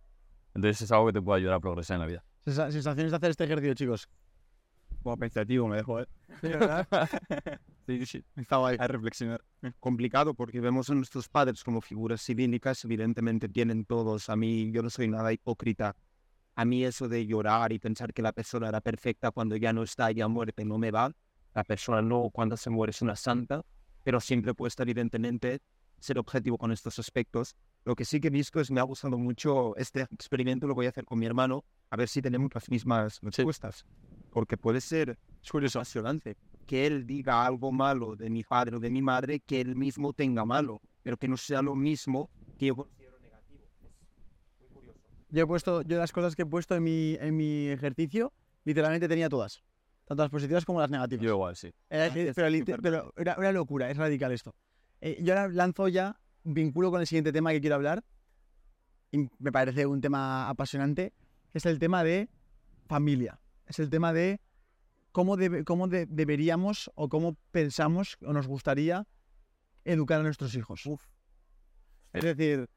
[0.54, 2.24] Entonces es algo que te puede ayudar a progresar en la vida.
[2.46, 4.10] Sensa- Sensaciones de hacer este ejercicio, chicos.
[5.02, 6.08] Como pensativo me dejó, ¿eh?
[7.90, 8.24] Sí, sí.
[8.36, 8.78] Está guay.
[8.80, 9.44] a reflexionar.
[9.80, 14.30] Complicado porque vemos a nuestros padres como figuras civílicas, evidentemente tienen todos.
[14.30, 15.96] A mí, yo no soy nada hipócrita.
[16.54, 19.82] A mí eso de llorar y pensar que la persona era perfecta cuando ya no
[19.82, 21.12] está, ya muerte, no me va.
[21.56, 23.66] La persona no, cuando se muere es una santa,
[24.04, 25.60] pero siempre puede estar evidentemente
[26.00, 27.56] ser objetivo con estos aspectos.
[27.86, 30.86] Lo que sí que he visto es, me ha gustado mucho este experimento, lo voy
[30.86, 33.84] a hacer con mi hermano, a ver si tenemos las mismas respuestas.
[34.30, 35.18] Porque puede ser
[35.74, 36.38] apasionante
[36.70, 40.14] que él diga algo malo de mi padre o de mi madre, que él mismo
[40.14, 42.30] tenga malo, pero que no sea lo mismo
[42.60, 43.64] que yo considero negativo.
[44.52, 45.00] Es muy curioso.
[45.30, 48.32] Yo he puesto, yo las cosas que he puesto en mi, en mi ejercicio,
[48.66, 49.64] literalmente tenía todas.
[50.06, 51.26] Tanto las positivas como las negativas.
[51.26, 51.74] Yo igual, sí.
[51.90, 54.54] Era, pero, pero era una locura, es radical esto.
[55.02, 58.04] Eh, yo ahora lanzo ya, vinculo con el siguiente tema que quiero hablar,
[59.12, 61.14] y me parece un tema apasionante,
[61.52, 62.30] que es el tema de
[62.88, 63.40] familia.
[63.66, 64.40] Es el tema de
[65.12, 69.06] cómo, debe- cómo de- deberíamos o cómo pensamos o nos gustaría
[69.86, 70.82] educar a nuestros hijos.
[72.14, 72.68] Es decir,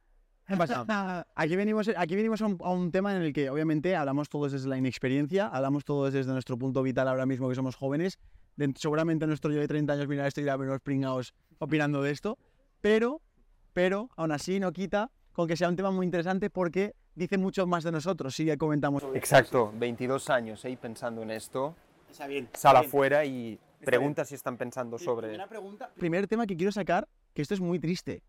[0.47, 0.85] ¿qué pasa?
[1.35, 4.53] Aquí venimos, aquí venimos a un, a un tema en el que obviamente hablamos todos
[4.53, 8.19] desde la inexperiencia, hablamos todos desde nuestro punto vital ahora mismo que somos jóvenes.
[8.57, 12.03] De- seguramente nuestro yo de 30 años mirará esto y dirá, "Pero los pringaos opinando
[12.03, 12.39] de esto.
[12.83, 13.23] Pero,
[13.73, 17.67] pero, aún así no quita con que sea un tema muy interesante porque dice mucho
[17.67, 19.03] más de nosotros si comentamos.
[19.15, 21.75] Exacto, 22 años ahí pensando en esto.
[22.13, 22.51] Está bien.
[22.53, 25.39] Sal afuera y pregunta si están pensando sobre...
[25.97, 28.23] Primer tema que quiero sacar, que esto es muy triste.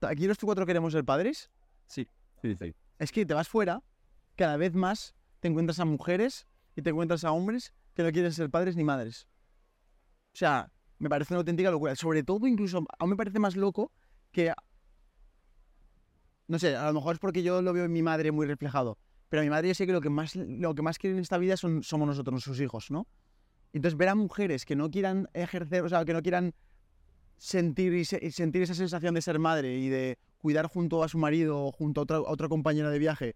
[0.00, 1.50] Aquí los cuatro queremos ser padres.
[1.86, 2.08] Sí,
[2.40, 2.74] sí, sí.
[2.98, 3.82] es que te vas fuera,
[4.34, 8.32] cada vez más te encuentras a mujeres y te encuentras a hombres que no quieren
[8.32, 9.28] ser padres ni madres.
[10.32, 11.94] O sea, me parece una auténtica locura.
[11.94, 13.92] Sobre todo, incluso, aún me parece más loco
[14.30, 14.54] que...
[16.48, 18.96] No sé, a lo mejor es porque yo lo veo en mi madre muy reflejado.
[19.32, 21.38] Pero mi madre yo sé que lo que más, lo que más quiere en esta
[21.38, 23.06] vida son, somos nosotros, sus hijos, ¿no?
[23.72, 26.52] Entonces, ver a mujeres que no quieran ejercer, o sea, que no quieran
[27.38, 31.08] sentir, y se- y sentir esa sensación de ser madre y de cuidar junto a
[31.08, 33.34] su marido o junto a otra, otra compañera de viaje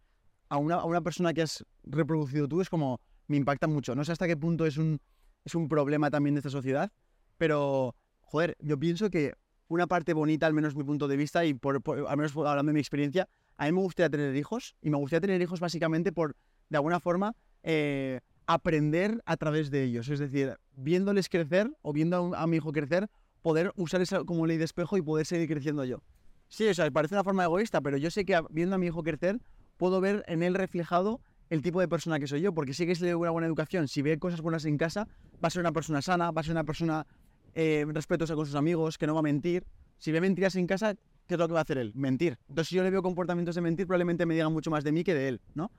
[0.50, 3.94] a una, a una persona que has reproducido tú es como, me impacta mucho.
[3.94, 5.00] No sé hasta qué punto es un,
[5.46, 6.92] es un problema también de esta sociedad,
[7.38, 9.32] pero, joder, yo pienso que
[9.68, 12.68] una parte bonita, al menos mi punto de vista, y por, por- al menos hablando
[12.68, 16.12] de mi experiencia, a mí me gustaría tener hijos, y me gustaría tener hijos básicamente
[16.12, 16.36] por,
[16.68, 20.08] de alguna forma, eh, aprender a través de ellos.
[20.08, 23.08] Es decir, viéndoles crecer o viendo a, mi hijo crecer,
[23.42, 26.02] poder usar esa como ley de espejo y poder seguir creciendo yo.
[26.48, 29.02] Sí, o sea, parece una forma egoísta, pero yo sé que viendo a mi hijo
[29.02, 29.40] crecer,
[29.76, 31.20] puedo ver en él reflejado
[31.50, 33.46] el tipo de persona que soy yo, porque sé que si le doy una buena
[33.46, 35.08] educación, si ve cosas buenas en casa,
[35.42, 37.06] va a ser una persona sana, va a ser una persona
[37.54, 39.64] eh, respetuosa con sus amigos, que no va a mentir.
[39.98, 40.94] Si ve mentiras en casa,
[41.26, 41.92] ¿qué es lo que va a hacer él?
[41.94, 42.38] Mentir.
[42.48, 45.04] Entonces, si yo le veo comportamientos de mentir, probablemente me diga mucho más de mí
[45.04, 45.70] que de él, ¿no?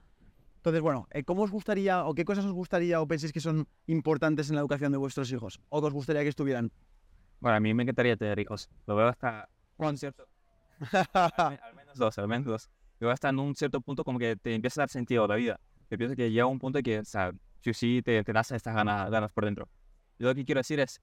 [0.57, 3.67] Entonces, bueno, eh, ¿cómo os gustaría o qué cosas os gustaría o pensáis que son
[3.85, 5.61] importantes en la educación de vuestros hijos?
[5.69, 6.71] ¿O que os gustaría que estuvieran?
[7.39, 8.69] Bueno, a mí me encantaría tener hijos.
[8.85, 9.47] Lo veo hasta
[9.77, 10.27] un cierto...
[10.91, 11.07] al,
[11.61, 12.69] al menos dos, al menos dos.
[12.99, 15.27] Lo veo hasta en un cierto punto como que te empieza a dar sentido a
[15.27, 15.59] la vida.
[15.89, 18.75] Yo pienso que llega un punto que, o sea, sí sí te, te das estas
[18.75, 19.69] ganas, ganas por dentro.
[20.19, 20.99] Yo lo que quiero decir es,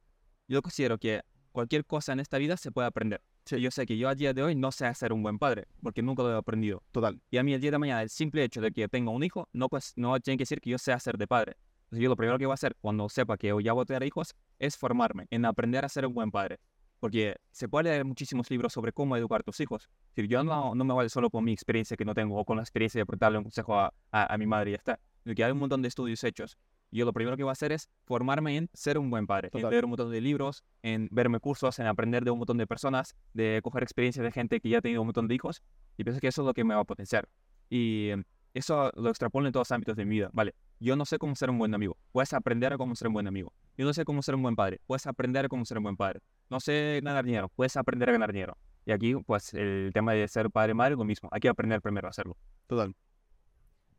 [0.48, 1.22] yo considero que
[1.52, 3.22] cualquier cosa en esta vida se puede aprender.
[3.46, 6.02] Yo sé que yo a día de hoy no sé ser un buen padre, porque
[6.02, 6.82] nunca lo he aprendido.
[6.92, 7.20] Total.
[7.30, 9.48] Y a mí el día de mañana, el simple hecho de que tenga un hijo,
[9.52, 11.56] no, pues, no tiene que decir que yo sea ser de padre.
[11.84, 14.02] Entonces, yo lo primero que voy a hacer cuando sepa que ya voy a tener
[14.04, 16.58] hijos es formarme en aprender a ser un buen padre.
[17.00, 19.90] Porque se puede leer muchísimos libros sobre cómo educar a tus hijos.
[20.16, 22.56] Si yo no, no me vale solo por mi experiencia que no tengo o con
[22.56, 25.00] la experiencia de darle un consejo a, a, a mi madre y ya está.
[25.22, 26.56] Porque hay un montón de estudios hechos.
[26.94, 29.48] Y yo lo primero que voy a hacer es formarme en ser un buen padre,
[29.48, 29.72] en Total.
[29.72, 33.16] leer un montón de libros, en verme cursos, en aprender de un montón de personas,
[33.32, 35.60] de coger experiencia de gente que ya ha tenido un montón de hijos.
[35.96, 37.28] Y pienso que eso es lo que me va a potenciar.
[37.68, 38.22] Y eh,
[38.54, 40.30] eso lo extrapolo en todos los ámbitos de mi vida.
[40.32, 41.98] Vale, yo no sé cómo ser un buen amigo.
[42.12, 43.52] Puedes aprender a cómo ser un buen amigo.
[43.76, 44.80] Yo no sé cómo ser un buen padre.
[44.86, 46.20] Puedes aprender a cómo ser un buen padre.
[46.48, 47.48] No sé ganar dinero.
[47.56, 48.56] Puedes aprender a ganar dinero.
[48.86, 51.28] Y aquí, pues, el tema de ser padre y madre es lo mismo.
[51.32, 52.36] Hay que aprender primero a hacerlo.
[52.68, 52.94] Total.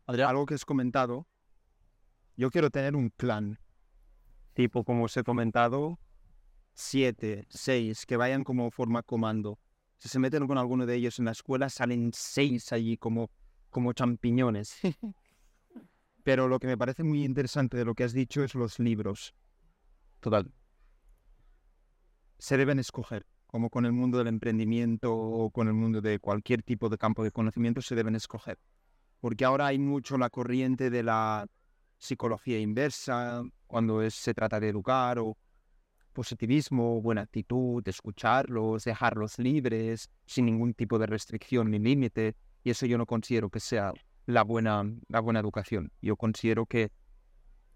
[0.08, 1.28] Algo que has comentado,
[2.38, 3.60] yo quiero tener un clan,
[4.54, 6.00] tipo como os he comentado,
[6.74, 9.60] siete, seis, que vayan como forma comando.
[9.98, 13.32] Si se meten con alguno de ellos en la escuela, salen seis allí como,
[13.70, 14.78] como champiñones.
[16.24, 19.34] Pero lo que me parece muy interesante de lo que has dicho es los libros.
[20.20, 20.52] Total.
[22.40, 26.64] Se deben escoger, como con el mundo del emprendimiento o con el mundo de cualquier
[26.64, 28.60] tipo de campo de conocimiento, se deben escoger.
[29.22, 31.48] Porque ahora hay mucho la corriente de la
[31.98, 35.38] psicología inversa, cuando se trata de educar, o
[36.14, 42.36] positivismo, buena actitud, escucharlos, dejarlos libres, sin ningún tipo de restricción ni límite.
[42.64, 43.94] Y eso yo no considero que sea
[44.26, 45.92] la buena, la buena educación.
[46.02, 46.92] Yo considero que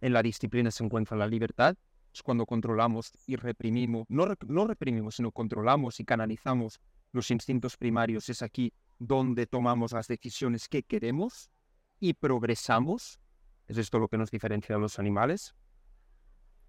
[0.01, 1.75] en la disciplina se encuentra la libertad.
[2.13, 6.79] Es cuando controlamos y reprimimos, no, no reprimimos, sino controlamos y canalizamos
[7.11, 8.29] los instintos primarios.
[8.29, 11.51] Es aquí donde tomamos las decisiones que queremos
[11.99, 13.19] y progresamos.
[13.69, 15.53] ¿Es esto lo que nos diferencia de los animales?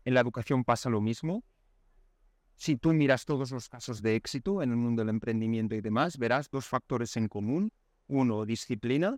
[0.04, 1.42] En la educación pasa lo mismo.
[2.56, 6.18] Si tú miras todos los casos de éxito en el mundo del emprendimiento y demás,
[6.18, 7.72] verás dos factores en común.
[8.06, 9.16] Uno, disciplina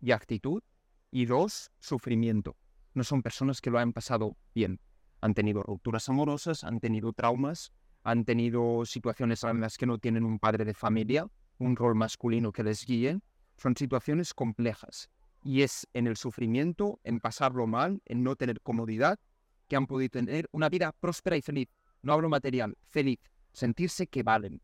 [0.00, 0.62] y actitud.
[1.10, 2.56] Y dos, sufrimiento.
[2.94, 4.78] No son personas que lo han pasado bien.
[5.20, 7.72] Han tenido rupturas amorosas, han tenido traumas,
[8.04, 11.26] han tenido situaciones en las que no tienen un padre de familia,
[11.58, 13.18] un rol masculino que les guíe.
[13.56, 15.10] Son situaciones complejas.
[15.46, 19.20] Y es en el sufrimiento, en pasarlo mal, en no tener comodidad,
[19.68, 21.68] que han podido tener una vida próspera y feliz.
[22.02, 23.20] No hablo material, feliz.
[23.52, 24.60] Sentirse que valen.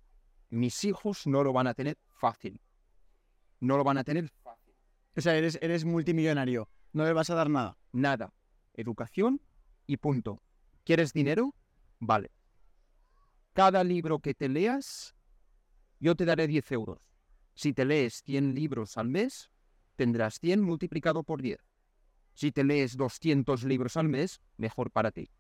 [0.51, 2.61] Mis hijos no lo van a tener fácil.
[3.61, 4.75] No lo van a tener fácil.
[5.17, 6.69] O sea, eres, eres multimillonario.
[6.93, 7.79] No le vas a dar nada.
[7.93, 8.35] Nada.
[8.75, 9.41] Educación
[9.87, 10.43] y punto.
[10.83, 11.55] ¿Quieres dinero?
[12.01, 12.33] Vale.
[13.53, 15.15] Cada libro que te leas,
[16.01, 17.15] yo te daré 10 euros.
[17.55, 19.52] Si te lees 100 libros al mes,
[19.97, 21.59] tendrás 100 multiplicado por 10.
[22.35, 25.31] Si te lees 200 libros al mes, mejor para ti.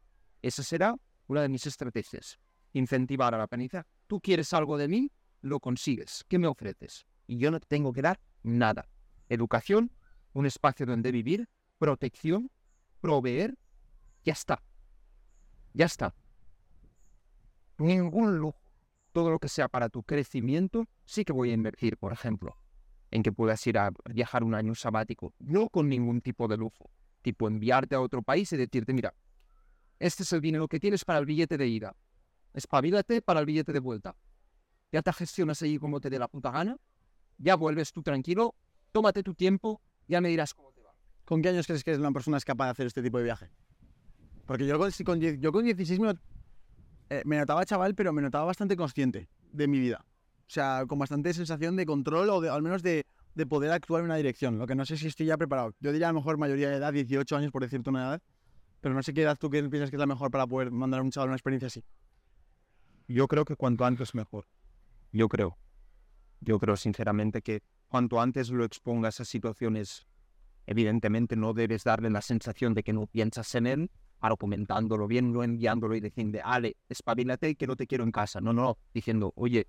[0.42, 0.96] Esa será
[1.26, 2.38] una de mis estrategias.
[2.72, 3.88] Incentivar a la aprendizaje.
[4.06, 5.10] Tú quieres algo de mí,
[5.40, 6.24] lo consigues.
[6.28, 7.06] ¿Qué me ofreces?
[7.26, 8.88] Y yo no te tengo que dar nada.
[9.28, 9.92] Educación,
[10.32, 11.48] un espacio donde vivir,
[11.78, 12.50] protección,
[13.00, 13.56] proveer,
[14.24, 14.62] ya está.
[15.72, 16.14] Ya está.
[17.78, 18.58] Ningún lujo.
[19.12, 22.56] Todo lo que sea para tu crecimiento, sí que voy a invertir, por ejemplo,
[23.12, 25.34] en que puedas ir a viajar un año sabático.
[25.38, 26.90] No con ningún tipo de lujo.
[27.20, 29.14] Tipo enviarte a otro país y decirte, mira,
[30.00, 31.94] este es el dinero que tienes para el billete de ida.
[32.54, 34.16] Espabilate para el billete de vuelta.
[34.90, 36.76] Ya te gestionas ahí como te dé la puta gana.
[37.36, 38.54] Ya vuelves tú tranquilo.
[38.92, 39.82] Tómate tu tiempo.
[40.08, 40.94] Ya me dirás cómo te va.
[41.26, 43.50] ¿Con qué años crees que una persona es capaz de hacer este tipo de viaje?
[44.46, 46.14] Porque yo con, yo con 16 me,
[47.10, 50.04] eh, me notaba chaval, pero me notaba bastante consciente de mi vida.
[50.52, 54.00] O sea, con bastante sensación de control o de- al menos de, de poder actuar
[54.00, 54.58] en una dirección.
[54.58, 55.72] Lo que no sé si estoy ya preparado.
[55.80, 58.22] Yo diría a lo mejor mayoría de edad, 18 años por decirte una edad.
[58.82, 61.04] Pero no sé qué edad tú piensas que es la mejor para poder mandar a
[61.04, 61.82] un chaval una experiencia así.
[63.08, 64.46] Yo creo que cuanto antes mejor.
[65.10, 65.56] Yo creo.
[66.40, 70.06] Yo creo sinceramente que cuanto antes lo expongas a situaciones,
[70.66, 75.44] evidentemente no debes darle la sensación de que no piensas en él, argumentándolo bien, no
[75.44, 78.42] enviándolo y diciendo, Ale, espabilate que no te quiero en casa.
[78.42, 79.66] No, no, diciendo, oye,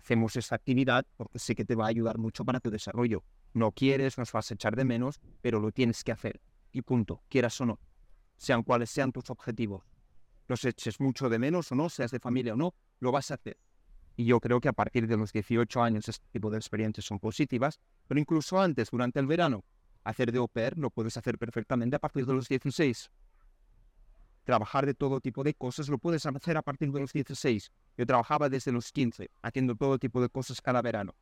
[0.00, 3.22] hacemos esta actividad porque sé que te va a ayudar mucho para tu desarrollo.
[3.54, 6.40] No quieres, nos vas a echar de menos, pero lo tienes que hacer.
[6.72, 7.78] Y punto, quieras o no.
[8.36, 9.82] Sean cuales sean tus objetivos
[10.50, 13.34] los eches mucho de menos o no, seas de familia o no, lo vas a
[13.34, 13.56] hacer.
[14.16, 17.20] Y yo creo que a partir de los 18 años este tipo de experiencias son
[17.20, 19.64] positivas, pero incluso antes, durante el verano,
[20.02, 23.10] hacer de au pair lo puedes hacer perfectamente a partir de los 16.
[24.44, 27.70] Trabajar de todo tipo de cosas lo puedes hacer a partir de los 16.
[27.96, 31.14] Yo trabajaba desde los 15, haciendo todo tipo de cosas cada verano.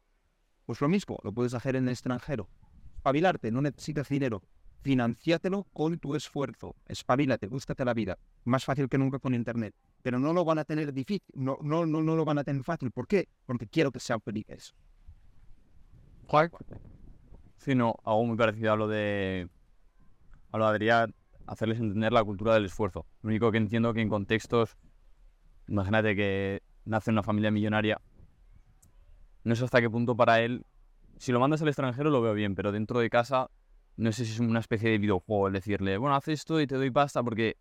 [0.67, 2.49] Pues lo mismo, lo puedes hacer en el extranjero.
[2.97, 4.43] Espabilarte, no necesitas dinero.
[4.83, 6.77] Financiátelo con tu esfuerzo.
[6.87, 8.19] Espabilate, búscate la vida.
[8.45, 9.75] Más fácil que nunca con internet.
[10.03, 12.63] Pero no lo van a tener difícil, no, no, no, no lo van a tener
[12.63, 12.91] fácil.
[12.91, 13.29] ¿Por qué?
[13.45, 14.75] Porque quiero que sean felices.
[17.57, 19.49] Sí, no, algo muy parecido a lo de,
[20.53, 21.15] a lo de Adrián.
[21.49, 23.07] Hacerles entender la cultura del esfuerzo.
[23.23, 24.77] Lo único que entiendo que en contextos,
[25.67, 28.01] imagínate que nace en una familia millonaria,
[29.45, 30.65] no sé hasta qué punto para él,
[31.17, 33.51] si lo mandas al extranjero lo veo bien, pero dentro de casa
[33.97, 36.77] no sé si es una especie de videojuego el decirle, bueno, haz esto y te
[36.77, 37.57] doy pasta porque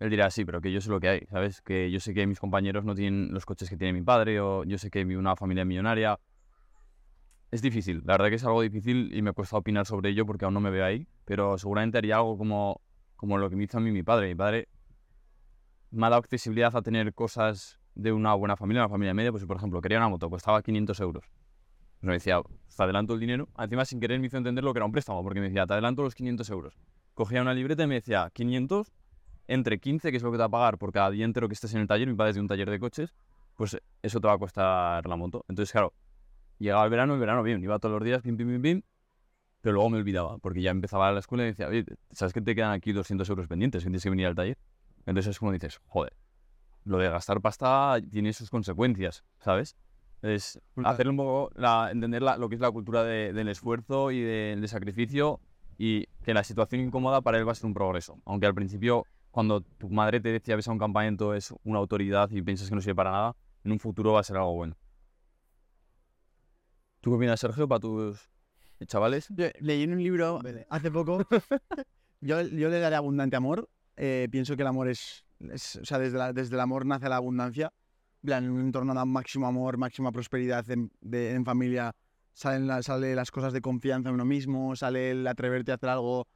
[0.00, 1.62] él dirá, sí, pero que yo sé lo que hay, ¿sabes?
[1.62, 4.64] Que yo sé que mis compañeros no tienen los coches que tiene mi padre o
[4.64, 6.18] yo sé que vive una familia millonaria.
[7.52, 10.44] Es difícil, la verdad que es algo difícil y me cuesta opinar sobre ello porque
[10.44, 12.80] aún no me veo ahí, pero seguramente haría algo como,
[13.16, 14.28] como lo que me hizo a mí mi padre.
[14.28, 14.68] Mi padre
[15.90, 19.46] me ha accesibilidad a tener cosas de una buena familia, una familia media, pues si
[19.46, 21.24] por ejemplo quería una moto, costaba 500 euros.
[22.00, 22.40] Pues me decía,
[22.76, 23.48] te adelanto el dinero.
[23.58, 25.72] Encima sin querer me hizo entender lo que era un préstamo, porque me decía, te
[25.72, 26.74] adelanto los 500 euros.
[27.14, 28.92] Cogía una libreta y me decía, 500
[29.48, 31.54] entre 15, que es lo que te va a pagar por cada día entero que
[31.54, 33.14] estés en el taller, mi padre es de un taller de coches,
[33.54, 35.44] pues eso te va a costar la moto.
[35.48, 35.94] Entonces, claro,
[36.58, 38.82] llegaba el verano, el verano bien, iba todos los días, pim, pim, pim, pim,
[39.66, 42.54] pero luego me olvidaba, porque ya empezaba la escuela y decía, oye, ¿sabes que te
[42.54, 43.82] quedan aquí 200 euros pendientes?
[43.82, 44.56] Que tienes que venir al taller.
[45.06, 46.12] Entonces es como dices, joder,
[46.84, 49.74] lo de gastar pasta tiene sus consecuencias, ¿sabes?
[50.22, 54.12] Es hacer un poco, la, entender la- lo que es la cultura de- del esfuerzo
[54.12, 55.40] y de- del sacrificio
[55.78, 58.20] y que la situación incómoda para él va a ser un progreso.
[58.24, 62.30] Aunque al principio, cuando tu madre te decía ves a un campamento es una autoridad
[62.30, 64.76] y piensas que no sirve para nada, en un futuro va a ser algo bueno.
[67.00, 68.30] ¿Tú qué opinas, Sergio, para tus
[68.84, 69.28] chavales?
[69.30, 71.18] Yo leí en un libro hace poco,
[72.20, 73.68] yo, yo le daré abundante amor.
[73.96, 77.08] eh, pienso que el amor es, es- o sea, desde, la- desde el amor nace
[77.08, 77.72] la abundancia.
[78.22, 81.92] En un entorno de máximo amor, máxima prosperidad en, de- en familia,
[82.34, 85.88] salen la- sale las cosas de confianza en uno mismo, sale el atreverte a hacer
[85.90, 86.26] algo.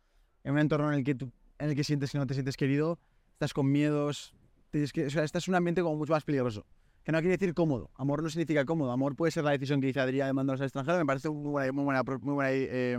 [0.45, 2.57] En un entorno en el que, tú, en el que sientes que no te sientes
[2.57, 2.99] querido,
[3.33, 4.33] estás con miedos,
[4.71, 6.65] tienes que, o sea, estás en un ambiente como mucho más peligroso.
[7.05, 7.91] Que no quiere decir cómodo.
[7.95, 8.93] Amor no significa cómodo.
[8.93, 10.99] Amor puede ser la decisión que dice Adrián de mandarlos al extranjero.
[10.99, 12.99] Me parece muy buena, muy buena, muy buena eh,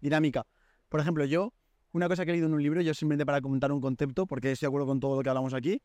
[0.00, 0.46] dinámica.
[0.88, 1.52] Por ejemplo, yo,
[1.92, 4.52] una cosa que he leído en un libro, yo simplemente para comentar un concepto, porque
[4.52, 5.82] estoy de acuerdo con todo lo que hablamos aquí.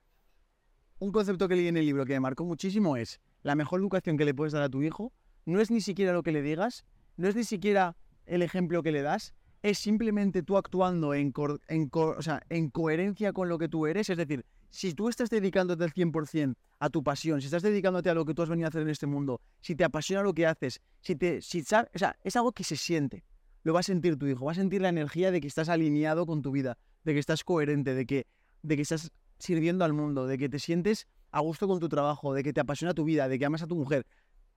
[1.00, 4.18] Un concepto que leí en el libro que me marcó muchísimo es la mejor educación
[4.18, 5.14] que le puedes dar a tu hijo
[5.46, 6.86] no es ni siquiera lo que le digas,
[7.18, 7.96] no es ni siquiera
[8.26, 9.34] el ejemplo que le das,
[9.64, 13.68] es simplemente tú actuando en, cor- en, co- o sea, en coherencia con lo que
[13.70, 14.10] tú eres.
[14.10, 18.14] Es decir, si tú estás dedicándote al 100% a tu pasión, si estás dedicándote a
[18.14, 20.46] lo que tú has venido a hacer en este mundo, si te apasiona lo que
[20.46, 21.64] haces, si te, si o
[21.98, 23.24] sea, es algo que se siente.
[23.64, 26.26] Lo va a sentir tu hijo, va a sentir la energía de que estás alineado
[26.26, 28.28] con tu vida, de que estás coherente, de que,
[28.62, 32.34] de que estás sirviendo al mundo, de que te sientes a gusto con tu trabajo,
[32.34, 34.06] de que te apasiona tu vida, de que amas a tu mujer.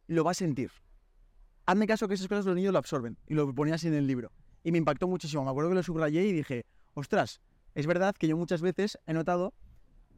[0.06, 0.70] Lo va a sentir.
[1.66, 3.16] Hazme caso que esas cosas los niños lo absorben.
[3.26, 4.32] Y lo ponía así en el libro.
[4.64, 5.44] Y me impactó muchísimo.
[5.44, 6.64] Me acuerdo que lo subrayé y dije,
[6.94, 7.40] ostras,
[7.74, 9.54] es verdad que yo muchas veces he notado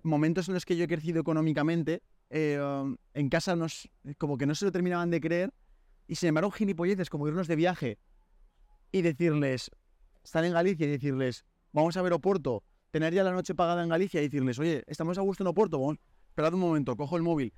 [0.04, 4.46] momentos en los que yo he crecido económicamente, eh, um, en casa nos, como que
[4.46, 5.52] no se lo terminaban de creer,
[6.06, 7.98] y sin embargo gilipolleces como irnos de viaje
[8.92, 9.70] y decirles,
[10.22, 13.88] estar en Galicia y decirles, vamos a ver Oporto, tener ya la noche pagada en
[13.88, 15.98] Galicia y decirles, oye, estamos a gusto en Oporto, vamos,
[16.28, 17.52] esperad un momento, cojo el móvil,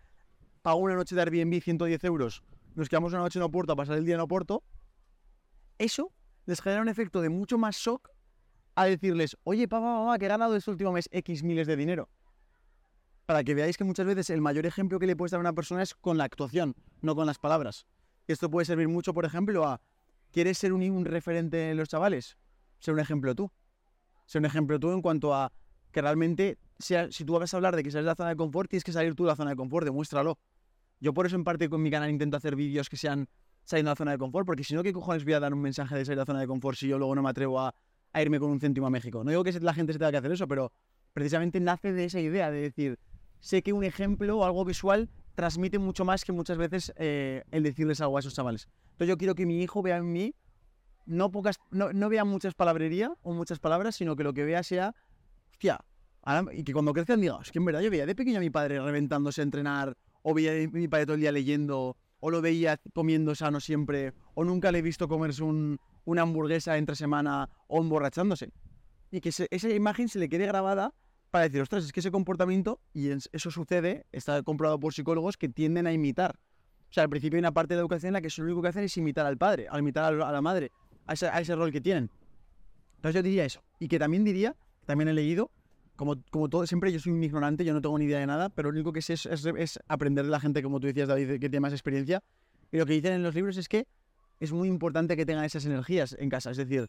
[0.63, 2.43] pago una noche de Airbnb 110 euros,
[2.75, 4.63] nos quedamos una noche en Oporto a pasar el día en Oporto,
[5.79, 6.13] eso
[6.47, 8.11] les genera un efecto de mucho más shock
[8.77, 12.09] a decirles, oye, papá, mamá, que he ganado este último mes X miles de dinero.
[13.27, 15.53] Para que veáis que muchas veces el mayor ejemplo que le puedes dar a una
[15.53, 17.85] persona es con la actuación, no con las palabras.
[18.29, 19.81] Esto puede servir mucho, por ejemplo, a,
[20.31, 22.39] ¿quieres ser un, referente en los chavales?
[22.79, 23.51] Ser un ejemplo tú.
[24.27, 25.53] Ser un ejemplo tú en cuanto a
[25.91, 28.37] que realmente, sea, si tú vas a hablar de que sales de la zona de
[28.37, 30.39] confort, tienes que salir tú de la zona de confort, demuéstralo.
[31.01, 33.29] Yo por eso en parte con mi canal intento hacer vídeos que sean
[33.65, 35.61] saliendo de la zona de confort, porque si no, ¿qué cojones voy a dar un
[35.61, 37.75] mensaje de salir de la zona de confort si yo luego no me atrevo a,
[38.13, 39.25] a irme con un céntimo a México?
[39.25, 40.71] No digo que la gente se tenga que hacer eso, pero
[41.13, 42.99] precisamente nace de esa idea de decir,
[43.47, 47.63] sé que un ejemplo o algo visual transmite mucho más que muchas veces eh, el
[47.63, 48.67] decirles algo a esos chavales.
[48.93, 50.35] Entonces yo quiero que mi hijo vea en mí
[51.05, 54.65] no pocas, no, no vea muchas palabrería o muchas palabras, sino que lo que vea
[54.65, 54.93] sea,
[55.53, 55.79] hostia,
[56.23, 58.41] ahora- y que cuando crezcan diga, es que en verdad yo veía de pequeño a
[58.41, 62.31] mi padre reventándose a entrenar, o veía a mi padre todo el día leyendo, o
[62.33, 66.97] lo veía comiendo sano siempre, o nunca le he visto comerse un- una hamburguesa entre
[66.97, 68.51] semana o emborrachándose.
[69.13, 70.93] Y que esa imagen se le quede grabada
[71.37, 75.37] para decir, ostras, es que ese comportamiento, y es- eso sucede, está comprobado por psicólogos
[75.37, 76.39] que tienden a imitar.
[76.89, 78.69] O sea, al principio hay una parte de educación en la que lo único que
[78.69, 80.71] hacen es imitar al padre, al imitar a la madre,
[81.07, 82.11] a ese, a ese rol que tienen.
[82.97, 83.63] Entonces yo diría eso.
[83.79, 84.57] Y que también diría,
[84.87, 85.51] también he leído,
[85.95, 88.49] como, como todo, siempre yo soy un ignorante, yo no tengo ni idea de nada,
[88.49, 91.07] pero lo único que sé es, es- es aprender de la gente, como tú decías,
[91.09, 92.23] David, que tiene más experiencia.
[92.73, 93.87] Y lo que dicen en los libros es que
[94.41, 96.51] es muy importante que tengan esas energías en casa.
[96.51, 96.89] Es decir,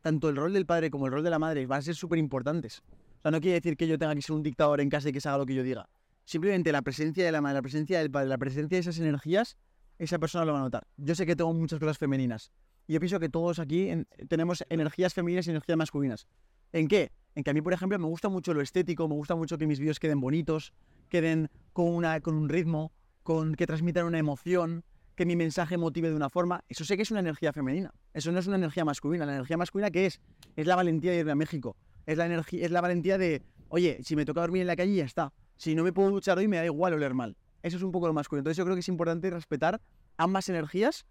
[0.00, 2.18] tanto el rol del padre como el rol de la madre van a ser súper
[2.18, 2.82] importantes.
[3.20, 5.12] O sea, no quiere decir que yo tenga que ser un dictador en casa y
[5.12, 5.88] que se haga lo que yo diga.
[6.24, 9.56] Simplemente la presencia de la madre, la presencia del padre, la presencia de esas energías,
[9.98, 10.86] esa persona lo va a notar.
[10.96, 12.50] Yo sé que tengo muchas cosas femeninas.
[12.86, 16.26] Y yo pienso que todos aquí en- tenemos energías femeninas y energías masculinas.
[16.72, 17.12] ¿En qué?
[17.36, 19.64] en que a mí, por ejemplo, me gusta mucho lo estético, me gusta mucho que
[19.66, 20.72] mis vídeos queden bonitos,
[21.08, 22.90] queden con, una, con un ritmo,
[23.22, 24.82] con que transmitan una emoción,
[25.14, 26.64] que mi mensaje motive de una forma.
[26.68, 27.92] Eso sé que es una energía femenina.
[28.14, 29.26] Eso no es una energía masculina.
[29.26, 30.20] La energía masculina, ¿qué es?
[30.56, 31.76] Es la valentía de irme a México.
[32.10, 34.94] Es la, energía, es la valentía de, oye, si me toca dormir en la calle,
[34.96, 35.32] ya está.
[35.56, 37.36] Si no me puedo duchar hoy, me da igual oler mal.
[37.62, 38.40] Eso es un poco lo masculino.
[38.40, 39.80] Entonces yo creo que es importante respetar
[40.16, 41.06] ambas energías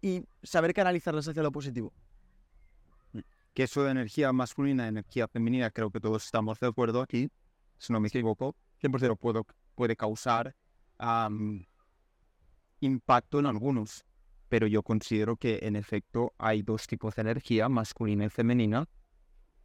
[0.00, 1.92] y saber canalizarlas hacia lo positivo.
[3.52, 7.28] Que eso de energía masculina, energía femenina, creo que todos estamos de acuerdo aquí,
[7.76, 10.54] si no me equivoco, 100% puedo, puede causar
[12.80, 14.06] impacto en algunos.
[14.48, 18.88] Pero yo considero que en efecto hay dos tipos de energía, masculina y femenina.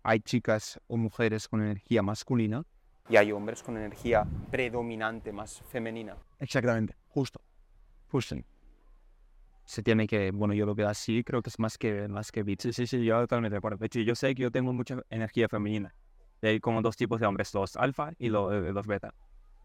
[0.07, 2.63] Hay chicas o mujeres con energía masculina
[3.09, 6.15] Y hay hombres con energía predominante más femenina.
[6.37, 7.41] Exactamente, justo.
[8.11, 8.35] Justo.
[9.65, 12.43] Se tiene que, bueno, yo lo veo así, creo que es más que, más que
[12.43, 12.65] bits.
[12.65, 13.79] Sí, sí, sí, yo totalmente de acuerdo.
[13.79, 15.95] De hecho, yo sé que yo tengo mucha energía femenina.
[16.43, 19.11] Hay como dos tipos de hombres, los alfa y los, eh, los beta.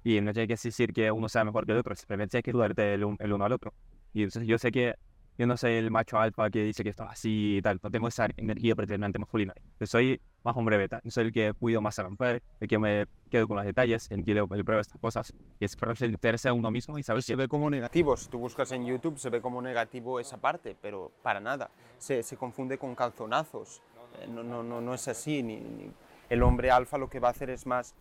[0.02, 2.52] Y no tiene que decir que uno sea mejor que el otro, simplemente hay que
[2.52, 3.74] dudar del un- el uno al otro.
[4.14, 4.94] Y entonces yo sé que
[5.40, 8.08] yo no soy el macho alfa que dice que está así y tal, no tengo
[8.08, 9.54] esa energía predominante masculina.
[9.80, 12.68] Yo soy más hombre beta, yo soy el que cuido más a la mujer, el
[12.68, 15.32] que me quedo con los detalles, el que le, le prueba estas cosas.
[15.58, 18.38] Y es para a uno mismo y saber si Se ve como negativo, si tú
[18.38, 21.70] buscas en YouTube se ve como negativo esa parte, pero para nada.
[21.96, 23.80] Se, se confunde con calzonazos.
[24.20, 25.42] Eh, No, no, no, no es así.
[25.42, 25.90] Ni, ni-
[26.28, 27.94] El hombre alfa lo que va a hacer es más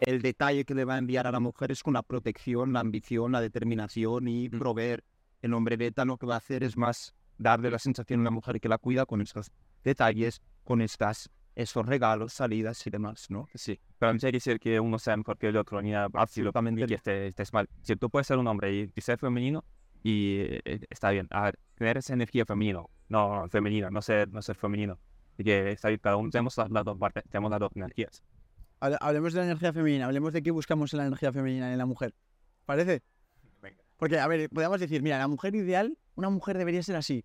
[0.00, 2.80] el detalle que le va a enviar a la mujer es con la protección, la
[2.80, 5.02] ambición, la determinación y proveer.
[5.46, 8.30] El hombre beta lo que va a hacer es más darle la sensación a la
[8.30, 9.50] mujer que la cuida con estos
[9.84, 13.46] detalles, con estas, esos regalos, salidas y demás, ¿no?
[13.54, 16.94] Sí, pero no que decir que uno sea mejor que el otro, ni absolutamente que
[16.94, 17.68] esté, estés mal.
[17.82, 19.64] Si tú puedes ser un hombre y, ser femenino,
[20.02, 21.26] y eh, está bien.
[21.30, 24.98] A ver, tener esa energía femenina, no femenina, no ser, no ser femenino.
[25.38, 28.22] Y que está bien, cada uno tenemos las, las dos partes, tenemos las dos energías.
[28.80, 31.78] Hable- Hablemos de la energía femenina, hablemos de qué buscamos en la energía femenina en
[31.78, 32.14] la mujer.
[32.64, 33.02] ¿Parece?
[33.96, 37.24] Porque, a ver, podríamos decir, mira, la mujer ideal, una mujer debería ser así.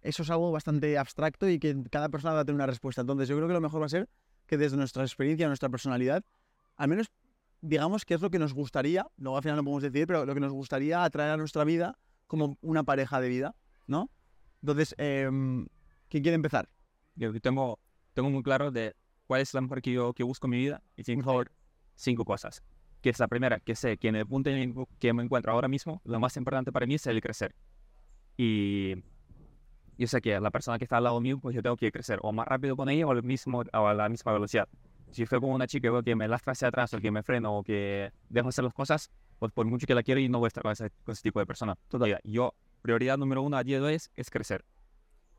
[0.00, 3.00] Eso es algo bastante abstracto y que cada persona va a tener una respuesta.
[3.00, 4.08] Entonces, yo creo que lo mejor va a ser
[4.46, 6.24] que desde nuestra experiencia, nuestra personalidad,
[6.76, 7.10] al menos
[7.60, 10.34] digamos qué es lo que nos gustaría, luego al final no podemos decidir, pero lo
[10.34, 13.56] que nos gustaría atraer a nuestra vida como una pareja de vida,
[13.86, 14.10] ¿no?
[14.62, 15.66] Entonces, em,
[16.08, 16.68] ¿quién quiere empezar?
[17.16, 17.80] Yo tengo,
[18.14, 18.94] tengo muy claro de
[19.26, 21.52] cuál es la mujer que yo que busco en mi vida y que ser
[21.94, 22.62] cinco cosas.
[23.00, 25.52] Que es la primera, que sé que en el punto en el que me encuentro
[25.52, 27.54] ahora mismo, lo más importante para mí es el crecer.
[28.36, 28.96] Y
[29.98, 32.20] yo sé que la persona que está al lado mío, pues yo tengo que crecer
[32.22, 34.68] o más rápido con ella o, mismo, o a la misma velocidad.
[35.10, 37.62] Si fue con una chica que me lastra hacia atrás o que me freno o
[37.64, 40.62] que dejo hacer las cosas, pues por mucho que la quiero, no voy a estar
[40.62, 41.76] con ese, con ese tipo de persona.
[41.88, 44.64] Todavía, yo, prioridad número uno a día de hoy es, es crecer.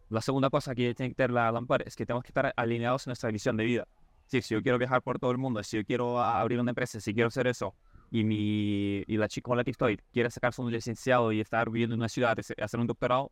[0.10, 3.06] La segunda cosa que tiene que tener la lámpara es que tenemos que estar alineados
[3.06, 3.88] en nuestra visión de vida.
[4.30, 7.00] Sí, si yo quiero viajar por todo el mundo, si yo quiero abrir una empresa,
[7.00, 7.76] si quiero hacer eso,
[8.12, 11.70] y, mi, y la chica con la que estoy quiere sacarse un licenciado y estar
[11.72, 13.32] viviendo en una ciudad, hace- hacer un doctorado,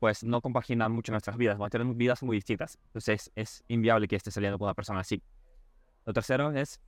[0.00, 2.78] pues no compaginan mucho nuestras vidas, vamos a tener vidas muy distintas.
[2.86, 5.22] Entonces es inviable que esté saliendo con una persona así.
[6.06, 6.80] Lo tercero es,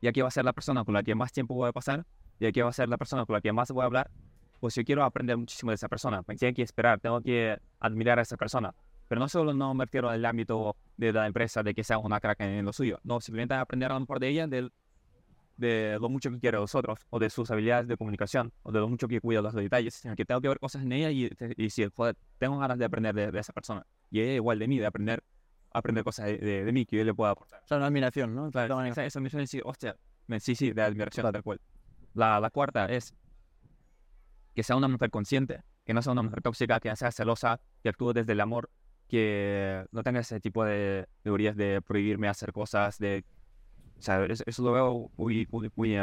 [0.00, 2.04] ya que va a ser la persona con la que más tiempo voy a pasar,
[2.40, 4.10] ya que va a ser la persona con la que más voy a hablar,
[4.60, 6.22] pues yo quiero aprender muchísimo de esa persona.
[6.26, 8.74] Me tengo que esperar, tengo que admirar a esa persona.
[9.08, 12.20] Pero no solo no me refiero al ámbito de la empresa, de que sea una
[12.20, 13.00] crack en lo suyo.
[13.04, 14.72] No, simplemente aprender a lo mejor de ella, del-
[15.56, 18.70] de lo mucho que quiere de los otros, o de sus habilidades de comunicación, o
[18.70, 19.94] de lo mucho que cuida los detalles.
[19.94, 22.84] sino Que tengo que ver cosas en ella y, y si joder, tengo ganas de
[22.84, 23.84] aprender de, de esa persona.
[24.10, 25.24] Y ella igual de mí, de aprender,
[25.72, 27.60] aprender cosas de, de- de mí que yo le pueda aportar.
[27.64, 28.50] O sea, una admiración, ¿no?
[28.50, 29.96] Claro, esa, esa me suena decir, hostia,
[30.38, 31.60] sí, sí, de admiración tal cual.
[32.14, 33.14] La, la cuarta es
[34.54, 37.88] que sea una mujer consciente, que no sea una mujer tóxica, que sea celosa, que
[37.88, 38.70] actúe desde el amor,
[39.08, 43.24] que no tenga ese tipo de teorías de prohibirme hacer cosas, de...
[43.98, 45.96] O sea, eso, eso lo veo muy, muy, muy.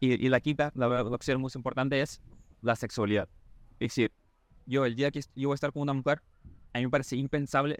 [0.00, 2.20] Y, la quinta, la, la opción muy importante es
[2.60, 3.28] la sexualidad.
[3.80, 4.12] Es decir,
[4.66, 6.22] yo el día que yo voy a estar con una mujer,
[6.72, 7.78] a mí me parece impensable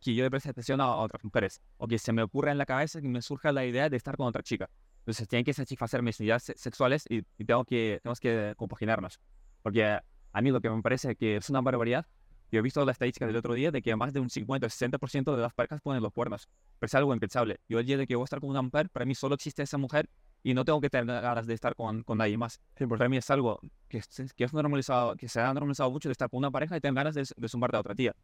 [0.00, 2.66] que yo le preste atención a, otras mujeres, o que se me ocurra en la
[2.66, 4.70] cabeza que me surja la idea de estar con otra chica.
[5.00, 9.20] Entonces tienen que satisfacer mis necesidades se- sexuales y, y tengo que, tenemos que compaginarnos.
[9.62, 12.06] Porque a mí lo que me parece que es una barbaridad,
[12.50, 14.70] yo he visto la estadística del otro día de que más de un 50 o
[14.70, 16.48] 60% de las parejas ponen los cuernos.
[16.78, 17.60] Pero es algo impensable.
[17.68, 19.62] Yo el día de que voy a estar con una mujer, para mí solo existe
[19.62, 20.08] esa mujer
[20.42, 22.60] y no tengo que tener ganas de estar con, con nadie más.
[22.88, 24.00] Para mí es algo que,
[24.36, 26.94] que es normalizado, que se ha normalizado mucho de estar con una pareja y tener
[26.94, 28.14] ganas de, de zumbarte a otra tía.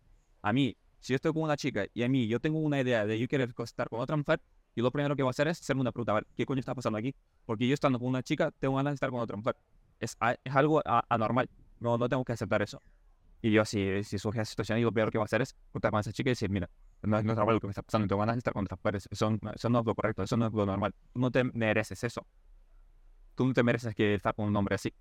[0.43, 3.07] A mí, si yo estoy con una chica y a mí yo tengo una idea
[3.07, 4.41] de yo querer estar con otra mujer,
[4.77, 6.61] y lo primero que voy a hacer es hacerme una pregunta, a ver, ¿qué coño
[6.61, 7.15] está pasando aquí?
[7.47, 9.57] Porque yo estando con una chica tengo ganas de estar con otra mujer.
[10.01, 11.49] Es, es algo a- anormal,
[11.79, 12.81] no, no tengo que aceptar eso.
[13.45, 15.91] Y yo, si, si surge esa situación, lo peor que voy a hacer es contar
[15.91, 16.71] con esa chica y decir, mira,
[17.03, 19.07] no es normal lo que me está pasando, tengo ganas de estar con otras mujeres.
[19.11, 20.95] Eso, no- eso no es lo correcto, eso no es lo normal.
[21.13, 22.27] No te mereces eso.
[23.35, 24.95] Tú no te mereces que estar con un hombre así.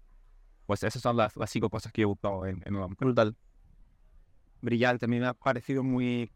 [0.65, 2.97] Pues esas son las, las cinco cosas que he buscado en, en un hombre.
[2.99, 3.33] Brutal.
[4.61, 5.05] brillante.
[5.05, 6.29] A mí me ha parecido muy,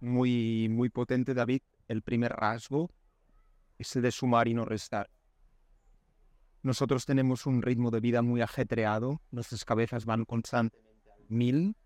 [0.00, 1.60] muy, muy potente, David.
[1.88, 2.88] El primer rasgo
[3.78, 5.10] es el de sumar y no restar.
[6.62, 10.93] Nosotros tenemos un ritmo de vida muy ajetreado, nuestras cabezas van constantemente
[11.28, 11.76] mil.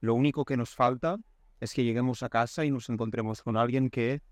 [0.00, 1.16] Lo único que nos falta
[1.60, 4.22] es que lleguemos a casa y nos encontremos con alguien que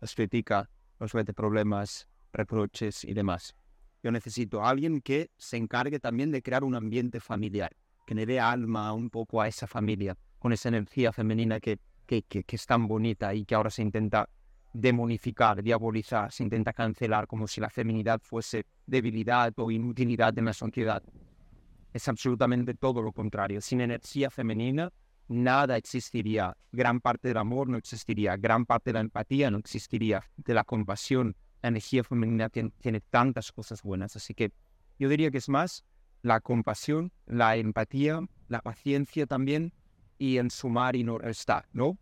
[0.00, 0.68] nos critica,
[1.00, 3.54] nos mete problemas, reproches y demás.
[4.02, 7.70] Yo necesito a alguien que se encargue también de crear un ambiente familiar
[8.06, 12.22] que le dé alma un poco a esa familia, con esa energía femenina que, que,
[12.22, 14.28] que- que es tan bonita y que ahora se intenta
[14.74, 20.52] demonificar, diabolizar, se intenta cancelar como si la feminidad fuese debilidad o inutilidad de la
[20.52, 21.02] sociedad.
[21.92, 23.60] Es absolutamente todo lo contrario.
[23.60, 24.92] Sin energía femenina,
[25.28, 26.56] nada existiría.
[26.72, 30.64] Gran parte del amor no existiría, gran parte de la empatía no existiría, de la
[30.64, 31.36] compasión.
[31.60, 34.16] La energía femenina tiene, tantas cosas buenas.
[34.16, 34.52] Así que
[34.98, 35.84] yo diría que es más
[36.22, 39.72] la compasión, la empatía, la paciencia también
[40.18, 41.98] y en sumar y no restar, ¿no?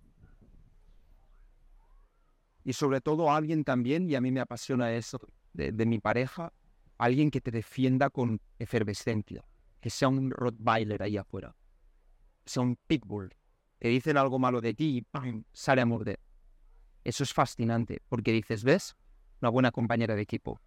[2.65, 5.19] Y sobre todo alguien también, y a mí me apasiona eso
[5.55, 6.53] de mi pareja,
[6.99, 9.43] alguien que te defienda con efervescencia,
[9.81, 11.55] que sea un Rottweiler ahí afuera,
[12.45, 13.35] sea un Pitbull.
[13.79, 15.45] Te dicen algo malo de ti y ¡pam!
[15.53, 16.21] sale a morder.
[17.03, 18.95] Eso es fascinante, porque dices, ¿ves?
[19.41, 20.61] Una buena compañera de equipo.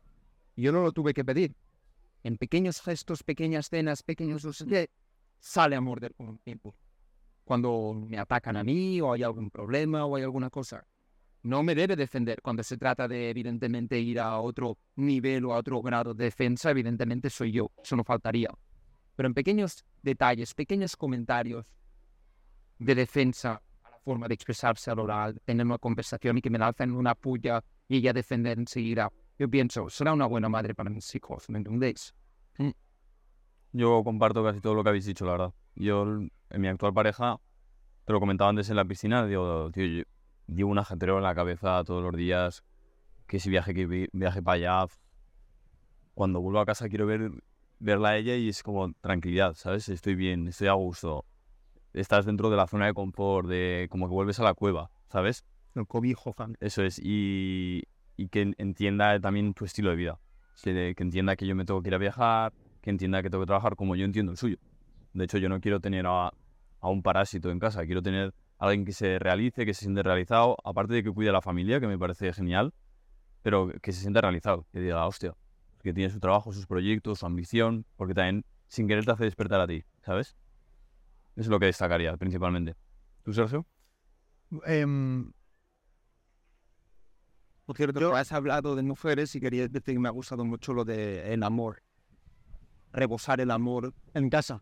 [0.56, 1.56] Yo no lo tuve que pedir.
[2.24, 4.48] En pequeños gestos, pequeñas cenas, pequeños
[5.40, 6.74] sale a morder con un Pitbull.
[7.44, 10.88] Cuando me atacan a mí o hay algún problema o hay alguna cosa.
[11.44, 15.58] No me debe defender cuando se trata de, evidentemente, ir a otro nivel o a
[15.58, 16.72] otro grado de defensa.
[16.72, 18.50] Evidentemente soy yo, eso no faltaría.
[19.16, 21.66] Pero en pequeños detalles, pequeños comentarios
[22.80, 26.58] de defensa a la forma de expresarse al oral, tener una conversación y que me
[26.60, 29.12] lanzan una puya y ella defender enseguida.
[29.38, 32.14] Yo pienso, será una buena madre para mis hijos, ¿me entendéis?
[33.72, 35.54] Yo comparto casi todo lo que habéis dicho, la verdad.
[35.76, 36.32] Yo, en
[36.62, 37.40] mi actual pareja,
[38.06, 40.04] te lo comentaba antes en la piscina, digo, tío, yo
[40.48, 42.64] llevo un ajetreo en la cabeza todos los días,
[43.26, 44.94] que si viaje, que vi- viaje para allá.
[46.14, 47.32] Cuando vuelvo a casa quiero ver,
[47.84, 49.90] verla a ella y es como tranquilidad, ¿sabes?
[49.90, 51.26] Estoy bien, estoy a gusto.
[51.94, 55.44] Estás dentro de la zona de confort, de como que vuelves a la cueva, ¿sabes?
[55.76, 56.56] El cobijo, fan.
[56.60, 57.84] Eso es, y,
[58.18, 60.20] y que en- entienda también tu estilo de vida.
[60.64, 63.44] Que, que entienda que yo me tengo que ir a viajar, que entienda que tengo
[63.44, 64.58] que trabajar como yo entiendo el suyo.
[65.14, 66.28] De hecho, yo no quiero tener a,
[66.80, 70.04] a un parásito en casa, quiero tener a alguien que se realice, que se siente
[70.04, 72.74] realizado, aparte de que cuide a la familia, que me parece genial,
[73.42, 75.36] pero que se sienta realizado, que diga, hostia,
[75.84, 79.60] que tiene su trabajo, sus proyectos, su ambición, porque también sin querer te hace despertar
[79.62, 80.36] a ti, ¿sabes?
[81.36, 82.76] Eso es lo que destacaría principalmente.
[83.24, 83.66] ¿Tú, Sergio?
[84.66, 85.32] Em,
[87.66, 90.74] Por cierto, Yo- has hablado de mujeres y quería decir que me ha gustado mucho
[90.74, 91.82] lo de el amor.
[92.92, 93.94] Rebosar el amor.
[94.14, 94.62] en casa.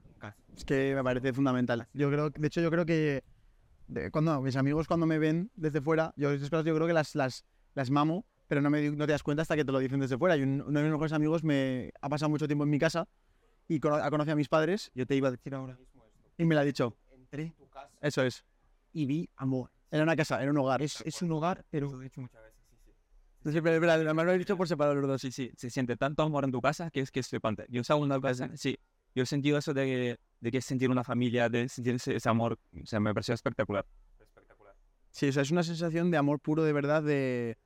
[0.56, 1.88] Es que me parece fundamental.
[1.94, 3.24] Yo creo, de hecho, yo creo que
[3.88, 7.16] de- cuando mis amigos cuando me ven desde fuera, yo cosas yo creo que las,
[7.16, 7.44] las,
[7.74, 10.18] las mamo, pero no, me, no te das cuenta hasta que te lo dicen desde
[10.18, 10.36] fuera.
[10.36, 13.08] Y un- uno de mis mejores amigos me ha pasado mucho tiempo en mi casa
[13.70, 15.78] y cono- ha conocido a mis padres Yo te iba a decir ahora
[16.38, 16.98] y me lo ha dicho.
[17.12, 18.44] Entré en tu casa Eso es.
[18.92, 19.72] y vi amor.
[19.90, 20.82] Era una casa, era un hogar.
[20.82, 21.98] Es, es un hogar, pero
[23.44, 25.22] No sé, pero es verdad, además lo he dicho por separado los dos.
[25.22, 27.66] Sí, sí, se siente tanto amor en tu casa que es que es flipante.
[27.70, 28.78] Yo en una casa, sí,
[29.16, 32.28] yo he sentido eso de, de que es sentir una familia, de sentir ese, ese
[32.28, 33.86] amor, o sea, me pareció espectacular.
[35.12, 37.58] Sí, o sea, es una sensación de amor puro, de verdad, de,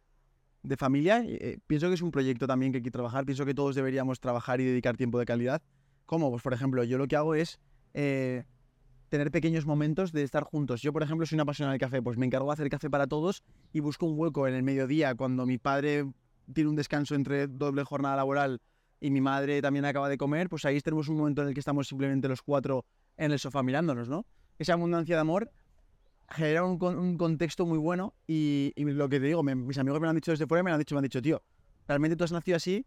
[0.65, 1.23] de familia.
[1.23, 3.25] y, eh, pienso que es un proyecto también que hay que trabajar.
[3.25, 5.61] Pienso que todos deberíamos trabajar y dedicar tiempo de calidad.
[6.05, 6.29] ¿Cómo?
[6.29, 7.59] Pues, por ejemplo, yo lo que hago es
[7.93, 8.43] eh,
[9.09, 10.81] tener pequeños momentos de estar juntos.
[10.81, 12.01] Yo, por ejemplo, soy una apasionada del café.
[12.01, 13.43] Pues me encargo de hacer café para todos
[13.73, 16.05] y busco un hueco en el mediodía cuando mi padre
[16.53, 18.61] tiene un descanso entre doble jornada laboral
[18.99, 20.49] y mi madre también acaba de comer.
[20.49, 22.85] Pues ahí tenemos un momento en el que estamos simplemente los cuatro
[23.17, 24.25] en el sofá mirándonos, ¿no?
[24.57, 25.51] Esa abundancia de amor
[26.29, 30.05] genera un, con- un contexto muy bueno y, lo que te digo, mis amigos me
[30.05, 31.43] lo han dicho desde fuera me han dicho, me han dicho, tío,
[31.87, 32.85] realmente tú has nacido así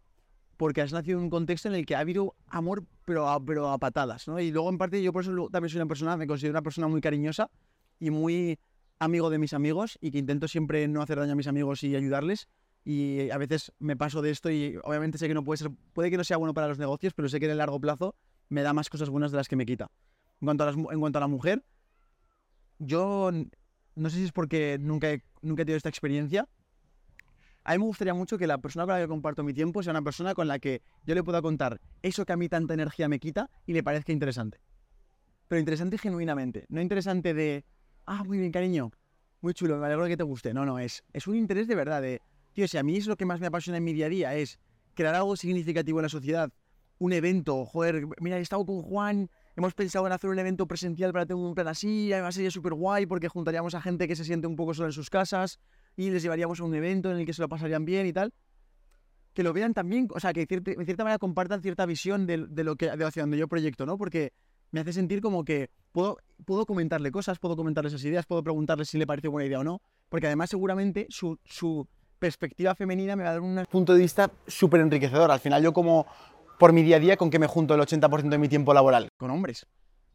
[0.57, 3.69] porque has nacido en un contexto en el que ha habido amor, pero a, pero
[3.69, 4.41] a patadas, ¿no?
[4.41, 6.89] Y luego, en parte, yo por eso también soy una persona, me considero una persona
[6.89, 7.49] muy cariñosa
[7.97, 8.59] y muy
[8.99, 11.95] amigo de mis amigos y que intento siempre no hacer daño a mis amigos y
[11.95, 12.49] ayudarles.
[12.83, 16.11] Y a veces me paso de esto y obviamente sé que no puede ser, puede
[16.11, 18.15] que no sea bueno para los negocios, pero sé que en el largo plazo
[18.49, 19.89] me da más cosas buenas de las que me quita.
[20.41, 21.63] En cuanto a, las en cuanto a la mujer,
[22.79, 23.31] yo
[23.95, 26.47] no sé si es porque nunca he, nunca he tenido esta experiencia.
[27.63, 29.91] A mí me gustaría mucho que la persona con la que comparto mi tiempo sea
[29.91, 33.07] una persona con la que yo le pueda contar eso que a mí tanta energía
[33.09, 34.59] me quita y le parezca interesante.
[35.47, 36.65] pero interesante genuinamente.
[36.69, 37.65] No interesante de,
[38.05, 38.91] ah, muy bien, cariño,
[39.41, 40.53] muy chulo, me alegro que te guste.
[40.53, 42.01] No, no, es, es un interés de verdad.
[42.01, 42.21] De,
[42.53, 44.35] tío, si a mí es lo que más me apasiona en mi día a día,
[44.35, 44.59] es
[44.93, 46.51] crear algo significativo en la sociedad,
[46.97, 51.11] un evento, joder, mira, he estado con Juan, hemos pensado en hacer un evento presencial
[51.11, 54.23] para tener un plan así, además sería súper guay porque juntaríamos a gente que se
[54.23, 55.59] siente un poco sola en sus casas
[55.95, 58.33] y les llevaríamos a un evento en el que se lo pasarían bien y tal.
[59.33, 62.63] Que lo vean también, o sea, que de cierta manera compartan cierta visión de, de
[62.63, 63.97] lo que de hacia donde yo proyecto, ¿no?
[63.97, 64.33] Porque
[64.71, 68.85] me hace sentir como que puedo, puedo comentarle cosas, puedo comentarle esas ideas, puedo preguntarle
[68.85, 71.87] si le parece buena idea o no, porque además seguramente su, su
[72.17, 75.31] perspectiva femenina me va a dar un punto de vista súper enriquecedor.
[75.31, 76.05] Al final yo como
[76.59, 79.09] por mi día a día con que me junto el 80% de mi tiempo laboral
[79.17, 79.65] con hombres.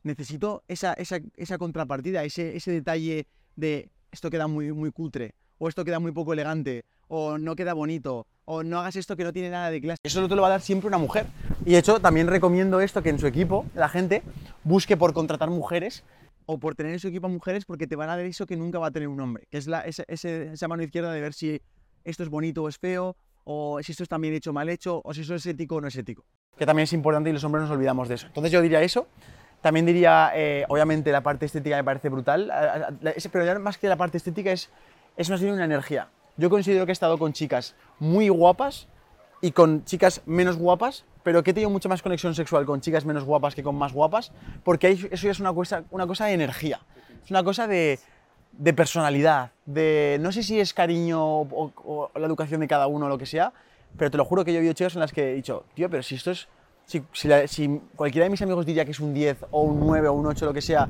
[0.02, 3.26] Necesito esa, esa, esa contrapartida, ese, ese detalle
[3.56, 7.72] de esto queda muy, muy cutre, o esto queda muy poco elegante, o no queda
[7.72, 9.98] bonito, o no hagas esto que no tiene nada de clase.
[10.04, 11.26] Eso no te lo va a dar siempre una mujer.
[11.64, 14.22] Y de hecho, también recomiendo esto, que en su equipo la gente
[14.62, 16.04] busque por contratar mujeres
[16.44, 18.56] o por tener en su equipo a mujeres porque te van a dar eso que
[18.58, 21.32] nunca va a tener un hombre, que es la, ese- esa mano izquierda de ver
[21.32, 21.62] si
[22.04, 25.00] esto es bonito o es feo, o si esto está bien hecho o mal hecho,
[25.04, 26.24] o si eso es ético o no es ético.
[26.58, 28.26] Que también es importante y los hombres nos olvidamos de eso.
[28.26, 29.06] Entonces yo diría eso.
[29.60, 32.52] También diría, eh, obviamente, la parte estética me parece brutal,
[33.32, 34.70] pero ya más que la parte estética es,
[35.16, 36.08] es más bien una energía.
[36.36, 38.88] Yo considero que he estado con chicas muy guapas
[39.40, 43.04] y con chicas menos guapas, pero que he tenido mucha más conexión sexual con chicas
[43.04, 44.32] menos guapas que con más guapas,
[44.64, 46.80] porque eso ya es una cosa, una cosa de energía,
[47.24, 47.98] es una cosa de,
[48.59, 53.06] de personalidad, de no sé si es cariño o, o la educación de cada uno
[53.06, 53.52] o lo que sea,
[53.97, 55.89] pero te lo juro que yo he visto chicas en las que he dicho, tío,
[55.90, 56.48] pero si esto es,
[56.86, 59.81] si, si, la- si cualquiera de mis amigos diría que es un 10 o un
[59.81, 60.89] 9 o un 8, lo que sea,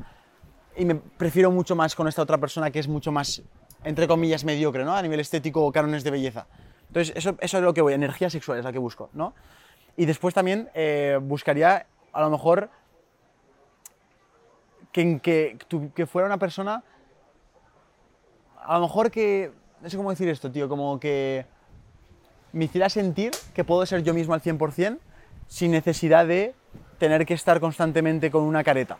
[0.77, 3.41] y me prefiero mucho más con esta otra persona que es mucho más,
[3.83, 4.93] entre comillas, mediocre, ¿no?
[4.95, 6.47] A nivel estético o cánones de belleza.
[6.87, 9.33] Entonces, eso, eso es lo que voy, energía sexual es la que busco, ¿no?
[9.97, 12.69] Y después también eh, buscaría, a lo mejor,
[14.91, 15.57] que, que,
[15.93, 16.83] que fuera una persona,
[18.67, 19.51] a lo mejor que,
[19.81, 21.45] no sé cómo decir esto, tío, como que
[22.53, 24.97] me hiciera sentir que puedo ser yo mismo al 100%
[25.47, 26.55] sin necesidad de
[26.97, 28.97] tener que estar constantemente con una careta.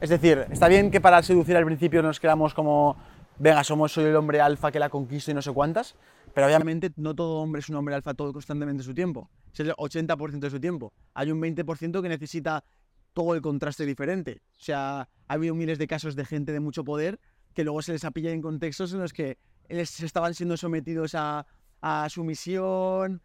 [0.00, 2.96] Es decir, está bien que para seducir al principio nos creamos como,
[3.38, 5.94] venga, somos soy el hombre alfa que la conquisto y no sé cuántas,
[6.34, 9.30] pero obviamente no todo hombre es un hombre alfa todo constantemente su tiempo.
[9.52, 10.92] Es el 80% de su tiempo.
[11.14, 12.64] Hay un 20% que necesita
[13.12, 14.42] todo el contraste diferente.
[14.56, 17.18] O sea, ha habido miles de casos de gente de mucho poder
[17.58, 19.36] que luego se les ha pillado en contextos en los que
[19.68, 21.44] les estaban siendo sometidos a,
[21.80, 23.20] a sumisión.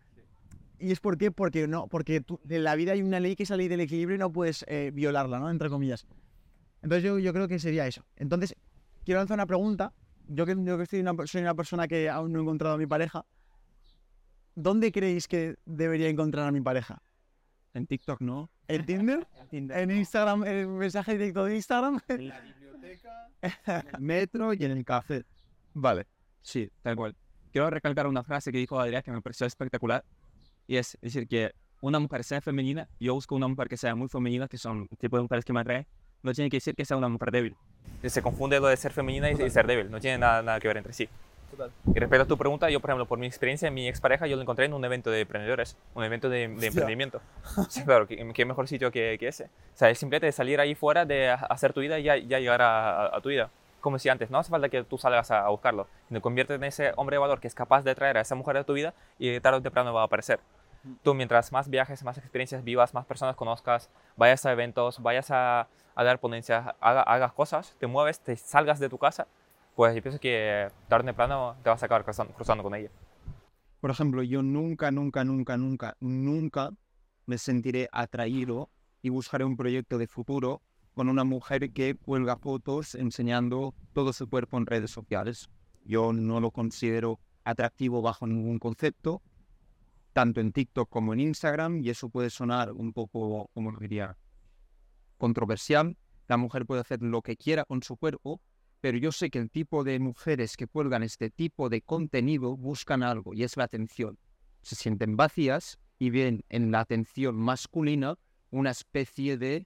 [0.80, 1.30] ¿Y es por qué?
[1.30, 3.82] Porque, no, porque tú- en la vida hay una ley que es la ley del
[3.82, 5.52] equilibrio y no puedes eh, violarla, ¿no?
[5.52, 6.08] Entre comillas.
[6.82, 8.04] Entonces yo, yo creo que sería eso.
[8.16, 8.56] Entonces,
[9.06, 9.94] quiero lanzar una pregunta.
[10.28, 12.78] Yo que, yo que estoy una- soy una persona que aún no he encontrado a
[12.80, 13.28] mi pareja,
[14.56, 17.04] ¿dónde creéis que debería encontrar a mi pareja?
[17.76, 18.50] En TikTok no.
[18.68, 19.28] ¿En Tinder?
[19.52, 20.44] ¿En Instagram?
[20.44, 22.00] ¿En el mensaje directo de Instagram?
[22.08, 22.42] En la
[22.84, 25.24] biblioteca, en el metro y en el café.
[25.74, 26.06] Vale.
[26.42, 27.16] Sí, tal cual.
[27.52, 30.04] Quiero recalcar una frase que dijo Adrián que me pareció espectacular.
[30.68, 34.08] Y es decir, que una mujer sea femenina, yo busco una mujer que sea muy
[34.08, 35.86] femenina, que son el tipo de mujeres que me atrae,
[36.22, 37.56] no tiene que decir que sea una mujer débil.
[38.06, 40.68] Se confunde lo de ser femenina y, y ser débil, no tiene nada, nada que
[40.68, 41.10] ver entre sí.
[41.94, 44.42] Y respecto a tu pregunta, yo, por ejemplo, por mi experiencia, mi expareja, yo lo
[44.42, 47.22] encontré en un evento de emprendedores, un evento de, de emprendimiento.
[47.70, 49.46] Sí, claro, ¿qué, qué mejor sitio que, que ese.
[49.46, 52.18] O sea, es simplemente de salir ahí fuera, de ha- hacer tu vida y ya,
[52.18, 53.50] ya llegar a, a- a tu vida.
[53.82, 55.88] Como si antes, no hace falta que tú salgas a, a buscarlo.
[56.10, 58.56] Te conviertes en ese hombre de valor que es capaz de traer a esa mujer
[58.58, 60.40] a tu vida y tarde o temprano va a aparecer.
[61.02, 65.68] Tú, mientras más viajes, más experiencias vivas, más personas conozcas, vayas a eventos, vayas a,
[65.96, 69.28] a dar ponencias, haga- hagas cosas, te mueves, te salgas de tu casa,
[69.76, 72.90] pues yo pienso que tarde o temprano te vas a acabar cruzando, con ella.
[73.80, 76.72] Por ejemplo, yo nunca, nunca, nunca, nunca, nunca
[77.26, 78.70] me sentiré atraído
[79.02, 80.62] y buscaré un proyecto de futuro
[80.94, 85.50] con una mujer que cuelga fotos enseñando todo su cuerpo en redes sociales.
[85.84, 89.22] Yo no lo considero atractivo bajo ningún concepto,
[90.14, 94.18] tanto en TikTok como en Instagram, y eso puede sonar un poco, como diría,
[95.18, 95.98] controversial.
[96.28, 98.40] La mujer puede hacer lo que quiera con su cuerpo,
[98.84, 103.02] pero yo sé que el tipo de mujeres que cuelgan este tipo de contenido buscan
[103.02, 104.20] algo y es la atención.
[104.62, 108.18] Se sienten vacías y ven en la atención masculina
[108.52, 109.66] una especie de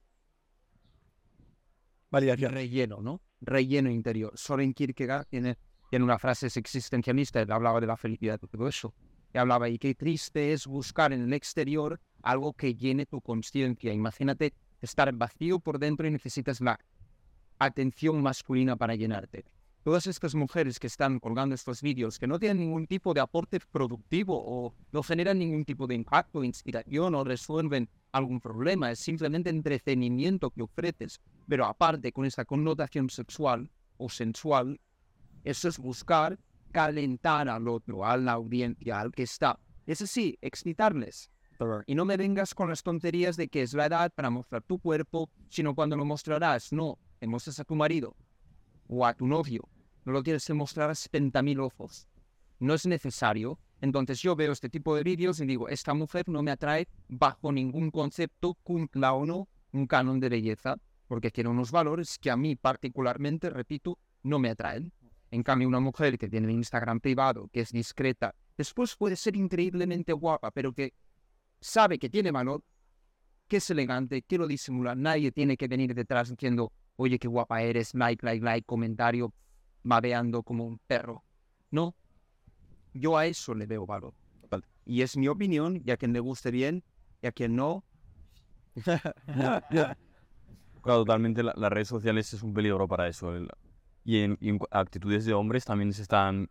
[2.12, 2.52] Validación.
[2.52, 3.20] relleno, ¿no?
[3.40, 4.34] Relleno interior.
[4.36, 5.58] Soren Kierkegaard tiene,
[5.90, 8.94] tiene una frase existencialista, él hablaba de la felicidad y todo eso.
[9.34, 13.92] Y hablaba, y qué triste es buscar en el exterior algo que llene tu conciencia.
[13.92, 16.78] Imagínate estar vacío por dentro y necesitas la
[17.58, 19.44] atención masculina para llenarte.
[19.84, 23.58] Todas estas mujeres que están colgando estos vídeos, que no tienen ningún tipo de aporte
[23.60, 29.50] productivo o no generan ningún tipo de impacto, inspiración o resuelven algún problema, es simplemente
[29.50, 31.20] entretenimiento que ofreces.
[31.48, 34.78] Pero aparte, con esta connotación sexual o sensual,
[35.44, 36.38] eso es buscar
[36.70, 39.58] calentar al otro, a la audiencia, al que está.
[39.86, 41.30] Es así, excitarles.
[41.86, 44.78] Y no me vengas con las tonterías de que es la edad para mostrar tu
[44.78, 48.16] cuerpo, sino cuando lo mostrarás, no, le muestras a tu marido
[48.88, 49.68] o a tu novio.
[50.04, 52.08] No lo tienes que mostrar a 70.000 ojos.
[52.58, 53.58] No es necesario.
[53.80, 57.52] Entonces yo veo este tipo de vídeos y digo, esta mujer no me atrae bajo
[57.52, 60.76] ningún concepto, cumpla o no, un canon de belleza,
[61.06, 64.92] porque tiene unos valores que a mí particularmente, repito, no me atraen.
[65.30, 69.36] En cambio, una mujer que tiene el Instagram privado, que es discreta, después puede ser
[69.36, 70.94] increíblemente guapa, pero que
[71.60, 72.64] sabe que tiene valor,
[73.46, 74.94] que es elegante, que lo disimula.
[74.94, 79.32] Nadie tiene que venir detrás diciendo, oye, qué guapa eres, like, like, like, comentario,
[79.84, 81.22] babeando como un perro.
[81.70, 81.94] No,
[82.92, 84.14] yo a eso le veo valor.
[84.84, 86.82] Y es mi opinión, y a quien le guste bien,
[87.22, 87.84] y a quien no.
[90.80, 93.34] Claro, totalmente la- las redes sociales es un peligro para eso.
[93.34, 93.48] el-
[94.04, 96.48] y, en, en actitudes de hombres también se están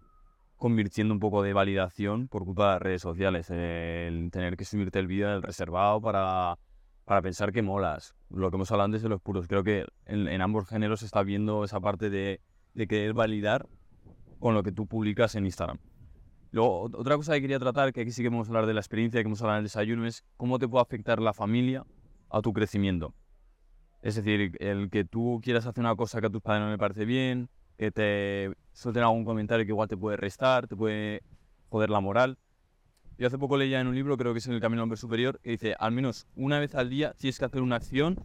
[0.57, 3.49] convirtiendo un poco de validación por culpa de las redes sociales.
[3.49, 6.59] El tener que subirte el vídeo del reservado para,
[7.07, 8.13] para pensar que molas.
[8.29, 9.47] Lo que hemos hablado antes de los puros.
[9.47, 12.41] Creo que en, ambos géneros se está viendo esa parte de,
[12.75, 13.65] querer validar
[14.39, 15.77] con lo que tú publicas en Instagram.
[16.51, 18.73] Luego, ot- otra cosa que quería tratar, que aquí sí que vamos a hablar de
[18.73, 21.85] la experiencia, que hemos hablado en el desayuno, es cómo te puede afectar la familia
[22.29, 23.13] a tu crecimiento.
[24.01, 26.77] Es decir, el que tú quieras hacer una cosa que a tus padres no le
[26.77, 27.47] parece bien,
[27.77, 31.23] que te suelten algún comentario que igual te puede restar, te puede
[31.69, 32.37] joder la moral.
[33.17, 34.97] Yo hace poco leía en un libro, creo que es en El Camino al Hombre
[34.97, 38.19] Superior, que dice, al menos una vez al día tienes que hacer una acción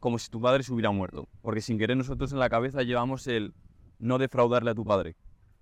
[0.00, 1.28] como si tu padre se hubiera muerto.
[1.40, 3.54] Porque sin querer nosotros en la cabeza llevamos el
[4.00, 5.14] no defraudarle a tu padre.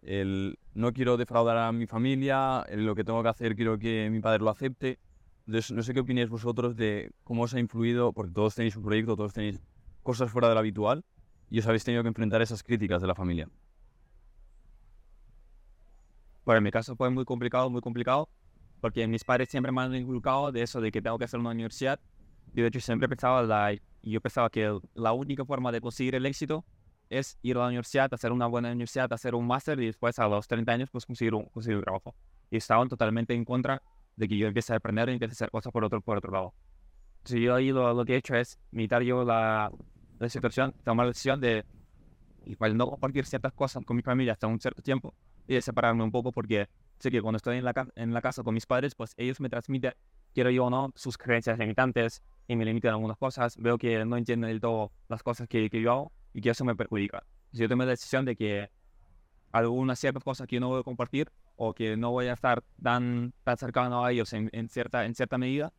[0.02, 4.20] El no quiero defraudar a mi familia, lo que tengo que hacer quiero que mi
[4.20, 4.98] padre lo acepte.
[5.46, 8.84] Entonces, no sé qué opináis vosotros de cómo os ha influido, porque todos tenéis un
[8.84, 9.60] proyecto, todos tenéis
[10.02, 11.04] cosas fuera de lo habitual
[11.50, 13.50] y os habéis tenido que enfrentar esas críticas de la familia.
[16.44, 18.28] Bueno, en mi caso fue muy complicado, muy complicado,
[18.80, 21.50] porque mis padres siempre me han inculcado de eso, de que tengo que hacer una
[21.50, 21.98] universidad.
[22.54, 26.26] Y de hecho siempre pensaba, la, yo pensaba que la única forma de conseguir el
[26.26, 26.64] éxito
[27.08, 30.28] es ir a la universidad, hacer una buena universidad, hacer un máster y después a
[30.28, 32.14] los 30 años pues conseguir un, conseguir un trabajo.
[32.50, 33.82] Y estaban totalmente en contra
[34.16, 36.30] de que yo empiece a aprender y empiece a hacer cosas por otro, por otro
[36.30, 36.54] lado.
[37.18, 39.70] Entonces yo ahí lo, lo que he hecho es meditar yo la,
[40.18, 41.64] la situación, tomar la decisión de
[42.44, 45.14] igual no compartir ciertas cosas con mi familia hasta un cierto tiempo
[45.46, 46.68] y de separarme un poco porque
[46.98, 49.48] sé que cuando estoy en la, en la casa con mis padres, pues ellos me
[49.48, 49.92] transmiten,
[50.32, 54.16] quiero yo o no, sus creencias limitantes y me limitan algunas cosas, veo que no
[54.16, 57.24] entienden del todo las cosas que, que yo hago y que eso me perjudica.
[57.52, 58.70] Si yo tomé la decisión de que
[59.52, 62.62] algunas ciertas cosas que yo no voy a compartir o que no voy a estar
[62.82, 65.72] tan, tan cercano a ellos en, en cierta, en cierta medida,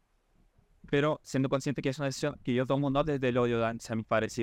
[0.89, 3.95] pero siendo consciente que es una decisión que yo tomo no desde el odio hacia
[3.95, 4.39] mis padres,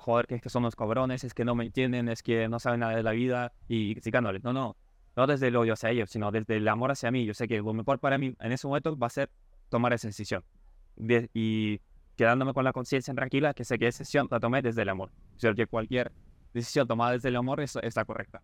[0.00, 2.58] joder, que es que son los cabrones, es que no me entienden, es que no
[2.58, 4.42] saben nada de la vida y criticándoles.
[4.42, 4.76] No, no,
[5.16, 7.24] no desde el odio hacia ellos, sino desde el amor hacia mí.
[7.24, 9.30] Yo sé que lo mejor para mí en ese momento va a ser
[9.68, 10.42] tomar esa decisión
[10.96, 11.80] De- y
[12.16, 15.10] quedándome con la conciencia tranquila que sé que esa decisión la tomé desde el amor.
[15.36, 16.12] O sea, que cualquier
[16.52, 18.42] decisión tomada desde el amor es- está correcta.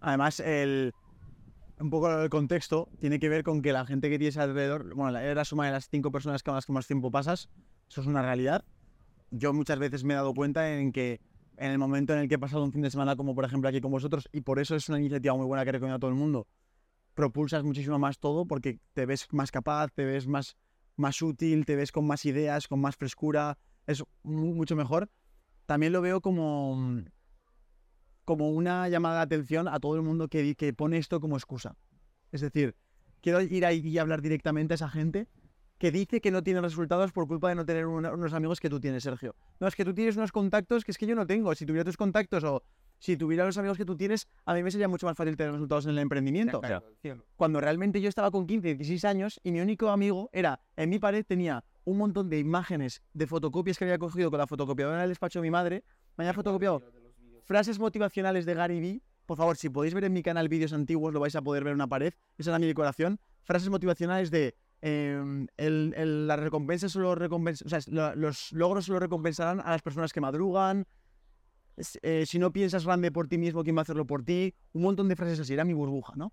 [0.00, 0.92] Además, el,
[1.78, 5.12] un poco el contexto tiene que ver con que la gente que tienes alrededor, bueno,
[5.12, 7.48] la- es la suma de las cinco personas con las que más tiempo pasas,
[7.88, 8.64] eso es una realidad.
[9.34, 11.18] Yo muchas veces me he dado cuenta en que
[11.56, 13.68] en el momento en el que he pasado un fin de semana, como por ejemplo
[13.68, 16.10] aquí con vosotros, y por eso es una iniciativa muy buena que recomiendo a todo
[16.10, 16.46] el mundo,
[17.14, 20.56] propulsas muchísimo más todo porque te ves más capaz, te ves más,
[20.96, 23.56] más útil, te ves con más ideas, con más frescura,
[23.86, 25.08] es mu- mucho mejor.
[25.64, 27.02] También lo veo como,
[28.24, 31.74] como una llamada de atención a todo el mundo que, que pone esto como excusa.
[32.32, 32.76] Es decir,
[33.22, 35.26] quiero ir ahí y hablar directamente a esa gente
[35.82, 38.70] que dice que no tiene resultados por culpa de no tener una- unos amigos que
[38.70, 39.34] tú tienes, Sergio.
[39.58, 41.52] No, es que tú tienes unos contactos que es que yo no tengo.
[41.56, 42.62] Si tuviera tus contactos o
[43.00, 45.50] si tuviera los amigos que tú tienes, a mí me sería mucho más fácil tener
[45.54, 46.60] resultados en el emprendimiento.
[47.34, 51.00] Cuando realmente yo estaba con 15, 16 años y mi único amigo era, en mi
[51.00, 55.08] pared tenía un montón de imágenes de fotocopias que había cogido con la fotocopiadora del
[55.08, 55.82] despacho de mi madre.
[56.16, 56.80] Me había fotocopiado
[57.44, 59.02] frases motivacionales de Gary Vee.
[59.26, 61.72] Por favor, si podéis ver en mi canal vídeos antiguos, lo vais a poder ver
[61.72, 62.14] en una pared.
[62.38, 63.18] Esa era mi decoración.
[63.42, 68.84] Frases motivacionales de em, el- el- las recompensas solo recompens- o sea, lo- los logros
[68.84, 70.86] solo recompensarán a las personas que madrugan.
[72.02, 74.54] Eh, si no piensas grande por ti mismo, ¿quién va a hacerlo por ti?
[74.72, 76.32] Un montón de frases así, era mi burbuja, ¿no?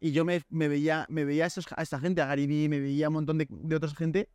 [0.00, 3.06] Y yo me, veía, me veía a, esos- esta gente, a Gary Vee, me veía
[3.06, 4.28] a un montón de, de otra gente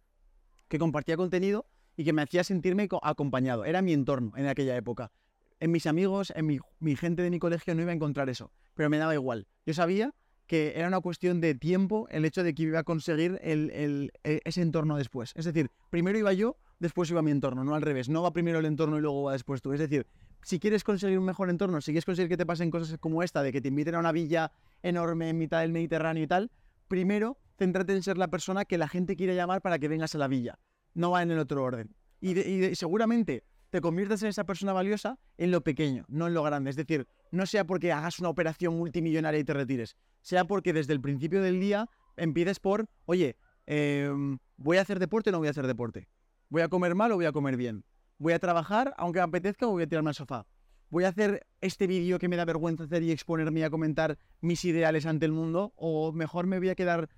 [0.67, 1.65] que compartía contenido
[1.97, 3.65] y que me hacía sentirme co- acompañado.
[3.65, 5.11] Era mi entorno en aquella época.
[5.59, 8.51] En mis amigos, en mi, mi gente de mi colegio no iba a encontrar eso,
[8.75, 9.47] pero me daba igual.
[9.65, 10.13] Yo sabía
[10.47, 14.11] que era una cuestión de tiempo el hecho de que iba a conseguir el- el-
[14.23, 15.31] e- ese entorno después.
[15.35, 18.09] Es decir, primero iba yo, después iba mi entorno, no al revés.
[18.09, 19.73] No va primero el entorno y luego va después tú.
[19.73, 20.05] Es decir,
[20.43, 23.41] si quieres conseguir un mejor entorno, si quieres conseguir que te pasen cosas como esta,
[23.41, 24.51] de que te inviten a una villa
[24.83, 26.51] enorme en mitad del Mediterráneo y tal,
[26.87, 30.17] primero céntrate en ser la persona que la gente quiere llamar para que vengas a
[30.17, 30.59] la villa.
[30.93, 31.95] No va en el otro orden.
[32.21, 36.43] Y, y seguramente te conviertas en esa persona valiosa en lo pequeño, no en lo
[36.43, 36.69] grande.
[36.69, 40.93] Es decir, no sea porque hagas una operación multimillonaria y te retires, sea porque desde
[40.93, 45.47] el principio del día empieces por, oye, em, ¿voy a hacer deporte o no voy
[45.47, 46.07] a hacer deporte?
[46.49, 47.83] ¿Voy a comer mal o voy a comer bien?
[48.17, 50.45] ¿Voy a trabajar aunque me apetezca o voy a tirarme al sofá?
[50.89, 54.63] ¿Voy a hacer este vídeo que me da vergüenza hacer y exponerme a comentar mis
[54.63, 55.73] ideales ante el mundo?
[55.75, 57.09] ¿O mejor me voy a quedar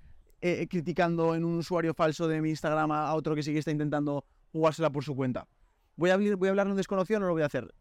[0.41, 3.71] eh, criticando en un usuario falso de mi Instagram a otro que sí que está
[3.71, 5.47] intentando jugársela por su cuenta?
[5.95, 7.71] ¿Voy a, ¿Voy a hablar a un desconocido o no lo voy a hacer?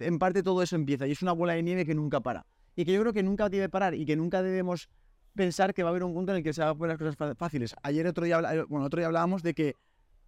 [0.00, 2.46] En parte todo eso empieza y es una bola de nieve que nunca para.
[2.74, 4.88] Y que yo creo que nunca debe parar y que nunca debemos
[5.34, 7.16] pensar que va a haber un punto en el que se van a poner las
[7.16, 7.74] cosas fáciles.
[7.82, 9.74] Ayer otro día, habla- bueno, otro día hablábamos de que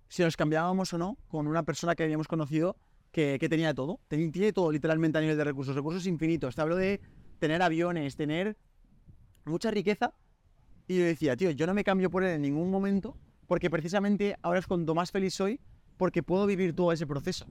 [0.08, 2.76] si nos cambiábamos o no con una persona que habíamos conocido
[3.12, 4.00] que, tenía todo.
[4.08, 6.54] Ten- Tiene todo literalmente a nivel de recursos, recursos infinitos.
[6.54, 7.00] Te hablo de
[7.38, 8.56] tener aviones, tener
[9.44, 10.14] mucha riqueza.
[10.86, 13.16] Y yo decía, tío, yo no me cambio por él en ningún momento
[13.46, 15.60] porque precisamente ahora es cuanto más feliz soy
[15.96, 17.46] porque puedo vivir todo ese proceso.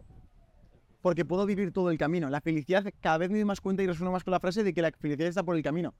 [1.02, 2.30] Porque puedo vivir todo el camino.
[2.30, 4.74] La felicidad cada vez me doy más cuenta y resueno más con la frase de
[4.74, 5.94] que la felicidad está por el camino.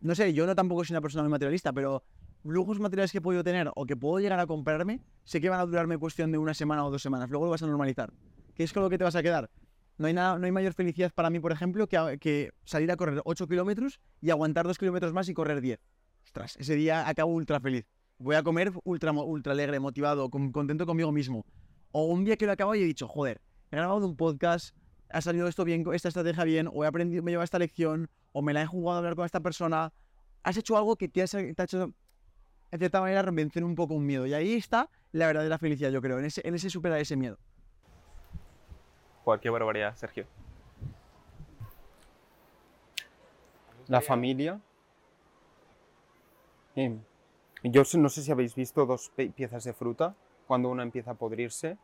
[0.00, 2.02] No sé, yo no tampoco soy una persona muy materialista, pero
[2.44, 5.66] lujos materiales que podido tener o que puedo llegar a comprarme, sé que van a
[5.66, 7.30] durarme cuestión de una semana o dos semanas.
[7.30, 8.12] Luego lo vas a normalizar.
[8.54, 9.50] ¿Qué es con lo que te vas a quedar?
[9.98, 12.96] No hay, nada, no hay mayor felicidad para mí, por ejemplo, que, que salir a
[12.96, 15.80] correr 8 kilómetros y aguantar 2 kilómetros más y correr 10.
[16.24, 17.86] Ostras, ese día acabo ultra feliz.
[18.18, 21.44] Voy a comer ultra, ultra alegre, motivado, con- contento conmigo mismo.
[21.98, 23.40] O un día que lo acabo y he dicho, joder,
[23.70, 24.76] he grabado un podcast,
[25.08, 28.42] ha salido esto bien, esta estrategia bien, o he aprendido, me lleva esta lección, o
[28.42, 29.94] me la he jugado a hablar con esta persona.
[30.42, 31.86] Has hecho algo que te, has- te ha hecho,
[32.70, 34.26] de cierta manera, vencer un poco un miedo.
[34.26, 37.38] Y ahí está la verdadera felicidad, yo creo, en ese, en ese superar ese miedo.
[39.40, 40.26] Qué barbaridad, Sergio.
[43.88, 44.60] La familia.
[46.74, 47.00] Em,
[47.64, 50.14] Yo no sé si habéis visto dos piezas de fruta
[50.46, 51.78] cuando una empieza a podrirse.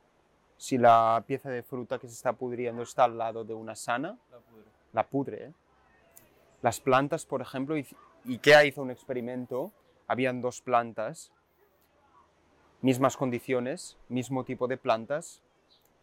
[0.63, 4.17] Si la pieza de fruta que se está pudriendo está al lado de una sana,
[4.93, 5.47] la pudre.
[5.47, 5.53] ¿eh?
[6.63, 7.75] Las plantas, por ejemplo,
[8.27, 9.73] IKEA hizo un experimento.
[10.07, 11.33] Habían dos plantas,
[12.81, 15.43] mismas condiciones, mismo tipo de plantas.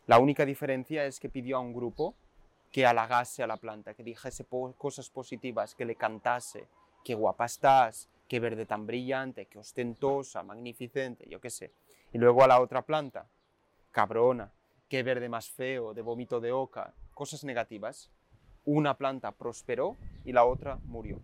[0.07, 2.15] La única diferencia es que pidió a un grupo
[2.69, 6.67] que halagase a la planta, que dijese po- cosas positivas, que le cantase,
[7.05, 11.71] qué guapa estás, qué verde tan brillante, qué ostentosa, magnificente, yo qué sé.
[12.11, 13.25] Y luego a la otra planta,
[13.91, 14.51] cabrona,
[14.87, 18.09] qué verde más feo, de vómito de oca, cosas negativas.
[18.65, 19.95] Una planta prosperó
[20.25, 21.19] y la otra murió.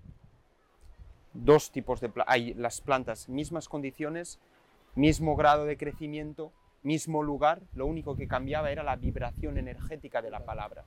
[1.34, 4.40] Dos tipos de plantas, hay las plantas, mismas condiciones,
[4.96, 6.52] mismo grado de crecimiento,
[6.82, 10.86] mismo lugar, lo único que cambiaba era la vibración energética de la palabra.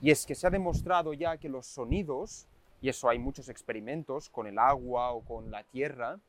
[0.00, 2.46] Y es que se ha demostrado ya que los sonidos,
[2.80, 6.20] y eso hay muchos experimentos con el agua o con la tierra,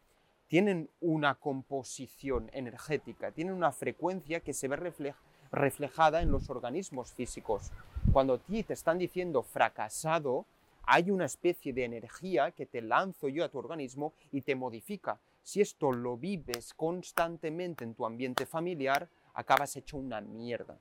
[0.50, 5.16] tienen una composición energética, tienen una frecuencia que se ve reflej-
[5.52, 7.72] reflejada en los organismos físicos.
[8.12, 10.46] Cuando a ti te están diciendo fracasado,
[10.84, 15.20] hay una especie de energía que te lanzo yo a tu organismo y te modifica.
[15.44, 20.80] Si esto lo vives constantemente en tu ambiente familiar, acabas hecho una mierda.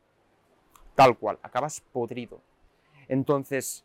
[0.95, 2.41] Tal cual, acabas podrido.
[3.07, 3.85] Entonces,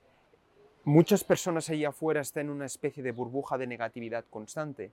[0.85, 4.91] muchas personas allá afuera están en una especie de burbuja de negatividad constante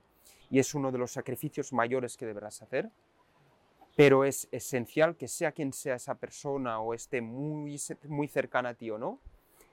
[0.49, 2.89] y es uno de los sacrificios mayores que deberás hacer,
[3.95, 8.73] pero es esencial que sea quien sea esa persona o esté muy, muy cercana a
[8.73, 9.19] ti o no,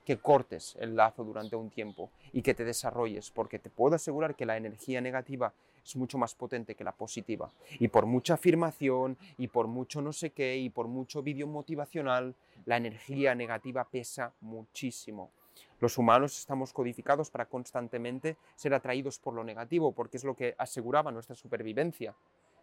[0.05, 4.35] que cortes el lazo durante un tiempo y que te desarrolles, porque te puedo asegurar
[4.35, 5.53] que la energía negativa
[5.85, 7.51] es mucho más potente que la positiva.
[7.79, 12.35] Y por mucha afirmación, y por mucho no sé qué, y por mucho vídeo motivacional,
[12.65, 15.31] la energía negativa pesa muchísimo.
[15.79, 20.55] Los humanos estamos codificados para constantemente ser atraídos por lo negativo, porque es lo que
[20.57, 22.15] aseguraba nuestra supervivencia.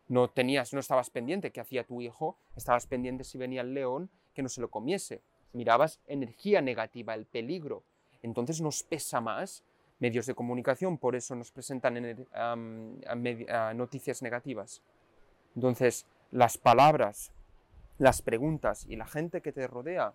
[0.08, 4.10] No tenías, no estabas pendiente qué hacía tu hijo, estabas pendiente si venía el león,
[4.34, 5.22] que no se lo comiese.
[5.52, 7.82] Mirabas energía negativa, el peligro.
[8.22, 9.64] Entonces nos pesa más
[9.98, 12.26] medios de comunicación, por eso nos presentan
[13.74, 14.82] noticias negativas.
[15.54, 17.32] Entonces, las palabras,
[17.98, 20.12] las preguntas y la gente que te rodea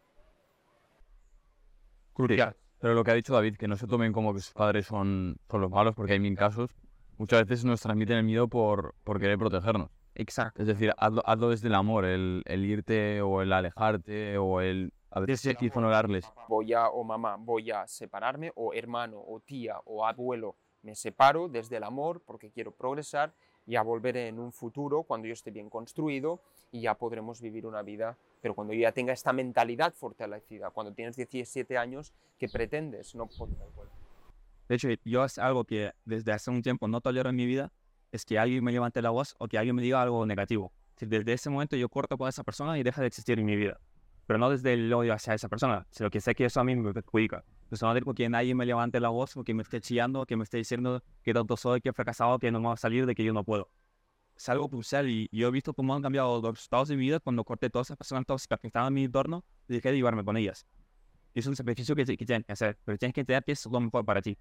[2.13, 2.55] Crucial.
[2.81, 5.37] Pero lo que ha dicho David, que no se tomen como que sus padres son,
[5.49, 6.71] son los malos, porque hay mil casos,
[7.17, 9.89] muchas veces nos transmiten el miedo por, por querer protegernos.
[10.15, 10.61] Exacto.
[10.61, 14.91] Es decir, hazlo, hazlo desde el amor, el, el irte o el alejarte o el
[15.11, 16.25] a veces ignorarles.
[16.47, 21.49] voy a, o mamá, voy a separarme, o hermano, o tía, o abuelo, me separo
[21.49, 23.33] desde el amor porque quiero progresar
[23.67, 26.39] y a volver en un futuro cuando yo esté bien construido
[26.71, 31.15] y ya podremos vivir una vida, pero cuando ya tenga esta mentalidad fortalecida, cuando tienes
[31.15, 33.15] 17 años, ¿qué pretendes?
[33.15, 33.30] No
[34.68, 37.72] De hecho, yo es algo que desde hace un tiempo no tolero en mi vida,
[38.11, 40.73] es que alguien me levante la voz o que alguien me diga algo negativo.
[40.97, 43.55] Si Desde ese momento yo corto con esa persona y deja de existir en mi
[43.55, 43.80] vida.
[44.27, 46.76] Pero no desde el odio hacia esa persona, sino que sé que eso a mí
[46.76, 47.43] me perjudica.
[47.63, 50.35] Entonces no digo que nadie me levante la voz o que me esté chillando, que
[50.35, 53.05] me esté diciendo que tonto soy, que he fracasado, que no me va a salir,
[53.05, 53.69] de que yo no puedo.
[54.41, 57.19] Es algo crucial y yo he visto cómo han cambiado los resultados de mi vida
[57.19, 60.26] cuando corté todas esas personas tóxicas que estaban en mi entorno y dejé de llevarme
[60.26, 60.65] con ellas.
[61.35, 63.63] Y es un sacrificio que, que tienes que hacer, pero tienes que entender que es
[63.68, 64.35] lo mejor para ti.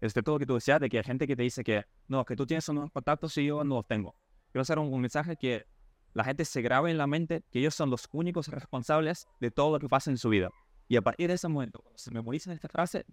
[0.00, 1.84] Es de todo lo que tú decías, de que hay gente que te dice que
[2.08, 4.16] no, que tú tienes unos contactos y yo no los tengo.
[4.50, 5.66] Quiero hacer un, un mensaje que
[6.14, 9.70] la gente se grabe en la mente que ellos son los únicos responsables de todo
[9.70, 10.50] lo que pasa en su vida.
[10.88, 13.06] Y a partir de ese momento, cuando se memoriza esta frase,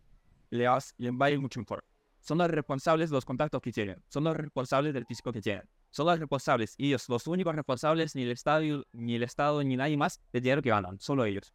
[0.49, 0.79] le va
[1.19, 1.85] a ir mucho mejor.
[2.19, 5.69] Son los responsables de los contactos que tienen, son los responsables del físico que tienen,
[5.95, 9.77] son los responsables, y ellos, los únicos responsables, ni el Estado, ni el Estado, ni
[9.77, 11.53] nadie más, del dinero que ganan, solo ellos.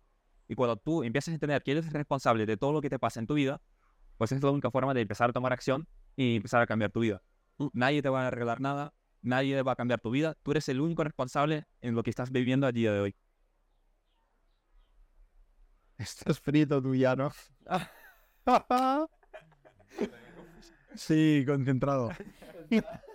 [0.48, 3.20] Y cuando tú empiezas a entender que eres responsable de todo lo que te pasa
[3.20, 3.60] en tu vida,
[4.16, 5.86] pues es la única forma de empezar a tomar acción
[6.16, 7.22] y empezar a cambiar tu vida.
[7.74, 10.80] Nadie te va a arreglar nada, nadie va a cambiar tu vida, tú eres el
[10.80, 13.16] único responsable en lo que estás viviendo a día de hoy.
[15.98, 17.30] Estás frito tú ya, ¿no?
[20.94, 22.10] sí, concentrado.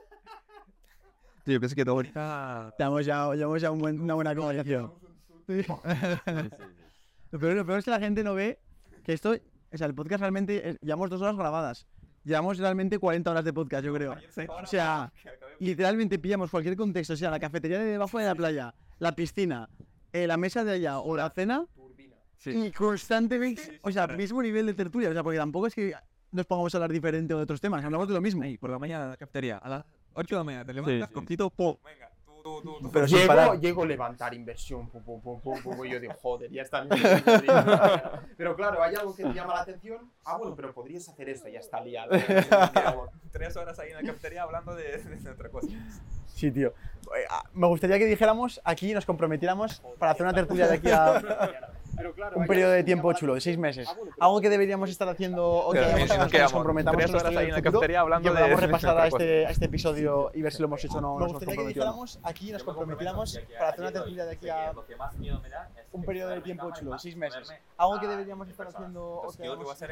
[1.46, 2.74] Yo pienso que todo ahorita...
[2.78, 4.92] Llevamos ya, llevamos ya un buen- una buena conversación.
[5.48, 5.62] Sí.
[7.32, 8.60] Lo peor, lo peor es que la gente no ve
[9.04, 9.36] que esto,
[9.72, 11.86] o sea, el podcast realmente, es- llevamos dos horas grabadas.
[12.24, 14.16] Llevamos realmente 40 horas de podcast, yo creo.
[14.64, 15.14] O sea,
[15.60, 19.70] literalmente pillamos cualquier contexto, o sea, la cafetería de debajo de la playa, la piscina,
[20.12, 21.68] eh, la mesa de allá o la cena,
[22.44, 25.94] y constantemente, o sea, mismo nivel de tertulia, o sea, porque tampoco es que
[26.32, 28.44] nos pongamos a hablar diferente o de otros temas, hablamos de lo mismo.
[28.60, 29.86] por la mañana la cafetería, a las
[30.16, 31.76] 8 de la mañana, te levantas, cortito, pum.
[32.94, 33.60] Pero sin llego, parar.
[33.60, 36.86] llego a levantar inversión, pum, pum, pum, pum, pum, y yo digo, joder, ya está.
[38.38, 40.12] pero claro, hay algo que te llama la atención.
[40.24, 42.12] Ah, bueno, pero podrías hacer esto, ya está liado.
[43.32, 45.68] Tres horas ahí en la cafetería hablando de, de otra cosa.
[46.28, 46.70] Sí, tío.
[47.18, 50.92] Eh, ah, Me gustaría que dijéramos aquí, nos comprometiéramos para hacer una tertulia de aquí
[50.92, 51.22] a
[52.36, 53.88] un periodo de tiempo chulo, de seis meses.
[54.20, 55.88] Algo que deberíamos estar haciendo o que nos
[56.32, 59.08] quedamos nos comprometamos tres horas ahí en la cafetería hablando podamos de- de repasar a
[59.08, 61.16] este, a este episodio y ver si lo hemos hecho o no.
[61.16, 64.74] Me nos gustaría que dijéramos aquí, nos comprometiéramos para hacer una tertulia de aquí a
[65.92, 67.54] un periodo de tiempo chulo, de seis meses.
[67.78, 69.42] Algo que deberíamos estar haciendo o Entonces,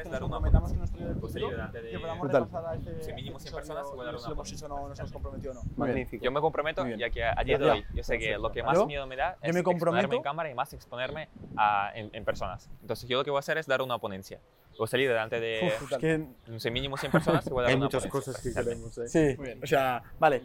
[0.02, 1.50] que nos comprometamos con nuestro futuro
[1.90, 4.68] que podamos repasar a este, Si mínimo 100 personas, episodio si lo hemos hecho o
[4.68, 5.62] no, nos hemos comprometido o no.
[5.76, 6.24] Magnífico.
[6.24, 7.88] Yo me comprometo, ya que a día de Gracias.
[7.90, 10.50] hoy yo sé que lo que más miedo me da es me exponerme en cámara
[10.50, 12.68] y más exponerme a- en, en personas.
[12.82, 14.40] Entonces yo lo que voy a hacer es dar una ponencia.
[14.76, 17.62] Voy a salir delante de Es que, no sé, mínimo 100 personas y voy a
[17.62, 18.32] dar Hay una muchas ponencia.
[18.32, 18.98] cosas que queremos.
[18.98, 19.08] ¿eh?
[19.08, 20.42] sí, o sea, vale.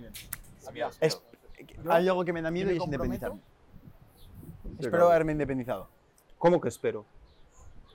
[1.02, 1.22] Es-
[1.90, 3.40] hay algo que me da miedo y es independizarme.
[4.80, 5.90] Espero haberme independizado.
[6.38, 7.06] ¿Cómo que espero?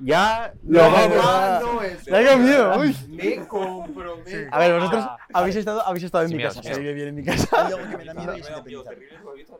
[0.00, 1.16] Ya Lo vamos.
[1.22, 2.96] ¿Cuándo Tengo miedo, uy.
[3.10, 4.48] Me comprometo.
[4.50, 7.24] A ver, vosotros habéis estado, habéis estado en mi casa, se vive bien en mi
[7.24, 7.66] casa.
[7.66, 9.04] Hay algo que me da miedo y es independizarme.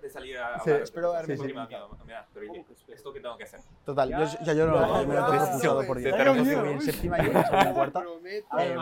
[0.04, 0.82] De salir a Sí, hablar.
[0.82, 1.88] espero haberme Es lo que me da independizado.
[1.88, 3.60] miedo, me da, pero ¿y ¿Esto qué tengo que hacer?
[3.86, 6.36] Total, yo, o sea, yo no, yo me lo he propulsado por de terror.
[6.36, 8.02] Yo voy en séptima y en cuarta.
[8.58, 8.76] Eh,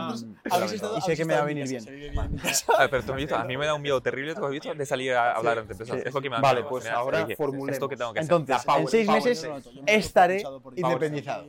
[0.96, 1.84] y sé que me va a venir bien.
[2.90, 5.32] pero tú, a mí me da un miedo terrible, tú has visto, de salir a
[5.32, 6.04] hablar ante personas.
[6.04, 6.68] Es lo que me da Vale, miedo.
[6.70, 7.74] pues ahora formulemos.
[7.74, 8.32] ¿Esto qué tengo que hacer?
[8.32, 9.42] Entonces, en seis meses.
[9.42, 10.42] Yo estaré
[10.74, 11.46] independizado.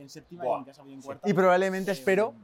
[1.24, 2.34] Y probablemente espero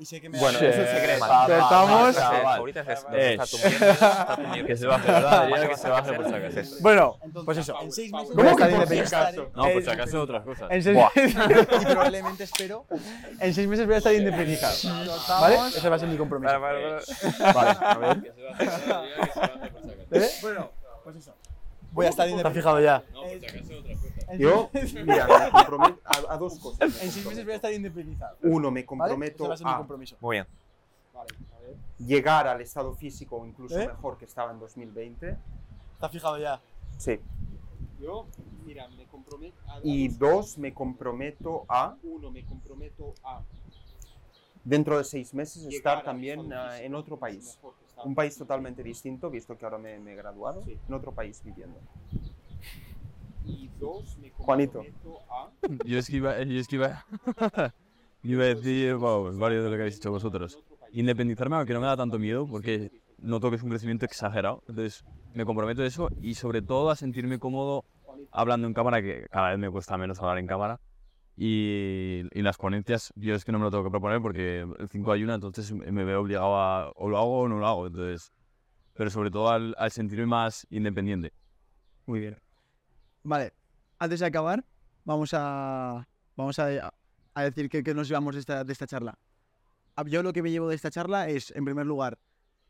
[0.00, 1.24] Y sé que me Bueno, eso es secreto.
[1.24, 2.16] estamos...
[2.18, 4.66] Ahorita es- Eh, está tu mierda, está tu mierda.
[4.66, 5.68] Que se baje, ¿verdad?
[5.68, 6.76] Que se baje por si acaso.
[6.80, 7.80] Bueno, pues eso.
[7.82, 9.50] En seis meses ¿Cómo voy a que estar por si independizado.
[9.56, 10.68] No, por si acaso otras cosas.
[10.70, 12.86] En seis, Y probablemente espero.
[13.40, 14.76] en seis meses voy a estar independizado.
[15.40, 15.56] ¿Vale?
[15.76, 16.60] Ese va a ser mi compromiso.
[16.60, 17.02] Vale, vale,
[17.40, 17.52] vale.
[17.54, 18.34] Vale, a ver.
[20.12, 20.30] ¿Eh?
[20.42, 20.70] Bueno,
[21.02, 21.34] pues eso.
[21.90, 22.78] Voy a estar ¿Te has independizado.
[22.78, 23.02] fijado ya?
[24.36, 24.70] Yo,
[25.04, 26.80] mira, me comprometo a, a dos cosas.
[27.02, 28.36] En seis meses voy a estar independizado.
[28.42, 28.86] Uno, me ¿Vale?
[28.86, 30.16] comprometo Ese va a ser mi a compromiso.
[30.20, 30.46] Muy bien.
[31.98, 33.86] llegar al estado físico o incluso ¿Eh?
[33.88, 35.26] mejor que estaba en 2020.
[35.26, 35.36] ¿Te
[36.06, 36.60] has fijado ya?
[36.96, 37.18] Sí.
[38.00, 38.26] Yo,
[38.64, 43.42] mira, me comprometo a Y dos, me comprometo a, uno, me comprometo a
[44.62, 47.58] dentro de seis meses, estar también ah, en otro país.
[48.04, 50.78] Un país totalmente distinto, visto que ahora me, me he graduado, Sí.
[50.86, 51.80] en otro país viviendo.
[53.48, 54.82] Y dos, me Juanito.
[55.30, 55.50] a
[55.86, 57.04] Yo es que iba, yo es que iba,
[58.22, 60.58] iba a decir wow, varios de lo que habéis dicho vosotros.
[60.92, 64.62] Independizarme, aunque no me da tanto miedo, porque noto que es un crecimiento exagerado.
[64.68, 65.02] Entonces,
[65.34, 67.84] me comprometo a eso y sobre todo a sentirme cómodo
[68.30, 70.80] hablando en cámara, que cada vez me cuesta menos hablar en cámara.
[71.36, 74.88] Y, y las ponencias, yo es que no me lo tengo que proponer porque el
[74.88, 77.86] 5 hay una, entonces me veo obligado a o lo hago o no lo hago.
[77.86, 78.32] Entonces,
[78.94, 81.32] pero sobre todo al, al sentirme más independiente.
[82.06, 82.38] Muy bien.
[83.22, 83.52] Vale,
[83.98, 84.64] antes de acabar,
[85.04, 86.92] vamos a, vamos a,
[87.34, 89.18] a decir qué, nos llevamos de esta, de esta charla.
[89.96, 92.18] Ah, Yo lo que me llevo de esta charla es, en primer lugar,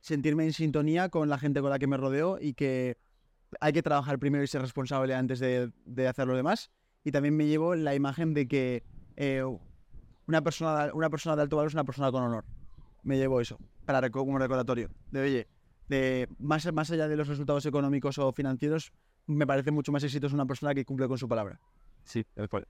[0.00, 2.96] sentirme en sintonía con la gente con la que me rodeo y que
[3.60, 6.70] hay que trabajar primero y ser responsable antes de, de hacer lo demás.
[7.04, 8.84] Y también me llevo la imagen de que
[9.16, 9.42] eh,
[10.26, 12.44] una, persona, una persona de alto valor es una persona con honor.
[13.02, 14.90] Me llevo eso para como recordatorio.
[15.10, 15.48] De oye,
[15.88, 18.92] de, más, más allá de los resultados económicos o financieros,
[19.28, 21.60] me parece mucho más exitoso una persona que cumple con su palabra.
[22.02, 22.64] Sí, después.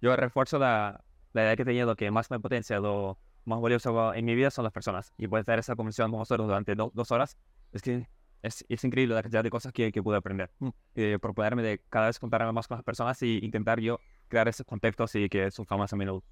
[0.00, 1.02] Yo refuerzo la,
[1.32, 4.50] la idea que he tenido que más me potencia, lo más valioso en mi vida
[4.50, 5.12] son las personas.
[5.18, 7.36] Y poder tener esa conversación con vosotros durante do- dos horas,
[7.72, 8.06] es que
[8.42, 10.50] es, es increíble la cantidad de cosas que, que pude aprender.
[10.94, 13.98] Eh, proponerme de cada vez contarme más con las personas y intentar yo
[14.28, 16.22] crear esos contextos y que surja más a menudo.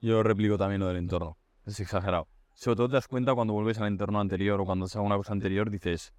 [0.00, 1.38] Yo replico también lo del entorno.
[1.64, 2.28] Es exagerado.
[2.52, 5.32] Sobre todo te das cuenta cuando vuelves al entorno anterior o cuando haces alguna cosa
[5.32, 6.12] anterior, dices,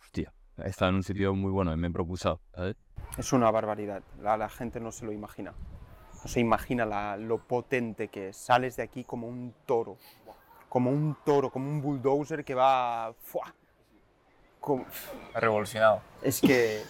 [0.00, 2.76] hostia, estado en un sitio muy bueno y me he propulsado, ¿sabes?
[3.18, 4.02] Es una barbaridad.
[4.20, 5.52] La, la gente no se lo imagina.
[6.22, 8.36] No se imagina la- lo potente que es.
[8.36, 9.96] Sales de aquí como un toro.
[10.68, 13.12] Como un toro, como un bulldozer que va...
[13.22, 13.52] ¡fua!
[14.60, 14.86] Como-
[15.34, 16.00] Revolucionado.
[16.22, 16.82] Es que...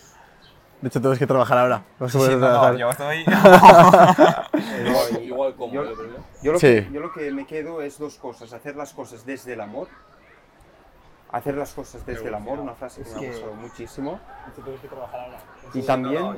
[0.81, 1.85] De hecho, tienes que trabajar ahora.
[1.99, 2.77] A Sí, sí, no, no, trabajar.
[2.77, 3.25] yo estoy-
[5.15, 6.67] No, Igual como yo, yo, pero yo- yo lo Sí.
[6.67, 8.53] que, yo lo que me quedo es dos cosas.
[8.53, 9.89] Hacer las cosas desde el amor.
[11.33, 14.21] Hacer las cosas desde el amor, una frase que me ha gustado muchísimo.
[15.75, 16.37] Y también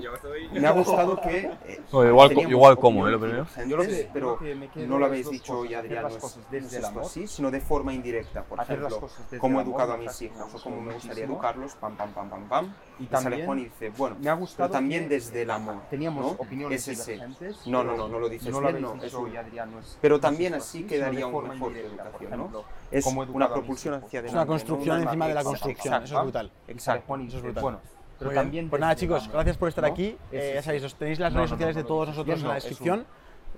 [0.53, 1.51] me ha gustado que...
[1.67, 3.11] eh, No, igual igual como, ¿eh?
[3.11, 3.47] Lo primero.
[3.67, 4.39] Yo lo que- pero
[4.87, 7.03] no lo es habéis dicho y Adrián no es, no desde es el esto amor.
[7.05, 8.43] así, sino de forma indirecta.
[8.45, 11.75] Por Hacer las ejemplo, cómo he educado a mis hijos o cómo me gustaría educarlos,
[11.75, 12.75] pam, pam, pam, pam, pam.
[13.01, 15.77] Y sale también Juan y dice, bueno, me ha gustado pero también desde el amor.
[15.91, 16.31] Teníamos ¿no?
[16.39, 17.13] opiniones Es ese.
[17.15, 17.67] divergentes.
[17.67, 19.99] No, no, pero no, no lo dices no lo bien, habéis no, es no es-
[20.01, 22.65] Pero no es también así quedaría una mejor educación, ¿no?
[22.91, 24.37] Es una propulsión hacia Es adelante.
[24.39, 25.03] una construcción ¿no?
[25.05, 25.95] encima de la construcción.
[25.95, 26.23] Eso es exacto.
[26.25, 26.53] brutal.
[26.69, 27.17] Exacto.
[27.17, 27.81] Eso es brutal.
[28.19, 28.45] Pero Muy bien.
[28.45, 29.91] también Pues nada, chicos, gracias por estar ¿no?
[29.93, 30.17] aquí.
[30.33, 32.49] Eh, ya sabéis, os tenéis las No, redes sociales no, de todos no, nosotros en
[32.49, 33.07] la descripción.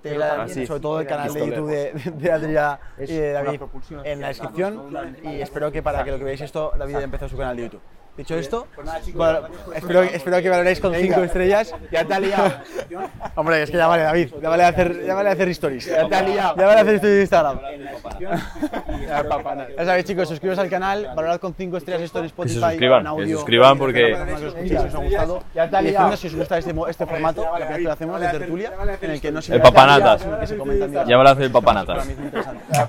[0.03, 1.39] También- sobre todo el canal de.
[1.47, 3.61] YouTube de, de Adrià y de David
[4.03, 4.95] en la descripción.
[5.23, 7.63] Y espero que para que lo que veáis esto, David ya empezó su canal de
[7.63, 7.81] YouTube.
[8.17, 8.91] Dicho esto, bueno,
[9.75, 11.75] espero, espero que valoréis con 5 estrellas.
[11.91, 12.51] Ya te ha liado.
[13.35, 14.33] Hombre, es que ya vale, David.
[14.41, 15.85] Ya vale hacer, ya vale hacer stories.
[15.85, 16.55] Ya te ha liado.
[16.57, 17.59] Ya vale hacer stories de Instagram.
[19.77, 22.59] Ya sabéis, chicos, suscribiros al canal, valorad con 5 estrellas esto en Spotify.
[22.59, 23.27] suscriban, en que audio.
[23.27, 25.43] se suscriban porque- escuchéis, si os ha gustado.
[25.53, 27.45] Y decidnos si os gusta este, este formato,
[27.75, 28.71] que lo hacemos de tertulia,
[29.01, 30.23] en el que no se El papanatas.
[30.39, 32.07] que se comentan Ya hacer el papanatas.
[32.73, 32.87] Ya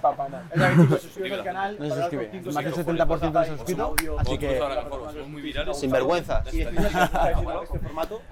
[0.57, 1.77] sabéis, chicos, suscribiros al canal.
[1.79, 2.31] No se suscribe.
[2.53, 4.61] Más del 70% no se ha suscrito, así que...
[5.75, 6.43] Sin vergüenza.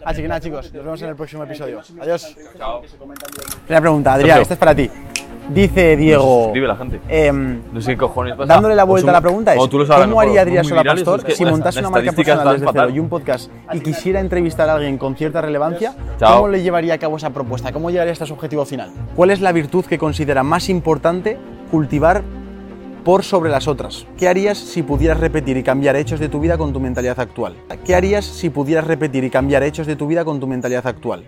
[0.05, 1.81] Así que nada, chicos, nos vemos en el próximo episodio.
[2.01, 2.37] Adiós.
[3.65, 4.91] Primera pregunta, Adrián, esta es para ti.
[5.49, 6.47] Dice Diego.
[6.47, 7.01] Escribe la gente.
[7.09, 8.53] em, No sé qué cojones pasa.
[8.53, 10.83] Dándole la vuelta a la pregunta es, o tú lo sabes ¿cómo haría Adrián Sola
[10.83, 14.19] Pastor es que si montase una marca personal desde cero y un podcast y quisiera
[14.19, 15.95] entrevistar a alguien con cierta relevancia?
[16.19, 16.35] Chao.
[16.37, 17.71] ¿Cómo le llevaría a cabo esa propuesta?
[17.73, 18.91] ¿Cómo llegaría hasta su objetivo final?
[19.15, 21.39] ¿Cuál es la virtud que considera más importante
[21.71, 22.23] cultivar
[23.07, 24.05] por sobre las otras?
[24.19, 27.55] ¿Qué harías si pudieras repetir y cambiar hechos de tu vida con tu mentalidad actual?
[27.85, 31.25] ¿Qué harías si pudieras repetir y cambiar hechos de tu vida con tu mentalidad actual?